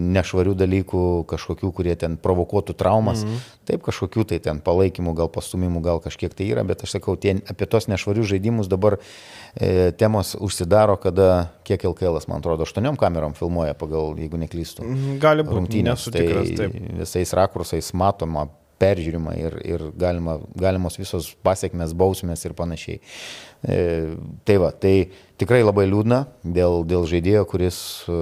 nešvarių 0.00 0.54
dalykų, 0.56 1.02
kažkokių, 1.28 1.68
kurie 1.76 1.96
ten 2.00 2.16
provokuotų 2.20 2.74
traumas, 2.80 3.20
mm 3.24 3.28
-hmm. 3.28 3.50
taip 3.68 3.82
kažkokių 3.84 4.24
tai 4.30 4.38
ten 4.40 4.62
palaikymų, 4.64 5.12
gal 5.18 5.28
pastumimų, 5.28 5.82
gal 5.84 6.00
kažkiek 6.00 6.32
tai 6.34 6.48
yra, 6.54 6.64
bet 6.64 6.84
aš 6.86 6.96
sakau, 6.96 7.16
tie, 7.20 7.36
apie 7.44 7.68
tos 7.68 7.88
nešvarius 7.92 8.30
žaidimus 8.32 8.70
dabar 8.72 8.96
e, 9.54 9.92
temos 9.92 10.32
užsidaro, 10.40 10.96
kada 10.96 11.50
kiek 11.64 11.84
LKL, 11.84 12.16
man 12.28 12.40
atrodo, 12.40 12.64
aštuoniom 12.64 12.96
kamerom 12.96 13.36
filmuoja 13.36 13.74
pagal, 13.74 14.16
jeigu 14.16 14.40
neklystu 14.40 14.82
Gali 15.20 15.44
būti, 15.44 15.56
rungtynės. 15.60 16.00
nesu 16.00 16.10
tikras, 16.10 16.48
taip. 16.56 16.72
visais 17.04 17.32
rakursais 17.32 17.92
matoma, 17.92 18.48
peržiūrima 18.80 19.36
ir, 19.38 19.56
ir 19.66 19.86
galima, 19.98 20.38
galimos 20.58 20.98
visos 21.00 21.30
pasiekmes, 21.44 21.94
bausmės 21.96 22.44
ir 22.46 22.56
panašiai. 22.58 23.00
E, 23.60 23.78
tai 24.48 24.56
va, 24.62 24.72
tai 24.72 24.94
tikrai 25.40 25.60
labai 25.62 25.86
liūdna 25.90 26.24
dėl, 26.44 26.82
dėl 26.88 27.06
žaidėjo, 27.10 27.44
kuris 27.50 27.80
e, 28.08 28.18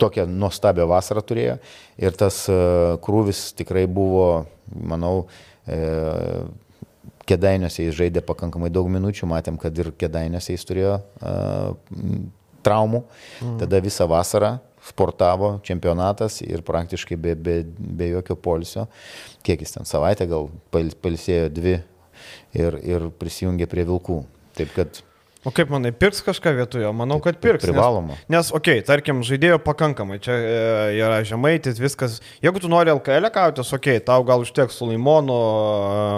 tokią 0.00 0.26
nuostabią 0.30 0.88
vasarą 0.90 1.22
turėjo 1.24 1.58
ir 2.00 2.18
tas 2.18 2.44
e, 2.50 2.58
krūvis 3.04 3.46
tikrai 3.58 3.86
buvo, 3.90 4.46
manau, 4.74 5.26
e, 5.68 5.80
Kedainiuose 7.24 7.86
jis 7.86 7.94
žaidė 7.96 8.20
pakankamai 8.20 8.68
daug 8.68 8.88
minučių, 8.92 9.24
matėm, 9.30 9.56
kad 9.60 9.78
ir 9.80 9.94
Kedainiuose 9.96 10.52
jis 10.52 10.66
turėjo 10.68 10.98
uh, 11.00 11.70
traumų. 12.64 13.00
Mm. 13.40 13.54
Tada 13.62 13.80
visą 13.84 14.04
vasarą 14.10 14.50
sportavo 14.84 15.58
čempionatas 15.64 16.40
ir 16.44 16.62
praktiškai 16.66 17.16
be, 17.16 17.34
be, 17.34 17.56
be 17.64 18.10
jokio 18.12 18.36
polisio. 18.36 18.86
Kiek 19.44 19.64
jis 19.64 19.76
ten 19.78 19.88
savaitę 19.88 20.28
gal 20.30 20.50
palisėjo 20.74 21.48
dvi 21.54 21.78
ir, 22.54 22.78
ir 22.84 23.08
prisijungė 23.18 23.68
prie 23.70 23.86
vilkų. 23.88 24.20
Taip 24.54 24.74
kad 24.76 25.00
O 25.44 25.52
kaip 25.52 25.68
manai, 25.68 25.90
pirks 25.92 26.22
kažką 26.24 26.54
vietoje? 26.56 26.88
Manau, 26.96 27.18
kad 27.20 27.36
pirks. 27.42 27.66
privaloma. 27.66 28.14
Nes, 28.16 28.30
nes 28.32 28.50
okei, 28.56 28.78
okay, 28.80 28.86
tarkim, 28.86 29.20
žaidėjo 29.26 29.58
pakankamai, 29.60 30.16
čia 30.24 30.36
e, 30.40 30.54
yra 30.96 31.18
žemaitis, 31.26 31.76
viskas. 31.82 32.16
Jeigu 32.44 32.62
tu 32.62 32.70
nori 32.72 32.92
LKL 32.94 33.28
kautis, 33.34 33.72
okei, 33.76 33.98
okay, 33.98 34.04
tau 34.06 34.24
gal 34.24 34.40
užteks 34.44 34.78
Sulaimono, 34.80 35.38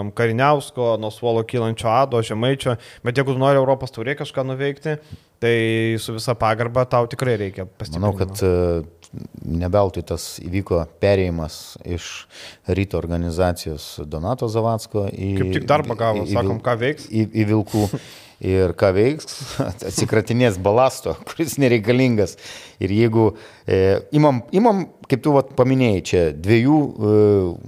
e, 0.07 0.13
Kariniausko, 0.17 0.93
nuo 1.03 1.11
suolo 1.11 1.43
kylančio 1.49 1.91
Ado, 1.91 2.23
žemaičio, 2.23 2.77
bet 3.03 3.19
jeigu 3.19 3.35
tu 3.35 3.43
nori 3.43 3.59
Europos 3.59 3.95
turė 3.95 4.15
kažką 4.19 4.47
nuveikti, 4.47 4.95
tai 5.43 5.57
su 6.01 6.15
visa 6.17 6.37
pagarba 6.39 6.87
tau 6.87 7.09
tikrai 7.11 7.35
reikia 7.41 7.67
Manau, 7.67 8.15
pastiprinti. 8.15 8.21
kad 8.23 8.45
e, 8.47 9.25
nebeltui 9.59 10.05
tas 10.07 10.37
įvyko 10.43 10.85
perėjimas 11.03 11.57
iš 11.83 12.13
ryto 12.79 12.99
organizacijos 13.01 13.89
Donato 14.07 14.47
Zavatsko 14.51 15.09
į... 15.11 15.33
Kaip 15.41 15.53
tik 15.59 15.67
darbą 15.67 15.99
gavo, 15.99 16.23
į- 16.23 16.31
į 16.31 16.39
sakom, 16.39 16.63
ką 16.63 16.77
veiks. 16.79 17.11
Į, 17.11 17.27
į 17.35 17.49
vilkų. 17.51 17.89
Ir 18.45 18.75
ką 18.77 18.91
veiks, 18.93 19.39
atsikratinės 19.89 20.59
balasto, 20.61 21.15
kuris 21.29 21.55
nereikalingas. 21.63 22.37
Ir 22.85 22.93
jeigu 22.93 23.31
e, 23.65 24.01
imam, 24.17 24.43
imam, 24.53 24.83
kaip 25.09 25.23
tu 25.25 25.33
vat, 25.37 25.55
paminėjai, 25.57 26.03
čia 26.05 26.25
dviejų, 26.37 26.81
e, 26.81 27.15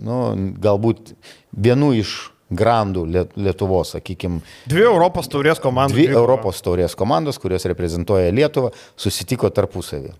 nu, 0.05 0.19
galbūt 0.61 1.15
vienų 1.57 1.93
iš 2.03 2.17
grandų 2.49 3.05
Liet- 3.13 3.35
Lietuvos, 3.37 3.95
sakykime, 3.97 4.41
Dvi 4.69 4.85
Europos 4.89 5.29
taurės 5.33 5.61
komandos. 5.61 5.97
Dvi 5.97 6.09
Europos 6.17 6.61
taurės 6.65 6.97
komandos, 6.97 7.41
kurios 7.41 7.65
reprezentuoja 7.69 8.33
Lietuvą, 8.33 8.71
susitiko 8.97 9.51
tarpusavį. 9.53 10.13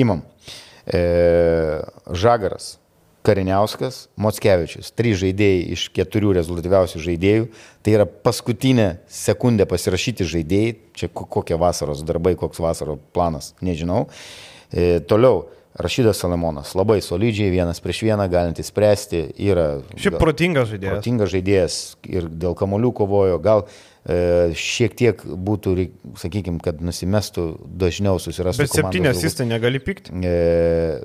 Imam. 0.00 0.22
E, 0.88 1.00
Žagaras, 2.16 2.76
Kariniauskas, 3.28 4.06
Mockevičius. 4.16 4.88
Trys 4.96 5.18
žaidėjai 5.20 5.60
iš 5.76 5.82
keturių 5.96 6.32
rezultatyviausių 6.38 7.02
žaidėjų. 7.04 7.50
Tai 7.84 7.94
yra 7.98 8.06
paskutinė 8.08 8.88
sekundė 9.12 9.66
pasirašyti 9.68 10.24
žaidėjai. 10.32 10.72
Čia 10.96 11.10
ko- 11.12 11.28
kokie 11.28 11.58
vasaros 11.60 12.00
darbai, 12.08 12.32
koks 12.40 12.60
vasaros 12.64 12.98
planas, 13.12 13.52
nežinau. 13.60 14.06
E, 14.72 14.98
toliau. 15.04 15.46
Rašydas 15.78 16.18
Salamonas, 16.18 16.72
labai 16.74 16.96
solidžiai, 17.04 17.52
vienas 17.54 17.78
prieš 17.78 18.00
vieną, 18.02 18.24
galintis 18.32 18.66
spręsti, 18.72 19.20
yra 19.46 19.66
Šiaip 19.94 20.16
protingas 20.18 20.72
žaidėjas. 20.72 20.96
protingas 20.96 21.30
žaidėjas 21.30 21.76
ir 22.08 22.26
dėl 22.26 22.56
kamolių 22.58 22.90
kovojo, 22.98 23.36
gal 23.44 23.62
e, 24.02 24.50
šiek 24.58 24.96
tiek 24.98 25.22
būtų, 25.22 25.76
sakykime, 26.18 26.58
kad 26.64 26.82
nusimestų 26.82 27.44
dažniau 27.78 28.18
susirastų. 28.18 28.64
Bet 28.64 28.74
septynės 28.74 29.22
jis 29.22 29.38
tai 29.38 29.46
negali 29.52 29.78
pykti. 29.78 30.18
E, 30.18 31.04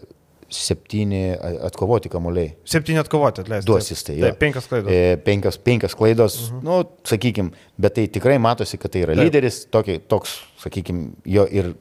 septyni 0.54 1.24
atkovoti 1.68 2.10
kamoliai. 2.14 2.54
Septyni 2.66 3.01
atkovoti, 3.01 3.43
atleisti. 3.43 3.68
Du 3.68 3.78
asistai. 3.78 4.18
Taip, 4.22 4.39
penkias 4.39 4.68
klaidos. 4.70 4.91
E, 4.93 5.18
penkios, 5.26 5.58
penkios 5.58 5.95
klaidos, 5.95 6.38
uh 6.41 6.58
-huh. 6.58 6.64
nu, 6.64 6.84
sakykime, 7.08 7.51
bet 7.82 7.93
tai 7.93 8.08
tikrai 8.08 8.38
matosi, 8.39 8.78
kad 8.78 8.91
tai 8.91 9.01
yra 9.01 9.16
Taip. 9.16 9.26
lyderis, 9.26 9.66
tokia, 9.72 9.99
toks, 9.99 10.39
sakykime, 10.64 11.10
jo 11.26 11.47
ir 11.51 11.74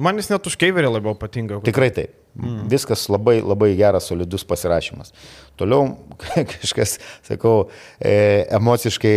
Man 0.00 0.16
jis 0.16 0.30
net 0.32 0.46
už 0.48 0.56
keiverį 0.56 0.94
labiau 0.94 1.12
patinka. 1.18 1.58
Tikrai 1.60 1.90
taip. 1.92 2.14
Mm. 2.38 2.68
Viskas 2.70 3.08
labai, 3.10 3.40
labai 3.42 3.72
geras, 3.74 4.06
solidus 4.06 4.44
pasirašymas. 4.46 5.10
Toliau 5.58 5.96
kažkas, 6.52 6.98
sakau, 7.26 7.68
e, 7.98 8.46
emociškai 8.54 9.16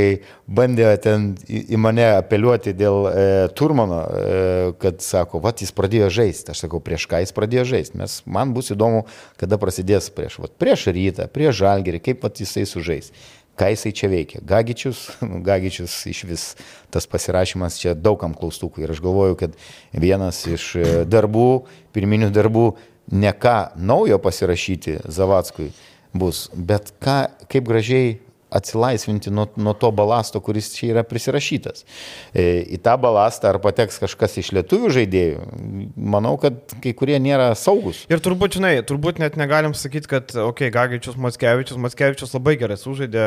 bandė 0.49 0.89
ten 1.03 1.29
į, 1.45 1.77
mane 1.77 2.07
apeliuoti 2.17 2.73
dėl 2.75 3.05
e, 3.11 3.27
Turmano, 3.55 4.01
e, 4.01 4.73
kad 4.81 5.05
sako, 5.05 5.43
va, 5.43 5.53
jis 5.53 5.71
pradėjo 5.77 6.09
žaisti. 6.17 6.51
Aš 6.55 6.65
sakau, 6.65 6.81
prieš 6.83 7.05
ką 7.11 7.21
jis 7.23 7.35
pradėjo 7.37 7.67
žaisti. 7.75 8.01
Mes, 8.01 8.17
man 8.25 8.55
bus 8.57 8.73
įdomu, 8.73 9.05
kada 9.39 9.61
prasidės 9.61 10.09
prieš, 10.13 10.41
va, 10.41 10.49
prieš 10.49 10.89
rytą, 10.89 11.29
prieš 11.31 11.61
žalgerį, 11.61 12.01
kaip 12.09 12.25
va, 12.25 12.33
jisai 12.33 12.65
sužais. 12.67 13.13
ką 13.53 13.67
jisai 13.69 13.91
čia 13.93 14.07
veikia. 14.09 14.41
Gagičius, 14.41 15.11
Gagičius 15.47 15.93
iš 16.09 16.23
vis 16.25 16.45
tas 16.89 17.05
pasirašymas 17.05 17.77
čia 17.77 17.93
daugam 17.93 18.33
klaustukų 18.33 18.81
ir 18.81 18.93
aš 18.95 19.01
galvoju, 19.05 19.37
kad 19.37 19.53
vienas 19.93 20.41
iš 20.49 20.75
e, 20.75 20.87
darbų, 21.05 21.67
pirminių 21.93 22.31
darbų, 22.33 22.71
ne 23.11 23.33
ką 23.33 23.73
naujo 23.75 24.19
pasirašyti 24.23 24.99
Zavatskui 25.11 25.71
bus, 26.13 26.47
bet 26.53 26.93
ką, 27.03 27.17
kaip 27.51 27.67
gražiai 27.67 28.19
atsilaisvinti 28.53 29.31
nuo, 29.31 29.47
nuo 29.55 29.73
to 29.73 29.89
balasto, 29.91 30.39
kuris 30.39 30.69
čia 30.75 30.91
yra 30.93 31.03
prisirašytas. 31.07 31.83
E, 32.37 32.61
į 32.75 32.79
tą 32.85 32.93
balastą 33.01 33.49
ar 33.49 33.59
pateks 33.63 33.97
kažkas 34.03 34.37
iš 34.43 34.51
lietuvių 34.53 34.91
žaidėjų, 34.93 35.47
manau, 35.97 36.35
kad 36.41 36.75
kai 36.83 36.93
kurie 36.97 37.17
nėra 37.23 37.51
saugus. 37.57 38.03
Ir 38.13 38.21
turbūt, 38.23 38.59
žinai, 38.59 38.75
turbūt 38.85 39.21
net 39.23 39.39
negalim 39.41 39.73
sakyti, 39.77 40.11
kad, 40.11 40.29
okei, 40.29 40.69
okay, 40.69 40.73
Gagičius, 40.75 41.17
Matskevičius, 41.17 41.81
Matskevičius 41.81 42.37
labai 42.37 42.55
gerai 42.61 42.77
sužaidė 42.77 43.25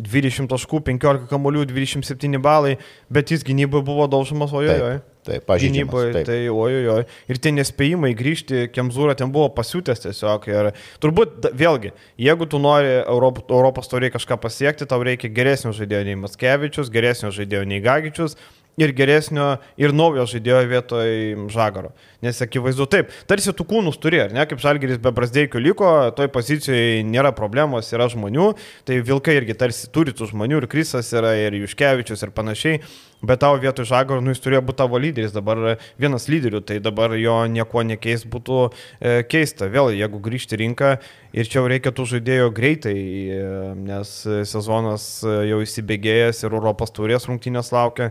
20 0.00 0.46
e, 0.46 0.50
taškų, 0.54 0.80
15 0.88 1.28
kamolių, 1.30 1.68
27 1.68 2.40
balai, 2.40 2.78
bet 3.12 3.34
jis 3.34 3.44
gynyboje 3.44 3.84
buvo 3.92 4.08
daužomas, 4.10 4.56
ojoje. 4.56 5.00
Taip, 5.26 5.44
pažynyboje, 5.44 6.22
tai 6.24 6.38
ojojo. 6.48 6.94
Ir 7.28 7.40
tie 7.44 7.52
nespėjimai 7.52 8.14
grįžti, 8.16 8.62
Kemzūra 8.72 9.12
ten 9.18 9.28
buvo 9.34 9.50
pasiūtęs 9.52 10.06
tiesiog. 10.06 10.46
Ir 10.48 10.70
turbūt, 11.02 11.50
vėlgi, 11.60 11.92
jeigu 12.20 12.48
tu 12.48 12.60
nori 12.62 12.94
Europ, 13.02 13.42
Europos 13.50 13.90
tauriai 13.92 14.14
kažką 14.14 14.40
pasiekti, 14.40 14.88
tau 14.88 15.04
reikia 15.04 15.28
geresnio 15.36 15.74
žaidėjo 15.76 16.06
nei 16.08 16.16
Matskevičius, 16.22 16.88
geresnio 16.94 17.34
žaidėjo 17.36 17.68
nei 17.68 17.84
Gagičius 17.84 18.38
ir 18.80 18.92
geresnio, 18.96 19.58
ir 19.80 19.92
naujo 19.96 20.24
žaidėjo 20.30 20.60
vietoj 20.70 21.10
Žagaro. 21.52 21.92
Nes 22.24 22.40
akivaizdu 22.40 22.86
taip, 22.90 23.12
tarsi 23.28 23.52
tų 23.56 23.66
kūnus 23.68 23.98
turi, 24.00 24.22
ar 24.24 24.34
ne, 24.34 24.44
kaip 24.48 24.62
Žalgeris 24.62 25.00
be 25.02 25.12
Brasdeikio 25.14 25.60
liko, 25.62 25.90
toj 26.16 26.30
pozicijoje 26.32 27.04
nėra 27.08 27.34
problemos, 27.36 27.90
yra 27.92 28.08
žmonių, 28.12 28.52
tai 28.88 29.00
Vilkai 29.04 29.36
irgi 29.40 29.58
tarsi 29.58 29.90
turi 29.92 30.14
tų 30.16 30.30
žmonių, 30.32 30.62
ir 30.62 30.70
Krisas 30.70 31.12
yra, 31.16 31.34
ir 31.36 31.58
Juškevičius, 31.60 32.24
ir 32.24 32.34
panašiai. 32.36 32.82
Bet 33.20 33.42
tavo 33.42 33.58
vietoj 33.60 33.84
Žagaro, 33.84 34.22
nu 34.24 34.32
jis 34.32 34.40
turėjo 34.40 34.62
būti 34.64 34.80
tavo 34.80 34.98
lyderis, 35.00 35.34
dabar 35.34 35.76
vienas 36.00 36.24
lyderių, 36.32 36.62
tai 36.64 36.78
dabar 36.80 37.12
jo 37.20 37.36
nieko 37.52 37.82
nekeis 37.84 38.24
būtų 38.24 38.60
e, 38.64 39.14
keista. 39.28 39.68
Vėl, 39.72 39.92
jeigu 39.92 40.22
grįžti 40.24 40.56
rinką 40.60 40.94
ir 41.36 41.50
čia 41.50 41.60
jau 41.60 41.66
reikia 41.68 41.92
tų 41.92 42.06
žaidėjų 42.14 42.52
greitai, 42.56 42.96
e, 42.96 43.42
nes 43.76 44.14
sezonas 44.48 45.10
jau 45.24 45.60
įsibėgėjęs 45.66 46.46
ir 46.46 46.56
Europos 46.56 46.96
turės 46.96 47.28
rungtynės 47.28 47.74
laukia. 47.76 48.08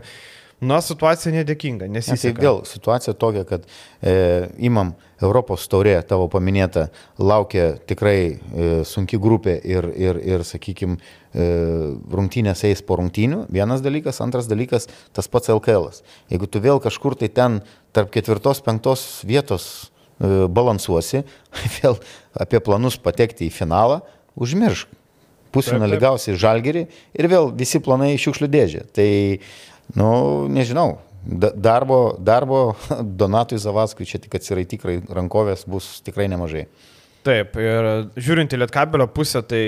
Na, 0.60 0.78
situacija 0.84 1.32
nedėkinga, 1.32 1.88
nes 1.88 2.10
jis... 2.12 2.28
Tai 2.28 2.34
vėl 2.36 2.62
situacija 2.68 3.16
tokia, 3.18 3.46
kad 3.48 3.64
e, 4.04 4.12
imam 4.60 4.92
Europos 5.20 5.66
taurė, 5.70 5.94
tavo 6.08 6.26
paminėta, 6.32 6.88
laukia 7.20 7.74
tikrai 7.88 8.18
e, 8.24 8.68
sunki 8.88 9.18
grupė 9.20 9.58
ir, 9.68 9.88
ir, 9.92 10.20
ir 10.24 10.44
sakykime, 10.46 10.96
e, 10.96 11.48
rungtynės 12.12 12.64
eis 12.68 12.82
po 12.86 12.96
rungtynių. 13.00 13.44
Vienas 13.52 13.84
dalykas, 13.84 14.22
antras 14.24 14.48
dalykas, 14.50 14.88
tas 15.12 15.28
pats 15.28 15.52
LKL. 15.52 15.90
-as. 15.90 16.02
Jeigu 16.32 16.46
tu 16.46 16.60
vėl 16.60 16.80
kažkur 16.80 17.16
tai 17.16 17.28
ten 17.28 17.60
tarp 17.92 18.10
ketvirtos, 18.10 18.60
penktos 18.60 19.22
vietos 19.24 19.90
e, 20.20 20.48
balansuosi, 20.48 21.24
vėl 21.80 22.00
apie 22.34 22.60
planus 22.60 22.96
patekti 22.96 23.46
į 23.46 23.52
finalą, 23.52 24.00
užmiršk. 24.36 24.88
Pusfinalį 25.50 25.96
gausi 25.98 26.36
žalgerį 26.38 26.86
ir 27.18 27.26
vėl 27.26 27.50
visi 27.50 27.80
planai 27.82 28.14
šiukšlių 28.14 28.46
dėžė. 28.46 28.84
Tai 28.94 29.08
Nu, 29.94 30.46
nežinau. 30.50 30.98
Darbo, 31.24 32.16
darbo 32.18 32.74
Donatui 33.20 33.58
Zavaskui 33.58 34.08
čia 34.08 34.20
tik 34.22 34.34
atsiraitik 34.38 34.86
rankovės 35.12 35.66
bus 35.68 35.98
tikrai 36.06 36.30
nemažai. 36.32 36.66
Taip, 37.20 37.56
ir 37.60 37.86
žiūrint 38.16 38.54
į 38.56 38.62
Lietkabelio 38.62 39.04
pusę, 39.12 39.42
tai 39.44 39.60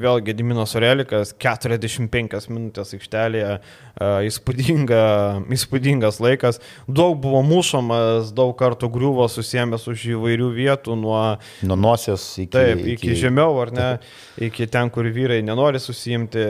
vėl 0.00 0.22
Gediminas 0.24 0.72
Orelikas 0.78 1.34
45 1.36 2.46
minutės 2.48 2.94
aikštelėje, 2.96 3.58
įspūdinga, 4.28 5.00
įspūdingas 5.52 6.18
laikas, 6.24 6.62
daug 6.88 7.18
buvo 7.20 7.42
mušamas, 7.44 8.30
daug 8.34 8.54
kartų 8.56 8.88
griuvo 8.94 9.26
susiemęs 9.28 9.84
už 9.92 10.06
įvairių 10.14 10.48
vietų, 10.56 10.96
nuo, 10.96 11.18
nuo 11.68 11.76
nosios 11.76 12.24
iki, 12.38 12.48
taip, 12.56 12.80
iki, 12.80 12.96
iki 12.96 13.18
žemiau, 13.20 13.52
ar 13.60 13.74
ne, 13.76 13.90
iki 14.48 14.64
ten, 14.72 14.88
kur 14.94 15.04
vyrai 15.04 15.42
nenori 15.44 15.82
susijimti. 15.84 16.46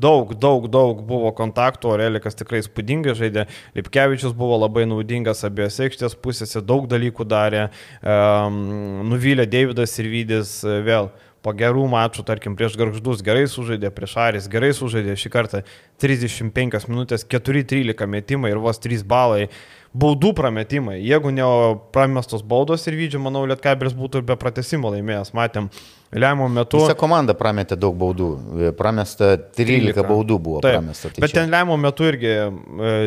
Daug, 0.00 0.36
daug, 0.40 0.68
daug 0.72 1.00
buvo 1.06 1.32
kontaktų, 1.36 1.94
Orelikas 1.96 2.36
tikrai 2.36 2.60
įspūdingai 2.60 3.16
žaidė, 3.16 3.46
Lipkevičius 3.76 4.36
buvo 4.36 4.60
labai 4.60 4.84
naudingas 4.88 5.42
abiejose 5.48 5.88
aikštės 5.88 6.20
pusėse, 6.20 6.60
daug 6.64 6.84
dalykų 6.92 7.24
darė. 7.28 7.66
Um, 8.04 9.08
nuvylė 9.08 9.29
nuvylė 9.30 9.46
Davidas 9.46 9.92
ir 9.98 10.08
Vydis 10.10 10.64
e, 10.64 10.80
vėl 10.82 11.10
po 11.40 11.52
gerų 11.54 11.86
mačų, 11.88 12.24
tarkim, 12.26 12.56
prieš 12.58 12.74
Garždus 12.76 13.22
gerai 13.22 13.46
sužaidė, 13.48 13.90
prieš 13.94 14.16
Aris 14.18 14.48
gerai 14.50 14.72
sužaidė, 14.74 15.14
šį 15.16 15.30
kartą 15.30 15.62
35 16.02 16.88
minutės, 16.90 17.24
4-13 17.24 18.06
metimai 18.10 18.50
ir 18.50 18.58
vos 18.60 18.80
3 18.82 19.04
balai. 19.06 19.48
Baudų 19.90 20.34
prametimai. 20.38 21.00
Jeigu 21.02 21.32
ne 21.34 21.46
pramestos 21.94 22.44
baudos 22.46 22.86
ir 22.86 22.98
Vydžio, 22.98 23.22
manau, 23.22 23.42
Lietkabelis 23.50 23.96
būtų 23.98 24.20
ir 24.20 24.28
be 24.28 24.36
pratesimo 24.38 24.92
laimėjęs. 24.94 25.32
Matėm, 25.34 25.66
Lemiamo 26.10 26.48
metu. 26.50 26.80
Visa 26.82 26.96
komanda 26.98 27.36
prametė 27.38 27.76
daug 27.78 27.94
baudų. 27.94 28.28
Pramesta 28.74 29.36
13, 29.38 29.92
13. 29.94 30.02
baudų 30.08 30.38
buvo 30.42 30.62
Taip, 30.64 30.80
pramesta. 30.80 31.10
Tai 31.14 31.22
bet 31.22 31.30
čia. 31.30 31.36
ten 31.38 31.52
lemiamo 31.52 31.76
metu 31.78 32.08
irgi 32.08 32.32
e, 32.34 32.48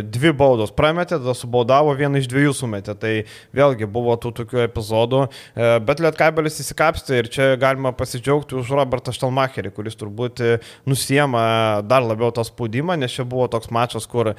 dvi 0.08 0.32
baudos 0.40 0.72
prametė, 0.72 1.18
tada 1.18 1.36
subaudavo, 1.36 1.92
vieną 2.00 2.22
iš 2.22 2.30
dviejų 2.32 2.54
sumetė. 2.56 2.96
Tai 3.02 3.12
vėlgi 3.60 3.90
buvo 3.92 4.16
tų 4.16 4.32
tokių 4.40 4.64
epizodų. 4.70 5.26
E, 5.28 5.68
bet 5.84 6.00
Lietkabelis 6.06 6.62
įsikapstė 6.64 7.20
ir 7.20 7.30
čia 7.34 7.50
galima 7.60 7.92
pasidžiaugti 7.92 8.56
už 8.62 8.72
Robertą 8.72 9.12
Štelmacherį, 9.12 9.76
kuris 9.76 10.00
turbūt 10.00 10.40
e, 10.40 10.56
nusiema 10.88 11.44
dar 11.84 12.08
labiau 12.08 12.32
tą 12.32 12.48
spaudimą, 12.48 12.96
nes 13.04 13.12
čia 13.12 13.28
buvo 13.28 13.52
toks 13.52 13.68
mačas, 13.68 14.08
kur 14.08 14.32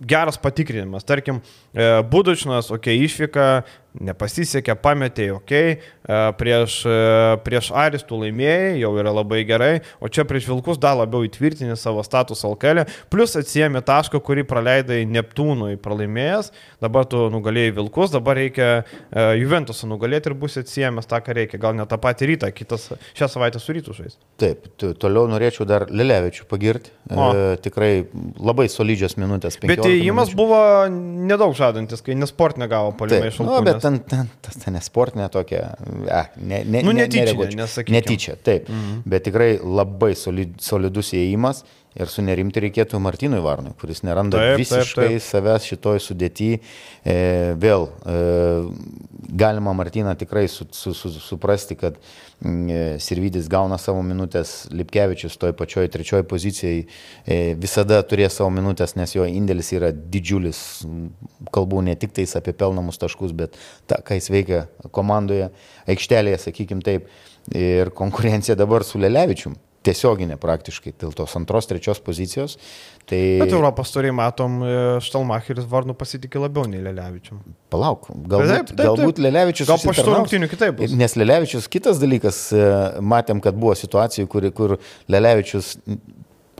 geras 0.00 0.38
patikrinimas. 0.40 1.04
Tarkim, 1.04 1.40
Budučinas, 2.10 2.70
okei, 2.70 2.98
okay, 2.98 3.04
išvyka, 3.04 3.48
nepasisekė, 4.00 4.74
pametė, 4.82 5.28
ok, 5.36 5.52
e, 5.54 5.76
prieš, 6.38 6.80
e, 6.88 6.94
prieš 7.46 7.70
Aristų 7.78 8.18
laimėjai, 8.24 8.80
jau 8.82 8.90
yra 8.98 9.12
labai 9.14 9.42
gerai, 9.46 9.72
o 10.02 10.10
čia 10.10 10.24
prieš 10.26 10.48
Vilkus 10.50 10.80
dar 10.82 10.96
labiau 10.98 11.22
įtvirtinė 11.26 11.76
savo 11.78 12.02
statusą 12.06 12.50
Alkelė, 12.50 12.86
plus 13.12 13.36
atsijėmė 13.38 13.84
tašką, 13.86 14.20
kurį 14.24 14.46
praleidai 14.50 15.02
Neptūnui 15.06 15.78
pralaimėjęs, 15.82 16.50
dabar 16.82 17.06
tu 17.10 17.28
nugalėjai 17.34 17.76
Vilkus, 17.78 18.10
dabar 18.14 18.38
reikia 18.40 18.70
e, 18.82 18.84
Juventusą 19.40 19.88
nugalėti 19.90 20.32
ir 20.32 20.36
bus 20.42 20.58
atsijėmęs 20.60 21.08
tą, 21.10 21.22
ką 21.24 21.38
reikia, 21.38 21.62
gal 21.62 21.78
ne 21.78 21.86
tą 21.86 22.00
patį 22.02 22.32
rytą, 22.34 22.50
kitas 22.56 22.90
šią 23.14 23.30
savaitę 23.30 23.62
su 23.62 23.76
rytų 23.76 23.94
žais. 24.00 24.18
Taip, 24.42 24.66
toliau 24.80 25.28
norėčiau 25.30 25.68
dar 25.68 25.86
Lelevičių 25.94 26.48
pagirti, 26.50 26.90
e, 27.14 27.54
tikrai 27.62 27.92
labai 28.42 28.66
solidžios 28.72 29.14
minutės. 29.20 29.60
Bet 29.62 29.86
įėjimas 29.86 30.34
buvo 30.34 30.58
nedaug 30.90 31.54
žadantis, 31.54 32.02
kai 32.02 32.18
nesportinė 32.18 32.66
gavo 32.70 32.90
palimą 32.98 33.30
iš 33.30 33.38
Alkelės 33.44 33.83
ten, 33.84 34.00
ten, 34.08 34.30
tas 34.44 34.58
ten 34.60 34.76
nesportinė 34.78 35.28
tokia, 35.32 35.62
a, 36.08 36.24
ne, 36.40 36.62
ne, 36.64 36.82
nu, 36.86 36.94
netyčia, 36.96 37.46
ne, 37.54 37.68
netyčia, 37.98 38.36
taip, 38.40 38.70
mhm. 38.72 39.04
bet 39.08 39.26
tikrai 39.28 39.54
labai 39.60 40.14
solid, 40.18 40.56
solidus 40.64 41.12
įėjimas 41.16 41.64
ir 41.94 42.10
sunerimti 42.10 42.62
reikėtų 42.64 42.98
Martinui 43.02 43.40
Varnui, 43.44 43.74
kuris 43.78 44.02
neranda 44.06 44.40
taip, 44.40 44.58
visiškai 44.62 45.06
taip, 45.06 45.16
taip. 45.16 45.24
savęs 45.26 45.66
šitoj 45.70 46.00
sudėti. 46.02 46.50
E, 47.06 47.16
vėl 47.60 47.86
e, 47.86 48.16
galima 49.30 49.74
Martiną 49.76 50.14
tikrai 50.18 50.46
su, 50.50 50.66
su, 50.74 50.94
su, 50.96 51.12
suprasti, 51.22 51.76
kad 51.78 51.98
e, 51.98 52.96
Sirvidis 53.02 53.46
gauna 53.50 53.78
savo 53.78 54.02
minutės, 54.06 54.64
Lipkevičius 54.74 55.38
toj 55.40 55.54
pačioj 55.58 55.90
trečioji 55.94 56.26
pozicijai 56.30 56.80
e, 56.82 57.38
visada 57.60 58.00
turės 58.02 58.40
savo 58.40 58.50
minutės, 58.54 58.96
nes 58.98 59.14
jo 59.14 59.26
indėlis 59.28 59.70
yra 59.76 59.92
didžiulis. 59.94 60.64
Kalbu 61.54 61.84
ne 61.86 61.94
tik 62.00 62.14
tais 62.16 62.34
apie 62.38 62.56
pelnamus 62.58 62.98
taškus, 63.02 63.36
bet 63.36 63.54
tą, 63.90 64.00
ką 64.02 64.18
jis 64.18 64.32
veikia 64.34 64.64
komandoje, 64.94 65.52
aikštelėje, 65.90 66.42
sakykim 66.48 66.82
taip. 66.84 67.06
Ir 67.54 67.90
konkurencija 67.92 68.54
dabar 68.56 68.86
su 68.88 68.96
Lelevičium 68.96 69.52
tiesioginė 69.84 70.38
praktiškai 70.40 70.94
dėl 71.00 71.12
tos 71.16 71.34
antros, 71.38 71.68
trečios 71.70 72.00
pozicijos. 72.04 72.56
Tai... 73.08 73.20
Bet 73.42 73.52
Europos 73.52 73.92
turiai 73.94 74.14
matom, 74.16 74.58
e, 74.64 74.74
Štalmacheris 75.04 75.68
Varnu 75.70 75.96
pasitikė 75.98 76.42
labiau 76.42 76.66
nei 76.70 76.82
Lelevičium. 76.84 77.42
Palauk, 77.72 78.08
galbūt, 78.14 78.50
taip, 78.50 78.72
taip, 78.72 78.74
taip. 78.74 78.84
galbūt 78.88 79.22
Lelevičius. 79.24 79.70
Gal 79.70 79.82
po 79.84 79.96
šitų 79.96 80.16
rungtynių 80.18 80.50
kitaip 80.52 80.78
bus. 80.80 80.96
Nes 80.98 81.16
Lelevičius 81.20 81.70
kitas 81.72 82.00
dalykas, 82.02 82.44
e, 82.56 82.68
matėm, 83.14 83.44
kad 83.44 83.58
buvo 83.60 83.76
situacijų, 83.78 84.30
kur, 84.30 84.48
kur 84.56 84.78
Lelevičius 85.12 85.74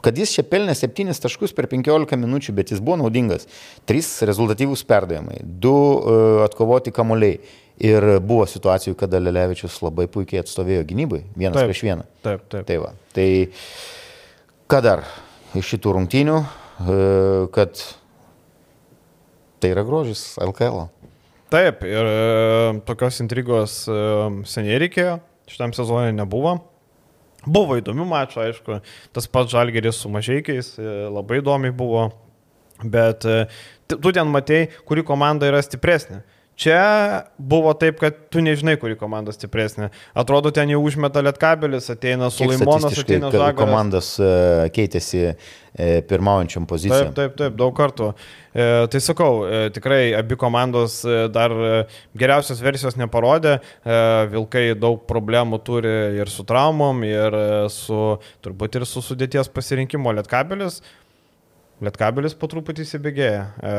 kad 0.05 0.19
jis 0.21 0.35
čia 0.37 0.45
pelnė 0.45 0.75
7 0.77 1.17
taškus 1.25 1.55
per 1.57 1.69
15 1.71 2.19
minučių, 2.21 2.55
bet 2.57 2.75
jis 2.75 2.83
buvo 2.85 2.99
naudingas. 3.01 3.49
3 3.89 4.29
rezultatyvūs 4.29 4.85
perdavimai, 4.89 5.41
2 5.65 5.73
uh, 5.73 6.43
atkovoti 6.45 6.93
kamuoliai. 6.95 7.41
Ir 7.83 8.05
buvo 8.23 8.45
situacijų, 8.47 8.95
kada 8.99 9.19
Lelevičius 9.19 9.81
labai 9.83 10.07
puikiai 10.07 10.45
atstovėjo 10.45 10.85
gynybai, 10.87 11.25
vienas 11.35 11.59
taip, 11.59 11.73
prieš 11.73 11.81
vieną. 11.83 12.05
Taip, 12.23 12.45
taip. 12.53 12.67
Tai, 12.69 12.77
va, 12.85 12.93
tai 13.17 13.27
ką 14.71 14.79
dar 14.85 15.03
iš 15.59 15.73
šitų 15.75 15.95
rungtynių, 15.97 16.37
e, 16.39 16.99
kad 17.55 17.83
tai 19.59 19.73
yra 19.75 19.85
grožis 19.87 20.23
LKL. 20.43 20.87
Taip, 21.51 21.83
ir 21.87 22.11
e, 22.11 22.21
tokios 22.87 23.19
intrigos 23.25 23.81
e, 23.91 23.99
seniai 24.51 24.79
reikėjo, 24.85 25.19
šitam 25.51 25.75
sezonui 25.77 26.15
nebuvo. 26.15 26.57
Buvo 27.45 27.77
įdomių 27.77 28.07
mačų, 28.09 28.41
aišku, 28.47 28.79
tas 29.13 29.27
pats 29.29 29.53
Žalgeris 29.53 29.99
su 30.01 30.09
mažiekiais 30.09 30.71
labai 31.13 31.43
įdomiai 31.43 31.75
buvo, 31.77 32.07
bet 32.81 33.27
tu 33.91 34.13
ten 34.17 34.31
matei, 34.33 34.71
kuri 34.89 35.05
komanda 35.05 35.51
yra 35.51 35.61
stipresnė. 35.61 36.23
Čia 36.55 36.79
buvo 37.39 37.73
taip, 37.75 37.99
kad 37.99 38.17
tu 38.31 38.43
nežinai, 38.45 38.77
kuri 38.79 38.95
komanda 38.99 39.35
stipresnė. 39.35 39.91
Atrodo, 40.15 40.53
ten 40.55 40.71
jau 40.71 40.79
užmeta 40.87 41.23
lietkabelis, 41.25 41.91
ateina 41.91 42.31
Sulaimonas, 42.31 42.95
ateina 42.95 43.33
Žagaras. 43.33 43.59
Komandos 43.59 44.15
uh, 44.23 44.67
keitėsi 44.75 45.25
uh, 45.33 45.53
pirmaujančiam 45.75 46.67
pozicijom. 46.71 47.11
Taip, 47.11 47.17
taip, 47.19 47.37
taip, 47.41 47.57
daug 47.59 47.75
kartų. 47.75 48.13
E, 48.55 48.67
tai 48.87 49.01
sakau, 49.03 49.43
e, 49.49 49.71
tikrai 49.75 50.13
abi 50.15 50.37
komandos 50.39 51.01
e, 51.03 51.25
dar 51.35 51.51
e, 51.51 51.73
geriausios 52.15 52.61
versijos 52.63 52.95
neparodė. 53.01 53.57
E, 53.59 53.97
Vilkai 54.31 54.69
daug 54.79 55.03
problemų 55.11 55.59
turi 55.67 55.95
ir 56.21 56.31
su 56.31 56.47
traumom, 56.47 57.03
ir 57.09 57.35
su, 57.75 58.03
turbūt 58.47 58.79
ir 58.79 58.87
su 58.87 59.03
sudėties 59.03 59.51
pasirinkimo 59.51 60.15
lietkabelis. 60.15 60.79
Lietkabelis 61.85 62.35
po 62.39 62.49
truputį 62.51 62.87
įsibėgėja. 62.87 63.45
E, 63.61 63.75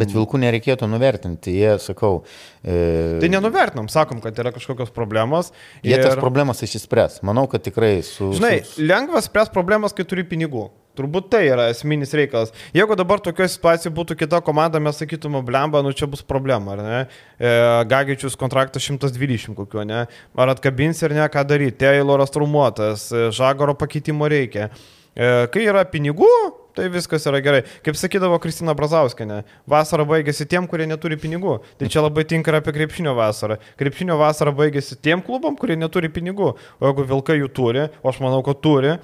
Bet 0.00 0.14
vilkų 0.14 0.40
nereikėtų 0.44 0.88
nuvertinti, 0.90 1.56
jie, 1.56 1.74
sakau. 1.82 2.22
E... 2.62 3.18
Tai 3.22 3.32
nenuvertinam, 3.32 3.90
sakom, 3.92 4.22
kad 4.24 4.38
yra 4.40 4.54
kažkokios 4.54 4.94
problemos. 4.94 5.52
Jie 5.82 5.96
ir... 5.96 6.04
tas 6.04 6.20
problemas 6.20 6.62
išspręs. 6.64 7.22
Manau, 7.26 7.48
kad 7.50 7.64
tikrai 7.66 7.96
su... 8.06 8.34
Žinai, 8.38 8.56
su... 8.68 8.84
lengva 8.84 9.22
spręs 9.24 9.52
problemas, 9.54 9.96
kai 9.96 10.06
turi 10.08 10.26
pinigų. 10.28 10.68
Turbūt 10.94 11.26
tai 11.32 11.42
yra 11.48 11.66
esminis 11.72 12.14
reikalas. 12.14 12.52
Jeigu 12.74 12.94
dabar 12.98 13.18
tokioje 13.22 13.50
situacijoje 13.56 13.94
būtų 13.96 14.16
kita 14.20 14.38
komanda, 14.46 14.78
mes 14.82 15.00
sakytume, 15.00 15.40
blemba, 15.46 15.82
nu 15.82 15.90
čia 15.90 16.06
bus 16.10 16.22
problema, 16.22 16.76
ar 16.76 16.82
ne? 16.86 17.00
E, 17.34 17.54
Gagičius 17.90 18.38
kontraktas 18.38 18.86
120 18.86 19.58
kokiu, 19.58 19.82
ne? 19.88 20.04
Ar 20.38 20.52
atkabins 20.54 21.02
ir 21.02 21.16
ne, 21.18 21.24
ką 21.26 21.42
daryti? 21.50 21.80
Tayloras 21.82 22.30
trumuotas, 22.34 23.08
e, 23.10 23.26
Žagoro 23.34 23.74
pakeitimo 23.80 24.30
reikia. 24.30 24.68
E, 25.14 25.32
kai 25.50 25.66
yra 25.66 25.82
pinigų, 25.90 26.30
tai 26.74 26.88
viskas 26.92 27.24
yra 27.30 27.40
gerai. 27.44 27.62
Kaip 27.86 27.98
sakydavo 27.98 28.38
Kristina 28.42 28.74
Brazauskinė, 28.76 29.42
vasara 29.70 30.06
baigėsi 30.08 30.46
tiem, 30.50 30.66
kurie 30.70 30.88
neturi 30.90 31.18
pinigų. 31.20 31.58
Tai 31.80 31.90
čia 31.90 32.02
labai 32.04 32.26
tinka 32.28 32.52
ir 32.52 32.58
apie 32.58 32.74
krepšinio 32.76 33.14
vasarą. 33.18 33.58
Krepšinio 33.80 34.18
vasara 34.20 34.54
baigėsi 34.56 34.98
tiem 35.00 35.22
klubam, 35.24 35.58
kurie 35.60 35.78
neturi 35.78 36.10
pinigų. 36.12 36.54
O 36.80 36.88
jeigu 36.90 37.06
Vilkai 37.12 37.38
jų 37.40 37.50
turi, 37.54 37.86
o 38.02 38.10
aš 38.10 38.18
manau, 38.24 38.42
kad 38.46 38.60
turi, 38.64 38.96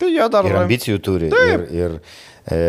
tai 0.00 0.12
jie 0.14 0.30
dar... 0.32 0.48
Ir 0.48 0.60
ambicijų 0.62 1.02
turi. 1.04 1.30
Taip. 1.34 1.68
Ir, 1.68 1.98
ir 1.98 2.56
e, 2.56 2.62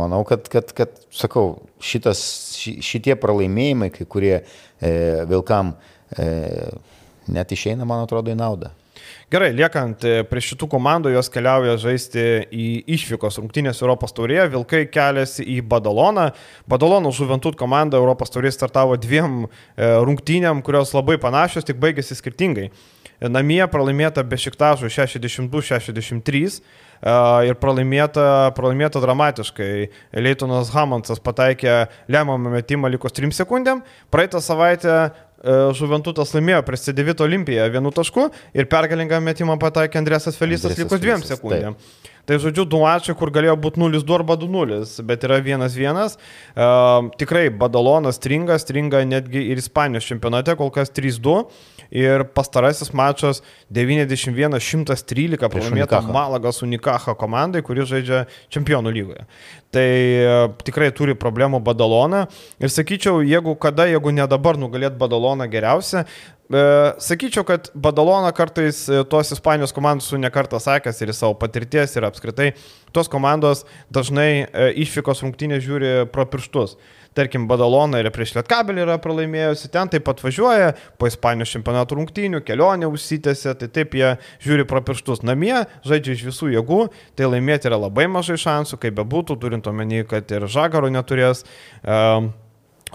manau, 0.00 0.22
kad, 0.28 0.48
kad, 0.52 0.72
kad, 0.76 0.96
sakau, 1.14 1.58
šitas, 1.82 2.22
ši, 2.56 2.78
šitie 2.86 3.18
pralaimėjimai, 3.20 3.92
kai 3.94 4.08
kurie 4.08 4.34
e, 4.40 4.96
Vilkam 5.28 5.76
e, 6.16 6.26
net 7.32 7.52
išeina, 7.52 7.86
man 7.88 8.06
atrodo, 8.06 8.32
į 8.32 8.38
naudą. 8.38 8.72
Gerai, 9.26 9.48
liekant 9.58 10.04
e, 10.06 10.20
prie 10.30 10.38
šitų 10.38 10.68
komandų, 10.70 11.10
jos 11.10 11.26
keliauja 11.34 11.72
žaisti 11.82 12.22
į 12.46 12.66
išvykos 12.94 13.40
rungtynės 13.40 13.80
Europos 13.82 14.14
taurėje, 14.14 14.44
Vilkai 14.52 14.84
keliasi 14.86 15.42
į 15.50 15.56
Badaloną. 15.66 16.28
Badalono 16.70 17.10
Žuventut 17.10 17.58
komanda 17.58 17.98
Europos 17.98 18.30
taurėje 18.30 18.54
startavo 18.54 18.94
dviem 19.02 19.48
e, 19.48 19.48
rungtynėm, 20.06 20.62
kurios 20.62 20.94
labai 20.94 21.18
panašios, 21.18 21.66
tik 21.66 21.82
baigėsi 21.82 22.14
skirtingai. 22.14 22.68
Namie 23.26 23.64
pralaimėta 23.72 24.22
be 24.22 24.38
šiktažų 24.38 24.92
62-63 24.92 26.58
ir 27.48 27.56
pralaimėta, 27.58 28.26
pralaimėta 28.54 29.00
dramatiškai. 29.00 29.70
Leitonas 30.20 30.70
Hamantsas 30.74 31.22
pataikė 31.24 31.86
lemiamą 32.12 32.52
metimą 32.58 32.92
likus 32.92 33.16
3 33.16 33.32
sekundėm. 33.40 33.80
Praeitą 34.12 34.44
savaitę 34.44 34.98
E, 35.00 35.25
Žuventutas 35.76 36.32
laimėjo 36.32 36.62
prieš 36.66 36.88
C9 36.88 37.20
Olimpiją 37.26 37.68
vienu 37.74 37.92
tašku 37.94 38.30
ir 38.56 38.68
pergalingą 38.72 39.20
metimą 39.20 39.58
pataikė 39.60 40.00
Andrėsas 40.00 40.38
Felisas 40.40 40.78
likus 40.78 41.02
dviem 41.02 41.24
sekundėm. 41.24 41.76
Taip. 41.76 42.12
Tai 42.26 42.40
žodžiu, 42.42 42.64
du 42.66 42.80
mačai, 42.82 43.14
kur 43.14 43.30
galėjo 43.30 43.54
būti 43.62 43.78
0-2 43.78 44.14
arba 44.16 44.34
2-0, 44.34 44.80
bet 45.06 45.24
yra 45.28 45.36
1-1. 45.38 46.16
Uh, 46.58 47.06
tikrai 47.20 47.44
Badalonas 47.54 48.18
stringa, 48.18 48.56
stringa 48.58 49.04
netgi 49.06 49.44
ir 49.52 49.62
Ispanijos 49.62 50.08
čempionate, 50.08 50.56
kol 50.58 50.72
kas 50.74 50.90
3-2. 50.90 51.36
Ir 51.94 52.24
pastarasis 52.34 52.90
mačas 52.98 53.44
91-113 53.70 55.38
pralaimėta 55.38 56.00
Malagas 56.02 56.58
Unikaha 56.66 57.14
komandai, 57.14 57.62
kuri 57.62 57.86
žaidžia 57.86 58.24
čempionų 58.50 58.90
lygoje. 58.96 59.22
Tai 59.76 59.88
uh, 60.24 60.46
tikrai 60.64 60.88
turi 60.96 61.12
problemų 61.18 61.60
Badalona. 61.60 62.22
Ir 62.56 62.72
sakyčiau, 62.72 63.20
jeigu 63.26 63.52
kada, 63.60 63.84
jeigu 63.90 64.14
ne 64.14 64.24
dabar 64.30 64.56
nugalėt 64.56 64.96
Badaloną 64.96 65.44
geriausia, 65.52 66.06
E, 66.46 66.58
sakyčiau, 67.02 67.42
kad 67.42 67.72
Badalona 67.74 68.30
kartais 68.30 68.84
e, 68.86 69.00
tos 69.10 69.32
Ispanijos 69.34 69.72
komandos 69.74 70.06
su 70.06 70.18
nekartą 70.18 70.60
sakęs 70.62 71.00
ir 71.02 71.10
savo 71.14 71.34
patirties 71.34 71.96
ir 71.98 72.06
apskritai 72.06 72.52
tos 72.94 73.10
komandos 73.10 73.64
dažnai 73.90 74.46
e, 74.46 74.68
išvykos 74.84 75.24
rungtynės 75.24 75.64
žiūri 75.66 75.90
pro 76.14 76.22
pirštus. 76.30 76.76
Tarkim, 77.16 77.46
Badalona 77.48 78.02
ir 78.02 78.10
prieš 78.12 78.34
Lietkabelį 78.36 78.84
yra 78.84 78.98
pralaimėjusi, 79.02 79.70
ten 79.72 79.88
taip 79.92 80.04
pat 80.04 80.20
važiuoja, 80.20 80.74
po 81.00 81.08
Ispanijos 81.08 81.54
čempionatų 81.54 81.96
rungtynių, 82.00 82.42
kelionė 82.44 82.90
užsitęsia, 82.92 83.54
tai 83.56 83.70
taip 83.72 83.96
jie 83.96 84.14
žiūri 84.44 84.66
pro 84.68 84.82
pirštus. 84.84 85.24
Namie 85.24 85.54
žaidžia 85.86 86.16
iš 86.16 86.26
visų 86.28 86.50
jėgų, 86.52 86.82
tai 87.16 87.30
laimėti 87.32 87.70
yra 87.70 87.80
labai 87.86 88.04
mažai 88.12 88.36
šansų, 88.42 88.80
kaip 88.82 88.98
bebūtų, 89.00 89.38
turint 89.40 89.70
omeny, 89.70 90.04
kad 90.08 90.28
ir 90.36 90.44
Žagaro 90.50 90.92
neturės. 90.92 91.46
Um, 91.82 92.34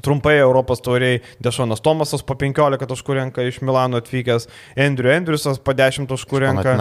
Trumpai 0.01 0.37
Europos 0.39 0.79
tauriai 0.81 1.19
Dešonas 1.43 1.83
Tomasas 1.83 2.23
po 2.23 2.37
15 2.39 2.87
taškų 2.93 3.17
renka 3.17 3.43
iš 3.43 3.59
Milano 3.65 3.99
atvykęs, 4.01 4.47
Andrew 4.79 5.11
Andriusas 5.11 5.59
po 5.59 5.75
10 5.77 6.09
taškų 6.09 6.45
renka. 6.45 6.77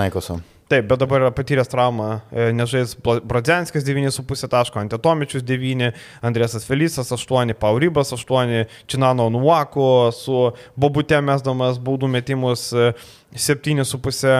Taip, 0.71 0.87
bet 0.87 1.01
dabar 1.03 1.25
yra 1.25 1.31
patyręs 1.35 1.67
traumą, 1.67 2.21
e, 2.31 2.53
nežais 2.55 2.93
Brodzenskis 3.03 3.83
9,5 3.83 4.47
taško, 4.53 4.79
Antetomičius 4.79 5.43
9, 5.43 5.89
Andrėsas 6.23 6.63
Felisas 6.63 7.09
8, 7.11 7.57
Paurybas 7.59 8.13
8, 8.15 8.69
Činano 8.87 9.27
Nuako 9.35 10.13
su 10.15 10.53
Bobute 10.79 11.19
mesdamas 11.27 11.81
baudų 11.83 12.07
metimus 12.13 12.69
7,5 12.71 14.21
e, 14.31 14.37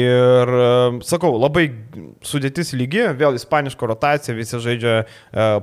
ir 0.00 0.50
e, 0.50 0.72
sakau, 1.06 1.30
labai 1.38 1.68
sudėtis 2.26 2.74
lygi, 2.74 3.04
vėl 3.20 3.38
ispaniško 3.38 3.92
rotacija, 3.92 4.34
visi 4.34 4.58
žaidžia 4.64 4.96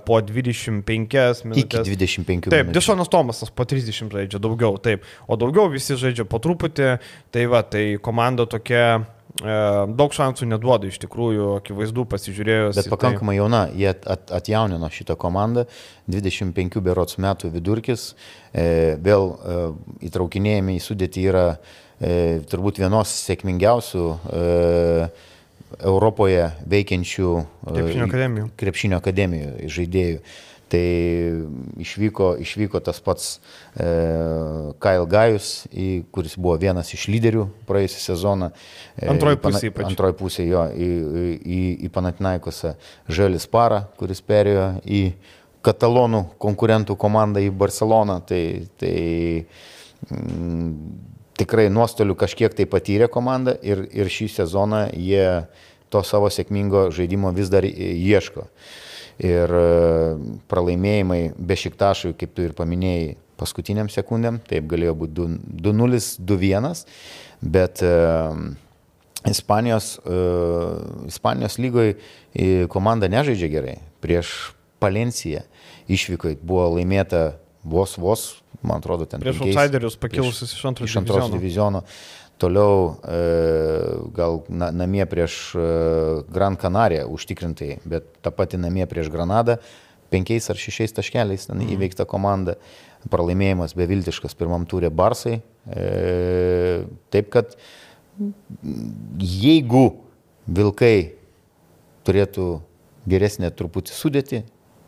po 0.08 0.22
25 0.24 1.44
minutės. 1.50 1.92
Iki 1.92 2.00
25 2.06 2.50
Taip, 2.56 2.72
Dešonas 2.72 3.12
Tomasas 3.12 3.52
po 3.52 3.68
30 3.68 4.16
žaidžia 4.16 4.40
daugiau, 4.40 4.80
taip, 4.80 5.04
o 5.28 5.36
daugiau 5.36 5.68
visi 5.76 6.00
žaidžia 6.00 6.24
po 6.24 6.40
truputį, 6.40 6.94
tai 7.36 7.46
va, 7.52 7.66
tai 7.68 7.86
komanda 8.00 8.48
tokia 8.48 9.04
daug 9.42 10.14
šansų 10.16 10.48
neduoda 10.48 10.88
iš 10.88 11.00
tikrųjų, 11.04 11.50
akivaizdu 11.60 12.06
pasižiūrėjus. 12.08 12.78
Bet 12.80 12.88
pakankamai 12.94 13.36
tai... 13.36 13.42
jauna, 13.42 13.62
jie 13.76 13.90
at, 13.92 14.32
atjaunino 14.32 14.88
šitą 14.94 15.18
komandą, 15.20 15.66
25 16.08 16.80
berots 16.86 17.20
metų 17.20 17.52
vidurkis, 17.52 18.14
e, 18.54 18.96
vėl 19.04 19.34
e, 19.36 19.60
įtraukinėjami 20.08 20.78
į 20.80 20.84
sudėtį 20.86 21.28
yra 21.34 21.46
e, 21.52 22.42
turbūt 22.48 22.80
vienos 22.80 23.12
sėkmingiausių 23.26 24.08
e, 24.16 24.44
Europoje 25.84 26.50
veikiančių 26.72 27.30
e, 27.36 27.46
krepšinio 27.76 28.08
akademijų, 28.08 28.50
krepšinio 28.60 29.00
akademijų 29.04 29.72
žaidėjų. 29.76 30.20
Tai 30.66 30.86
išvyko, 31.78 32.32
išvyko 32.42 32.80
tas 32.82 32.98
pats 33.06 33.26
e, 33.78 33.86
Kyle 34.82 35.06
Gajus, 35.06 35.50
kuris 36.12 36.34
buvo 36.42 36.56
vienas 36.58 36.90
iš 36.96 37.04
lyderių 37.14 37.44
praėjusią 37.70 38.02
sezoną. 38.02 38.50
E, 38.98 39.06
antroji 39.14 39.38
pusė 39.44 39.70
ypač. 39.70 39.92
Antroji 39.92 40.16
pusė 40.18 40.46
jo 40.48 40.64
į, 40.74 40.88
į, 41.38 41.60
į 41.86 41.92
Panatinaikosą 41.94 42.74
Želis 43.14 43.46
Parą, 43.52 43.84
kuris 44.00 44.24
perėjo 44.26 44.72
į 44.90 45.04
katalonų 45.66 46.24
konkurentų 46.42 46.98
komandą 46.98 47.44
į 47.46 47.52
Barceloną. 47.54 48.18
Tai, 48.26 48.42
tai 48.82 48.96
m, 50.10 50.18
mm, 50.18 50.72
tikrai 51.38 51.68
nuostolių 51.70 52.18
kažkiek 52.26 52.58
tai 52.58 52.66
patyrė 52.70 53.12
komanda 53.12 53.54
ir, 53.62 53.86
ir 53.94 54.10
šį 54.10 54.32
sezoną 54.40 54.88
jie 54.98 55.46
to 55.94 56.02
savo 56.02 56.34
sėkmingo 56.34 56.88
žaidimo 56.96 57.30
vis 57.38 57.54
dar 57.54 57.70
ieško. 57.70 58.48
E, 58.50 58.84
ir 59.24 59.52
e, 59.56 59.68
pralaimėjimai 60.52 61.22
be 61.38 61.58
šiktašų, 61.60 62.16
kaip 62.20 62.36
tu 62.36 62.46
ir 62.46 62.56
paminėjai, 62.58 63.16
paskutiniam 63.40 63.90
sekundėm, 63.92 64.40
taip 64.48 64.68
galėjo 64.72 64.96
būti 65.02 65.26
2-0, 65.64 66.02
2-1, 66.24 66.86
bet 67.44 67.82
uh, 67.84 68.32
Ispanijos, 69.28 69.98
uh, 70.06 71.10
Ispanijos 71.10 71.58
lygoje 71.60 71.98
komanda 72.72 73.10
nežaidžia 73.12 73.50
gerai. 73.52 73.74
Prieš 74.04 74.54
Palenciją 74.80 75.42
išvykai 75.92 76.36
buvo 76.44 76.70
laimėta 76.78 77.42
vos 77.66 77.96
vos, 77.98 78.26
man 78.62 78.84
atrodo, 78.84 79.08
ten. 79.10 79.24
Prieš 79.24 79.42
outsiderius 79.46 79.98
pakilusius 80.00 80.54
iš 80.54 80.62
diviziono. 80.62 80.86
Iš 80.86 80.98
antros 81.02 81.32
diviziono. 81.34 81.84
Toliau 82.42 82.98
e, 83.00 83.20
gal 84.16 84.42
na, 84.52 84.68
namie 84.76 85.06
prieš 85.08 85.56
e, 85.56 85.66
Gran 86.36 86.58
Canaria 86.60 87.06
užtikrintai, 87.08 87.78
bet 87.88 88.10
ta 88.26 88.34
pati 88.36 88.60
namie 88.60 88.84
prieš 88.92 89.08
Granadą 89.14 89.56
penkiais 90.12 90.50
ar 90.52 90.60
šešiais 90.60 90.96
taškeliais 90.96 91.48
ten 91.50 91.60
mhm. 91.60 91.76
įveikta 91.76 92.06
komanda, 92.10 92.58
pralaimėjimas 93.12 93.76
beviltiškas 93.78 94.36
pirmam 94.38 94.66
turė 94.70 94.92
Barsai. 94.94 95.40
E, 95.66 96.84
taip 97.14 97.32
kad 97.34 97.56
jeigu 99.20 99.88
Vilkai 100.46 101.16
turėtų 102.06 102.60
geresnę 103.10 103.50
truputį 103.50 103.96
sudėti, 103.96 104.44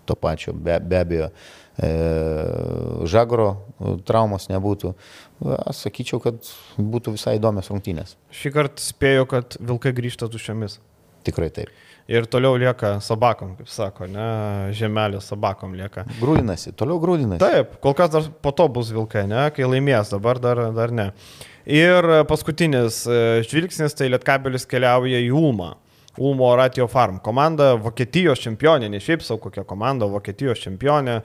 to 0.07 0.15
pačio 0.15 0.53
be, 0.53 0.77
be 0.79 0.99
abejo, 1.01 1.29
e, 1.81 1.89
žagro 3.09 3.49
traumos 4.07 4.47
nebūtų, 4.51 4.93
aš 5.41 5.83
sakyčiau, 5.85 6.21
kad 6.23 6.39
būtų 6.77 7.13
visai 7.17 7.37
įdomios 7.37 7.69
rungtynės. 7.71 8.15
Šį 8.33 8.53
kartą 8.55 8.83
spėjau, 8.83 9.27
kad 9.29 9.57
Vilkai 9.59 9.93
grįžta 9.97 10.29
tuščiamis. 10.31 10.79
Tikrai 11.27 11.49
taip. 11.53 11.71
Ir 12.07 12.23
toliau 12.31 12.55
lieka 12.55 12.93
sabakom, 13.03 13.57
kaip 13.57 13.67
sako, 13.67 14.07
ne, 14.07 14.27
žemelė 14.77 15.19
sabakom 15.19 15.73
lieka. 15.75 16.05
Grūdinasi, 16.21 16.71
toliau 16.79 17.01
grūdinasi. 17.03 17.41
Taip, 17.43 17.73
kol 17.83 17.97
kas 17.97 18.13
dar 18.13 18.29
po 18.41 18.53
to 18.55 18.69
bus 18.71 18.93
Vilkai, 18.95 19.25
ne, 19.27 19.49
kai 19.51 19.67
laimės, 19.67 20.13
dabar 20.15 20.39
dar, 20.39 20.69
dar 20.75 20.93
ne. 20.95 21.09
Ir 21.67 22.07
paskutinis 22.29 23.01
e, 23.11 23.19
žvilgsnis, 23.43 23.97
tai 23.99 24.07
Lietkabelis 24.13 24.63
keliauja 24.71 25.19
į 25.19 25.33
Ulmą. 25.35 25.73
Ulmo 26.17 26.55
Ratio 26.55 26.87
Farm. 26.87 27.19
Komanda 27.23 27.73
Vokietijos 27.75 28.41
čempionė, 28.41 28.89
ne 28.89 29.01
šiaip 29.03 29.21
savo 29.25 29.41
kokia 29.43 29.63
komanda, 29.67 30.07
Vokietijos 30.09 30.61
čempionė. 30.63 31.19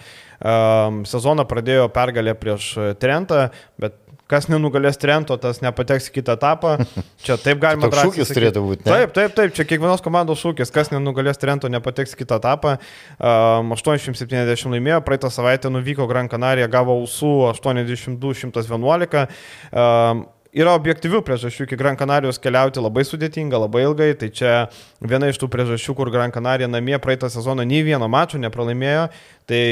Sezoną 1.08 1.46
pradėjo 1.48 1.88
pergalę 1.94 2.34
prieš 2.38 2.72
Trentą, 3.00 3.46
bet 3.80 4.01
kas 4.32 4.48
nenugalės 4.48 4.98
Trento, 5.00 5.36
tas 5.40 5.60
nepateks 5.64 6.08
į 6.08 6.16
kitą 6.16 6.36
etapą. 6.38 6.74
Čia 7.26 7.36
taip 7.40 7.60
galima 7.62 7.90
drąsiai. 7.92 8.10
Šūkis 8.10 8.34
turėtų 8.34 8.64
būti. 8.64 8.86
Ne? 8.86 8.90
Taip, 8.90 9.14
taip, 9.16 9.36
taip, 9.36 9.54
čia 9.56 9.66
kiekvienos 9.68 10.02
komandos 10.04 10.40
šūkis, 10.42 10.72
kas 10.74 10.92
nenugalės 10.94 11.40
Trento, 11.42 11.70
nepateks 11.72 12.16
į 12.16 12.22
kitą 12.24 12.40
etapą. 12.40 12.76
Um, 13.20 13.74
870 13.76 14.72
laimėjo, 14.72 15.02
praeitą 15.06 15.30
savaitę 15.32 15.70
nuvyko 15.72 16.08
Gran 16.10 16.32
Canaria, 16.32 16.70
gavo 16.72 16.96
ausų 17.02 17.34
82-111. 17.52 19.26
Um, 19.70 20.26
yra 20.52 20.74
objektyvių 20.76 21.22
priežasčių 21.24 21.66
iki 21.66 21.78
Gran 21.80 21.96
Canarijos 22.00 22.40
keliauti 22.42 22.82
labai 22.82 23.04
sudėtinga, 23.08 23.60
labai 23.64 23.84
ilgai. 23.86 24.10
Tai 24.20 24.28
čia 24.34 24.52
viena 25.00 25.30
iš 25.32 25.40
tų 25.40 25.48
priežasčių, 25.52 25.96
kur 25.98 26.12
Gran 26.12 26.34
Canarija 26.34 26.68
namie 26.70 26.98
praeitą 27.02 27.30
sezoną 27.32 27.66
nei 27.68 27.82
vieno 27.86 28.08
mačo 28.12 28.40
nepralaimėjo. 28.42 29.08
Tai 29.48 29.62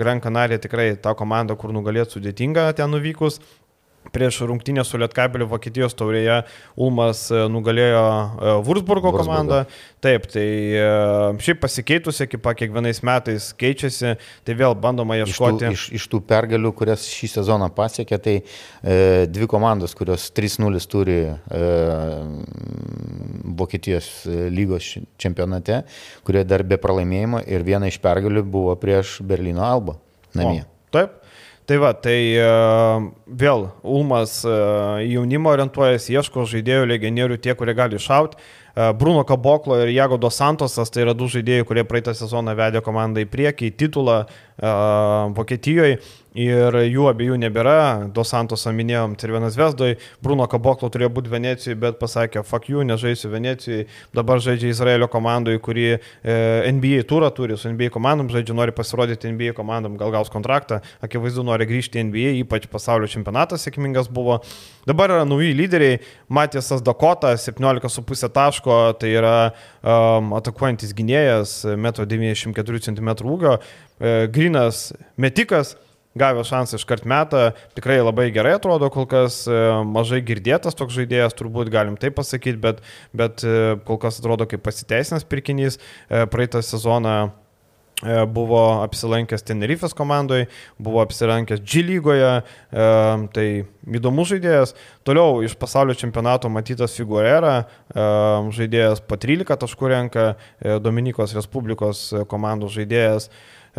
Gran 0.00 0.22
Canarija 0.22 0.62
tikrai 0.62 0.92
ta 1.02 1.14
komanda, 1.18 1.56
kur 1.58 1.74
nugalėti 1.76 2.16
sudėtinga 2.16 2.70
ten 2.78 2.94
nuvykus. 2.94 3.40
Prieš 4.10 4.40
rungtynę 4.48 4.82
su 4.84 4.98
Lietkabeliu 4.98 5.46
Vokietijos 5.46 5.92
taurėje 5.94 6.40
Ulmas 6.80 7.26
e, 7.30 7.42
nugalėjo 7.52 8.00
e, 8.00 8.54
Wurzburgo 8.66 9.12
komandą. 9.14 9.60
Taip, 10.02 10.24
tai 10.32 10.46
e, 10.80 10.86
šiaip 11.44 11.60
pasikeitusi 11.62 12.24
ekipa 12.24 12.56
kiekvienais 12.58 13.02
metais 13.06 13.50
keičiasi, 13.60 14.16
tai 14.48 14.56
vėl 14.58 14.74
bandoma 14.74 15.20
ieškoti. 15.20 15.68
Iš 15.68 15.68
tų, 15.68 15.76
iš, 15.76 15.84
iš 16.00 16.08
tų 16.10 16.22
pergalių, 16.32 16.72
kurias 16.80 17.04
šį 17.12 17.30
sezoną 17.36 17.68
pasiekė, 17.76 18.18
tai 18.24 18.36
e, 18.40 18.98
dvi 19.30 19.50
komandos, 19.52 19.94
kurios 19.98 20.30
3-0 20.34 20.82
turi 20.90 21.20
e, 21.28 21.62
Vokietijos 23.60 24.10
lygos 24.50 24.94
čempionate, 25.20 25.84
kurie 26.26 26.42
dar 26.48 26.64
be 26.66 26.80
pralaimėjimo 26.80 27.44
ir 27.46 27.68
viena 27.68 27.92
iš 27.92 28.00
pergalių 28.02 28.48
buvo 28.48 28.74
prieš 28.80 29.20
Berlyno 29.22 29.68
Alba 29.68 30.00
namie. 30.34 30.64
O, 30.64 30.90
taip, 30.94 31.19
Tai 31.70 31.76
va, 31.78 31.92
tai 31.94 32.32
uh, 32.34 33.04
vėl 33.38 33.68
Ulmas 33.86 34.40
uh, 34.42 34.96
jaunimo 35.06 35.52
orientuojasi, 35.52 36.16
ieško 36.18 36.42
žaidėjų, 36.50 36.88
legionierių, 36.90 37.36
tie, 37.38 37.54
kurie 37.54 37.76
gali 37.78 38.00
šauti. 38.02 38.40
Uh, 38.74 38.88
Bruno 38.98 39.22
Kaboklo 39.22 39.76
ir 39.78 39.92
Jago 39.94 40.18
Dos 40.18 40.34
Santosas, 40.40 40.90
tai 40.90 41.04
yra 41.04 41.14
du 41.14 41.28
žaidėjai, 41.30 41.68
kurie 41.68 41.84
praeitą 41.86 42.10
sezoną 42.18 42.56
vedė 42.58 42.82
komandą 42.82 43.22
į 43.22 43.28
priekį, 43.30 43.70
į 43.70 43.76
titulą 43.84 44.16
uh, 44.24 45.30
Vokietijoje 45.36 46.00
ir 46.38 46.76
jų 46.86 47.08
abiejų 47.10 47.38
nebėra. 47.42 48.08
Dos 48.14 48.30
Santosą 48.30 48.72
minėjom 48.74 49.16
Cirvenas 49.18 49.56
Vesdoj, 49.58 49.96
Bruno 50.22 50.46
Kaboklo 50.50 50.90
turėjo 50.92 51.10
būti 51.16 51.32
Venecijoje, 51.32 51.78
bet 51.80 51.98
pasakė, 52.00 52.44
fuck 52.46 52.70
you, 52.70 52.84
nežaisiu 52.86 53.32
Venecijoje, 53.32 53.88
dabar 54.14 54.42
žaidžia 54.42 54.70
Izraelio 54.70 55.08
komandoje, 55.10 55.58
kuri 55.62 55.86
e, 55.90 55.98
NBA 56.70 57.02
turą 57.10 57.32
turi, 57.34 57.58
su 57.58 57.70
NBA 57.72 57.90
komandom 57.94 58.30
žaidžia, 58.30 58.54
nori 58.56 58.74
pasirodyti 58.76 59.32
NBA 59.34 59.56
komandom, 59.58 59.98
gal 60.00 60.14
gaus 60.14 60.30
kontraktą, 60.30 60.80
akivaizdu 61.02 61.44
nori 61.46 61.66
grįžti 61.70 62.00
į 62.00 62.06
NBA, 62.10 62.36
ypač 62.44 62.70
pasaulio 62.70 63.10
čempionatas 63.10 63.66
sėkmingas 63.66 64.10
buvo. 64.12 64.40
Dabar 64.88 65.12
yra 65.12 65.26
nauji 65.28 65.52
lyderiai, 65.58 65.98
Matėsas 66.30 66.82
Dakota, 66.86 67.34
17,5 67.38 68.30
taško, 68.32 68.78
tai 69.02 69.12
yra 69.18 69.34
um, 69.82 70.32
atakuojantis 70.38 70.94
gynėjas, 70.96 71.60
1,94 71.74 72.82
cm 72.86 73.14
ūgio, 73.26 73.58
e, 74.00 74.26
grinas 74.32 74.90
metikas, 75.20 75.74
gavęs 76.18 76.50
šansą 76.50 76.78
iškart 76.80 77.06
metą, 77.06 77.50
tikrai 77.76 78.00
labai 78.02 78.30
gerai 78.34 78.56
atrodo, 78.58 78.90
kol 78.90 79.06
kas 79.10 79.44
e, 79.46 79.58
mažai 79.86 80.22
girdėtas 80.26 80.74
toks 80.78 80.96
žaidėjas, 80.96 81.36
turbūt 81.38 81.70
galim 81.70 81.98
taip 82.00 82.16
pasakyti, 82.18 82.58
bet, 82.62 82.80
bet 83.14 83.44
e, 83.46 83.76
kol 83.86 84.00
kas 84.02 84.18
atrodo 84.18 84.48
kaip 84.50 84.64
pasiteisinas 84.66 85.26
pirkinys. 85.28 85.78
E, 86.08 86.26
praeitą 86.30 86.64
sezoną 86.66 87.20
buvo 88.32 88.80
apsilankęs 88.80 89.42
Tenerifės 89.44 89.92
komandoje, 89.92 90.46
buvo 90.80 91.02
apsilankęs 91.02 91.60
G 91.60 91.82
lygoje, 91.84 92.30
tai 92.72 93.44
įdomus 93.84 94.30
žaidėjas. 94.30 94.72
Toliau 95.04 95.42
iš 95.44 95.52
pasaulio 95.60 95.92
čempionato 95.92 96.48
matytas 96.48 96.96
Figurera, 96.96 97.66
žaidėjas 97.92 99.04
po 99.04 99.20
13 99.20 99.60
taškų 99.66 99.92
renka, 99.92 100.26
Dominikos 100.80 101.36
Respublikos 101.36 102.06
komandos 102.32 102.72
žaidėjas. 102.78 103.28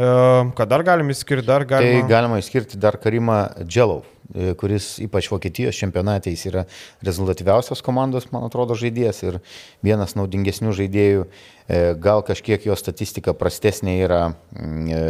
Ką 0.02 0.66
dar 0.66 0.82
galime 0.84 1.14
išskirti? 1.14 1.45
Dar 1.45 1.66
galima... 1.68 2.02
Tai 2.02 2.10
galima 2.10 2.39
išskirti 2.41 2.80
dar 2.82 2.97
Karimą 2.97 3.38
Dželov, 3.68 4.06
e, 4.34 4.54
kuris 4.58 4.95
ypač 5.04 5.28
Vokietijos 5.30 5.78
čempionate 5.78 6.32
jis 6.32 6.45
yra 6.49 6.64
rezultatyviausios 7.06 7.84
komandos, 7.86 8.30
man 8.34 8.47
atrodo, 8.47 8.78
žaidėjas 8.80 9.22
ir 9.28 9.39
vienas 9.86 10.16
naudingesnių 10.18 10.74
žaidėjų. 10.80 11.28
E, 11.28 11.82
gal 12.02 12.24
kažkiek 12.26 12.66
jo 12.66 12.76
statistika 12.80 13.36
prastesnė 13.38 13.97
yra 14.08 14.22
mm, 14.32 14.88
e, 14.89 15.02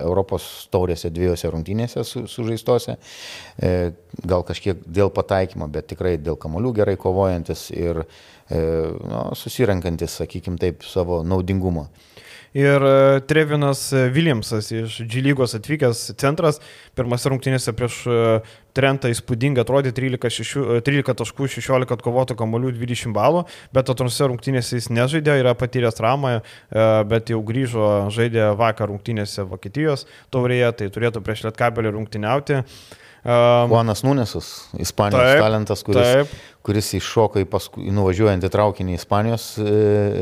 Europos 0.00 0.46
taurėse 0.72 1.10
dviejose 1.12 1.50
rungtynėse 1.52 2.04
su, 2.06 2.24
sužaistose. 2.30 2.96
Gal 3.60 4.46
kažkiek 4.48 4.80
dėl 4.86 5.12
pataikymo, 5.12 5.68
bet 5.68 5.90
tikrai 5.92 6.14
dėl 6.16 6.38
kamolių 6.40 6.72
gerai 6.80 6.96
kovojantis 7.00 7.68
ir 7.74 8.04
nu, 8.50 9.26
susirenkantis, 9.38 10.16
sakykim 10.22 10.56
taip, 10.58 10.86
savo 10.88 11.20
naudingumą. 11.26 11.90
Ir 12.56 12.82
e, 12.82 13.20
Trevinas 13.30 13.92
Viljamsas 14.10 14.72
iš 14.74 14.96
G 15.06 15.22
lygos 15.22 15.54
atvykęs 15.54 16.00
centras, 16.18 16.58
pirmas 16.98 17.26
rungtynėse 17.30 17.74
prieš 17.78 18.00
e, 18.10 18.22
Trentą 18.74 19.10
įspūdingai 19.10 19.62
atrodė 19.62 19.92
13, 19.94 20.30
6, 20.42 20.82
13 20.86 21.14
taškų, 21.20 21.46
16 21.50 21.94
atkovotų 21.94 22.36
kamolių, 22.38 22.72
20 22.78 23.14
balų, 23.14 23.44
bet 23.74 23.90
atrose 23.90 24.26
rungtynėse 24.30 24.78
jis 24.78 24.90
nežaidė, 24.94 25.36
yra 25.42 25.54
patyręs 25.58 25.98
traumą, 25.98 26.38
e, 26.38 26.88
bet 27.10 27.30
jau 27.30 27.38
grįžo, 27.46 27.90
žaidė 28.14 28.50
vakar 28.58 28.90
rungtynėse 28.90 29.46
Vokietijos 29.50 30.08
taurėje, 30.34 30.72
tai 30.80 30.90
turėtų 30.94 31.22
prieš 31.26 31.46
Lietkabelį 31.46 31.94
rungtyniauti. 31.98 32.64
Um, 33.20 33.68
Juanas 33.68 34.00
Nunesas, 34.00 34.46
Ispanijos 34.80 35.20
taip, 35.20 35.42
talentas, 35.44 35.82
kuris, 35.84 36.06
taip. 36.08 36.30
kuris 36.64 36.86
iššoka 36.96 37.42
į, 37.42 37.48
paskui, 37.52 37.82
į 37.90 37.92
nuvažiuojantį 37.92 38.48
traukinį 38.54 38.96
Ispanijos 38.96 39.50
e, 39.60 39.74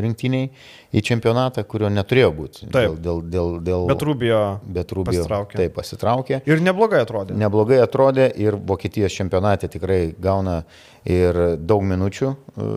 rinktiniai 0.02 0.48
į 0.88 1.02
čempionatą, 1.04 1.64
kurio 1.68 1.90
neturėjo 1.92 2.28
būti. 2.36 2.68
Taip. 2.72 2.96
Dėl, 3.04 3.20
dėl, 3.28 3.56
dėl, 3.64 3.86
bet 3.90 4.04
Rubio, 4.08 4.42
bet 4.64 4.92
Rubio 4.96 5.12
pasitraukė. 5.12 5.58
Taip, 5.60 5.74
pasitraukė. 5.76 6.40
Ir 6.48 6.62
neblogai 6.64 7.02
atrodė. 7.04 7.36
Neblogai 7.38 7.80
atrodė 7.84 8.28
ir 8.40 8.56
Vokietijos 8.56 9.16
čempionate 9.16 9.68
tikrai 9.72 10.00
gauna 10.18 10.62
ir 11.08 11.58
daug 11.60 11.84
minučių, 11.88 12.32
e, 12.32 12.70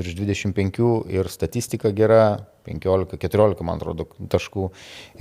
virš 0.00 0.16
25 0.18 0.90
ir 1.10 1.30
statistika 1.30 1.94
gera, 1.94 2.24
15-14, 2.66 3.64
man 3.66 3.80
atrodo, 3.80 4.06
taškų. 4.32 4.66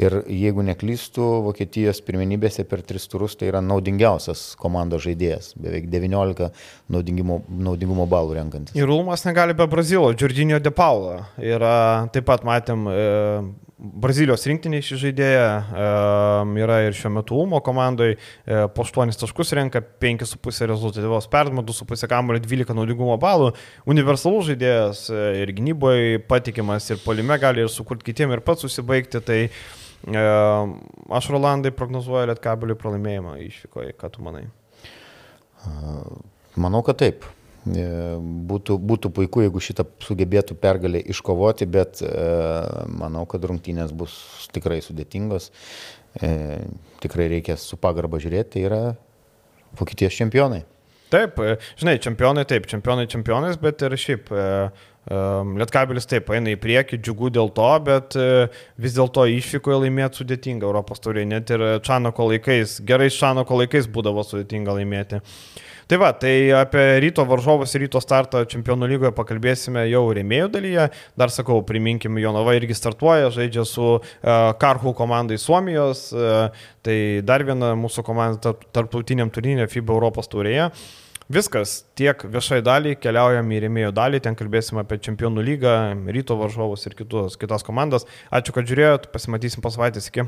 Ir 0.01 0.19
jeigu 0.25 0.65
neklystų, 0.67 1.27
Vokietijos 1.45 2.01
pirmenybėse 2.05 2.65
per 2.69 2.83
tris 2.85 3.07
turus 3.11 3.37
tai 3.39 3.51
yra 3.51 3.61
naudingiausias 3.65 4.53
komandos 4.59 5.05
žaidėjas, 5.07 5.53
beveik 5.59 5.89
19 5.91 6.51
naudingumo, 6.91 7.41
naudingumo 7.69 8.09
balų 8.09 8.37
renkantis. 8.39 8.77
Ir 8.77 8.91
Ulmas 8.91 9.25
negali 9.27 9.55
be 9.57 9.67
Brazilo, 9.69 10.11
Giorginio 10.13 10.59
De 10.63 10.73
Paula. 10.75 11.23
Ir 11.41 11.63
taip 12.13 12.27
pat 12.29 12.45
matėm 12.47 12.87
e, 12.91 13.01
Brazilijos 13.79 14.43
rinktinė 14.43 14.81
šį 14.83 14.97
žaidėją 15.05 15.43
yra 16.59 16.81
ir 16.83 16.95
šiuo 16.97 17.13
metu 17.15 17.37
Ulmo 17.39 17.61
komandoje, 17.63 18.17
po 18.75 18.83
8 18.83 19.15
taškus 19.21 19.53
renka, 19.55 19.79
5,5 20.03 20.67
rezultatyvos 20.67 21.29
perdimo, 21.31 21.63
2,5 21.63 22.09
kamulio, 22.11 22.41
12 22.43 22.75
naudingumo 22.75 23.15
balų, 23.21 23.53
universalus 23.87 24.49
žaidėjas 24.49 25.05
e, 25.13 25.21
ir 25.45 25.53
gynyboje 25.55 26.19
patikimas 26.27 26.89
ir 26.91 26.99
polime 27.29 27.39
gali 27.39 27.61
ir 27.61 27.69
sukurti 27.69 28.09
kitiem 28.09 28.31
ir 28.33 28.41
pats 28.41 28.63
susibaigti, 28.65 29.21
tai 29.21 29.49
aš 31.13 31.29
Rolandai 31.29 31.71
prognozuoju 31.75 32.29
Lietkabeliui 32.31 32.77
pralaimėjimą 32.79 33.35
išvykoje, 33.45 33.93
ką 33.99 34.09
tu 34.13 34.23
manai? 34.23 34.47
Manau, 36.55 36.81
kad 36.83 36.97
taip. 36.97 37.27
E, 37.69 37.83
būtų, 38.49 38.77
būtų 38.79 39.11
puiku, 39.13 39.43
jeigu 39.43 39.59
šitą 39.61 39.83
sugebėtų 40.01 40.55
pergalę 40.57 41.01
iškovoti, 41.11 41.67
bet 41.67 42.01
e, 42.01 42.09
manau, 42.87 43.25
kad 43.29 43.43
rungtynės 43.43 43.91
bus 43.91 44.15
tikrai 44.55 44.79
sudėtingos. 44.81 45.51
E, 46.23 46.31
tikrai 47.03 47.27
reikia 47.35 47.59
su 47.59 47.77
pagarba 47.77 48.17
žiūrėti, 48.23 48.55
tai 48.55 48.65
yra 48.65 48.81
Vokietijos 49.77 50.15
čempionai. 50.17 50.63
Taip, 51.11 51.37
žinai, 51.77 51.99
čempionai 52.01 52.47
taip, 52.47 52.65
čempionai 52.69 53.09
čempionais, 53.11 53.59
bet 53.61 53.83
ir 53.85 53.97
šiaip 53.99 54.31
Lietkabilis 55.09 56.05
taip 56.09 56.27
eina 56.35 56.51
į 56.53 56.59
priekį, 56.61 56.99
džiugu 57.01 57.31
dėl 57.33 57.49
to, 57.55 57.69
bet 57.85 58.17
vis 58.77 58.97
dėlto 58.97 59.25
išvykoje 59.39 59.79
laimėti 59.85 60.21
sudėtinga 60.21 60.67
Europos 60.67 61.01
tauriai, 61.01 61.25
net 61.25 61.49
ir 61.49 61.63
Čanako 61.85 62.29
laikais, 62.29 62.77
gerais 62.85 63.17
Čanako 63.17 63.63
laikais 63.63 63.89
būdavo 63.89 64.21
sudėtinga 64.27 64.77
laimėti. 64.77 65.23
Tai 65.89 65.97
va, 65.97 66.11
tai 66.13 66.51
apie 66.53 66.83
ryto 67.01 67.23
varžovus 67.25 67.71
ir 67.73 67.87
ryto 67.87 67.97
startą 68.03 68.43
čempionų 68.45 68.91
lygoje 68.91 69.09
pakalbėsime 69.17 69.87
jau 69.89 70.03
rėmėjų 70.13 70.51
dalyje. 70.53 70.83
Dar 71.17 71.33
sakau, 71.33 71.63
priminkim, 71.65 72.19
Jonava 72.21 72.53
irgi 72.53 72.77
startuoja, 72.77 73.31
žaidžia 73.33 73.65
su 73.65 73.87
uh, 73.97 74.03
Karhų 74.61 74.93
komandai 74.93 75.39
Suomijos, 75.41 76.11
uh, 76.13 76.67
tai 76.85 76.99
dar 77.25 77.41
viena 77.47 77.73
mūsų 77.73 78.05
komanda 78.05 78.53
tarptautiniam 78.69 79.33
turnyrė 79.33 79.65
FIBA 79.65 79.97
Europos 79.97 80.29
taurėje. 80.29 80.69
Viskas, 81.29 81.83
tiek 81.93 82.23
viešai 82.25 82.57
daliai, 82.65 82.95
keliaujam 82.97 83.51
į 83.53 83.59
rėmėjų 83.61 83.91
dalį, 83.93 84.21
ten 84.25 84.37
kalbėsim 84.37 84.79
apie 84.81 84.97
čempionų 84.97 85.43
lygą, 85.45 85.73
ryto 86.09 86.33
varžovus 86.39 86.89
ir 86.89 86.95
kitus, 86.97 87.37
kitas 87.37 87.61
komandas. 87.67 88.07
Ačiū, 88.33 88.55
kad 88.55 88.65
žiūrėjot, 88.65 89.11
pasimatysim 89.13 89.61
po 89.61 89.69
savaitės, 89.69 90.09
iki. 90.09 90.25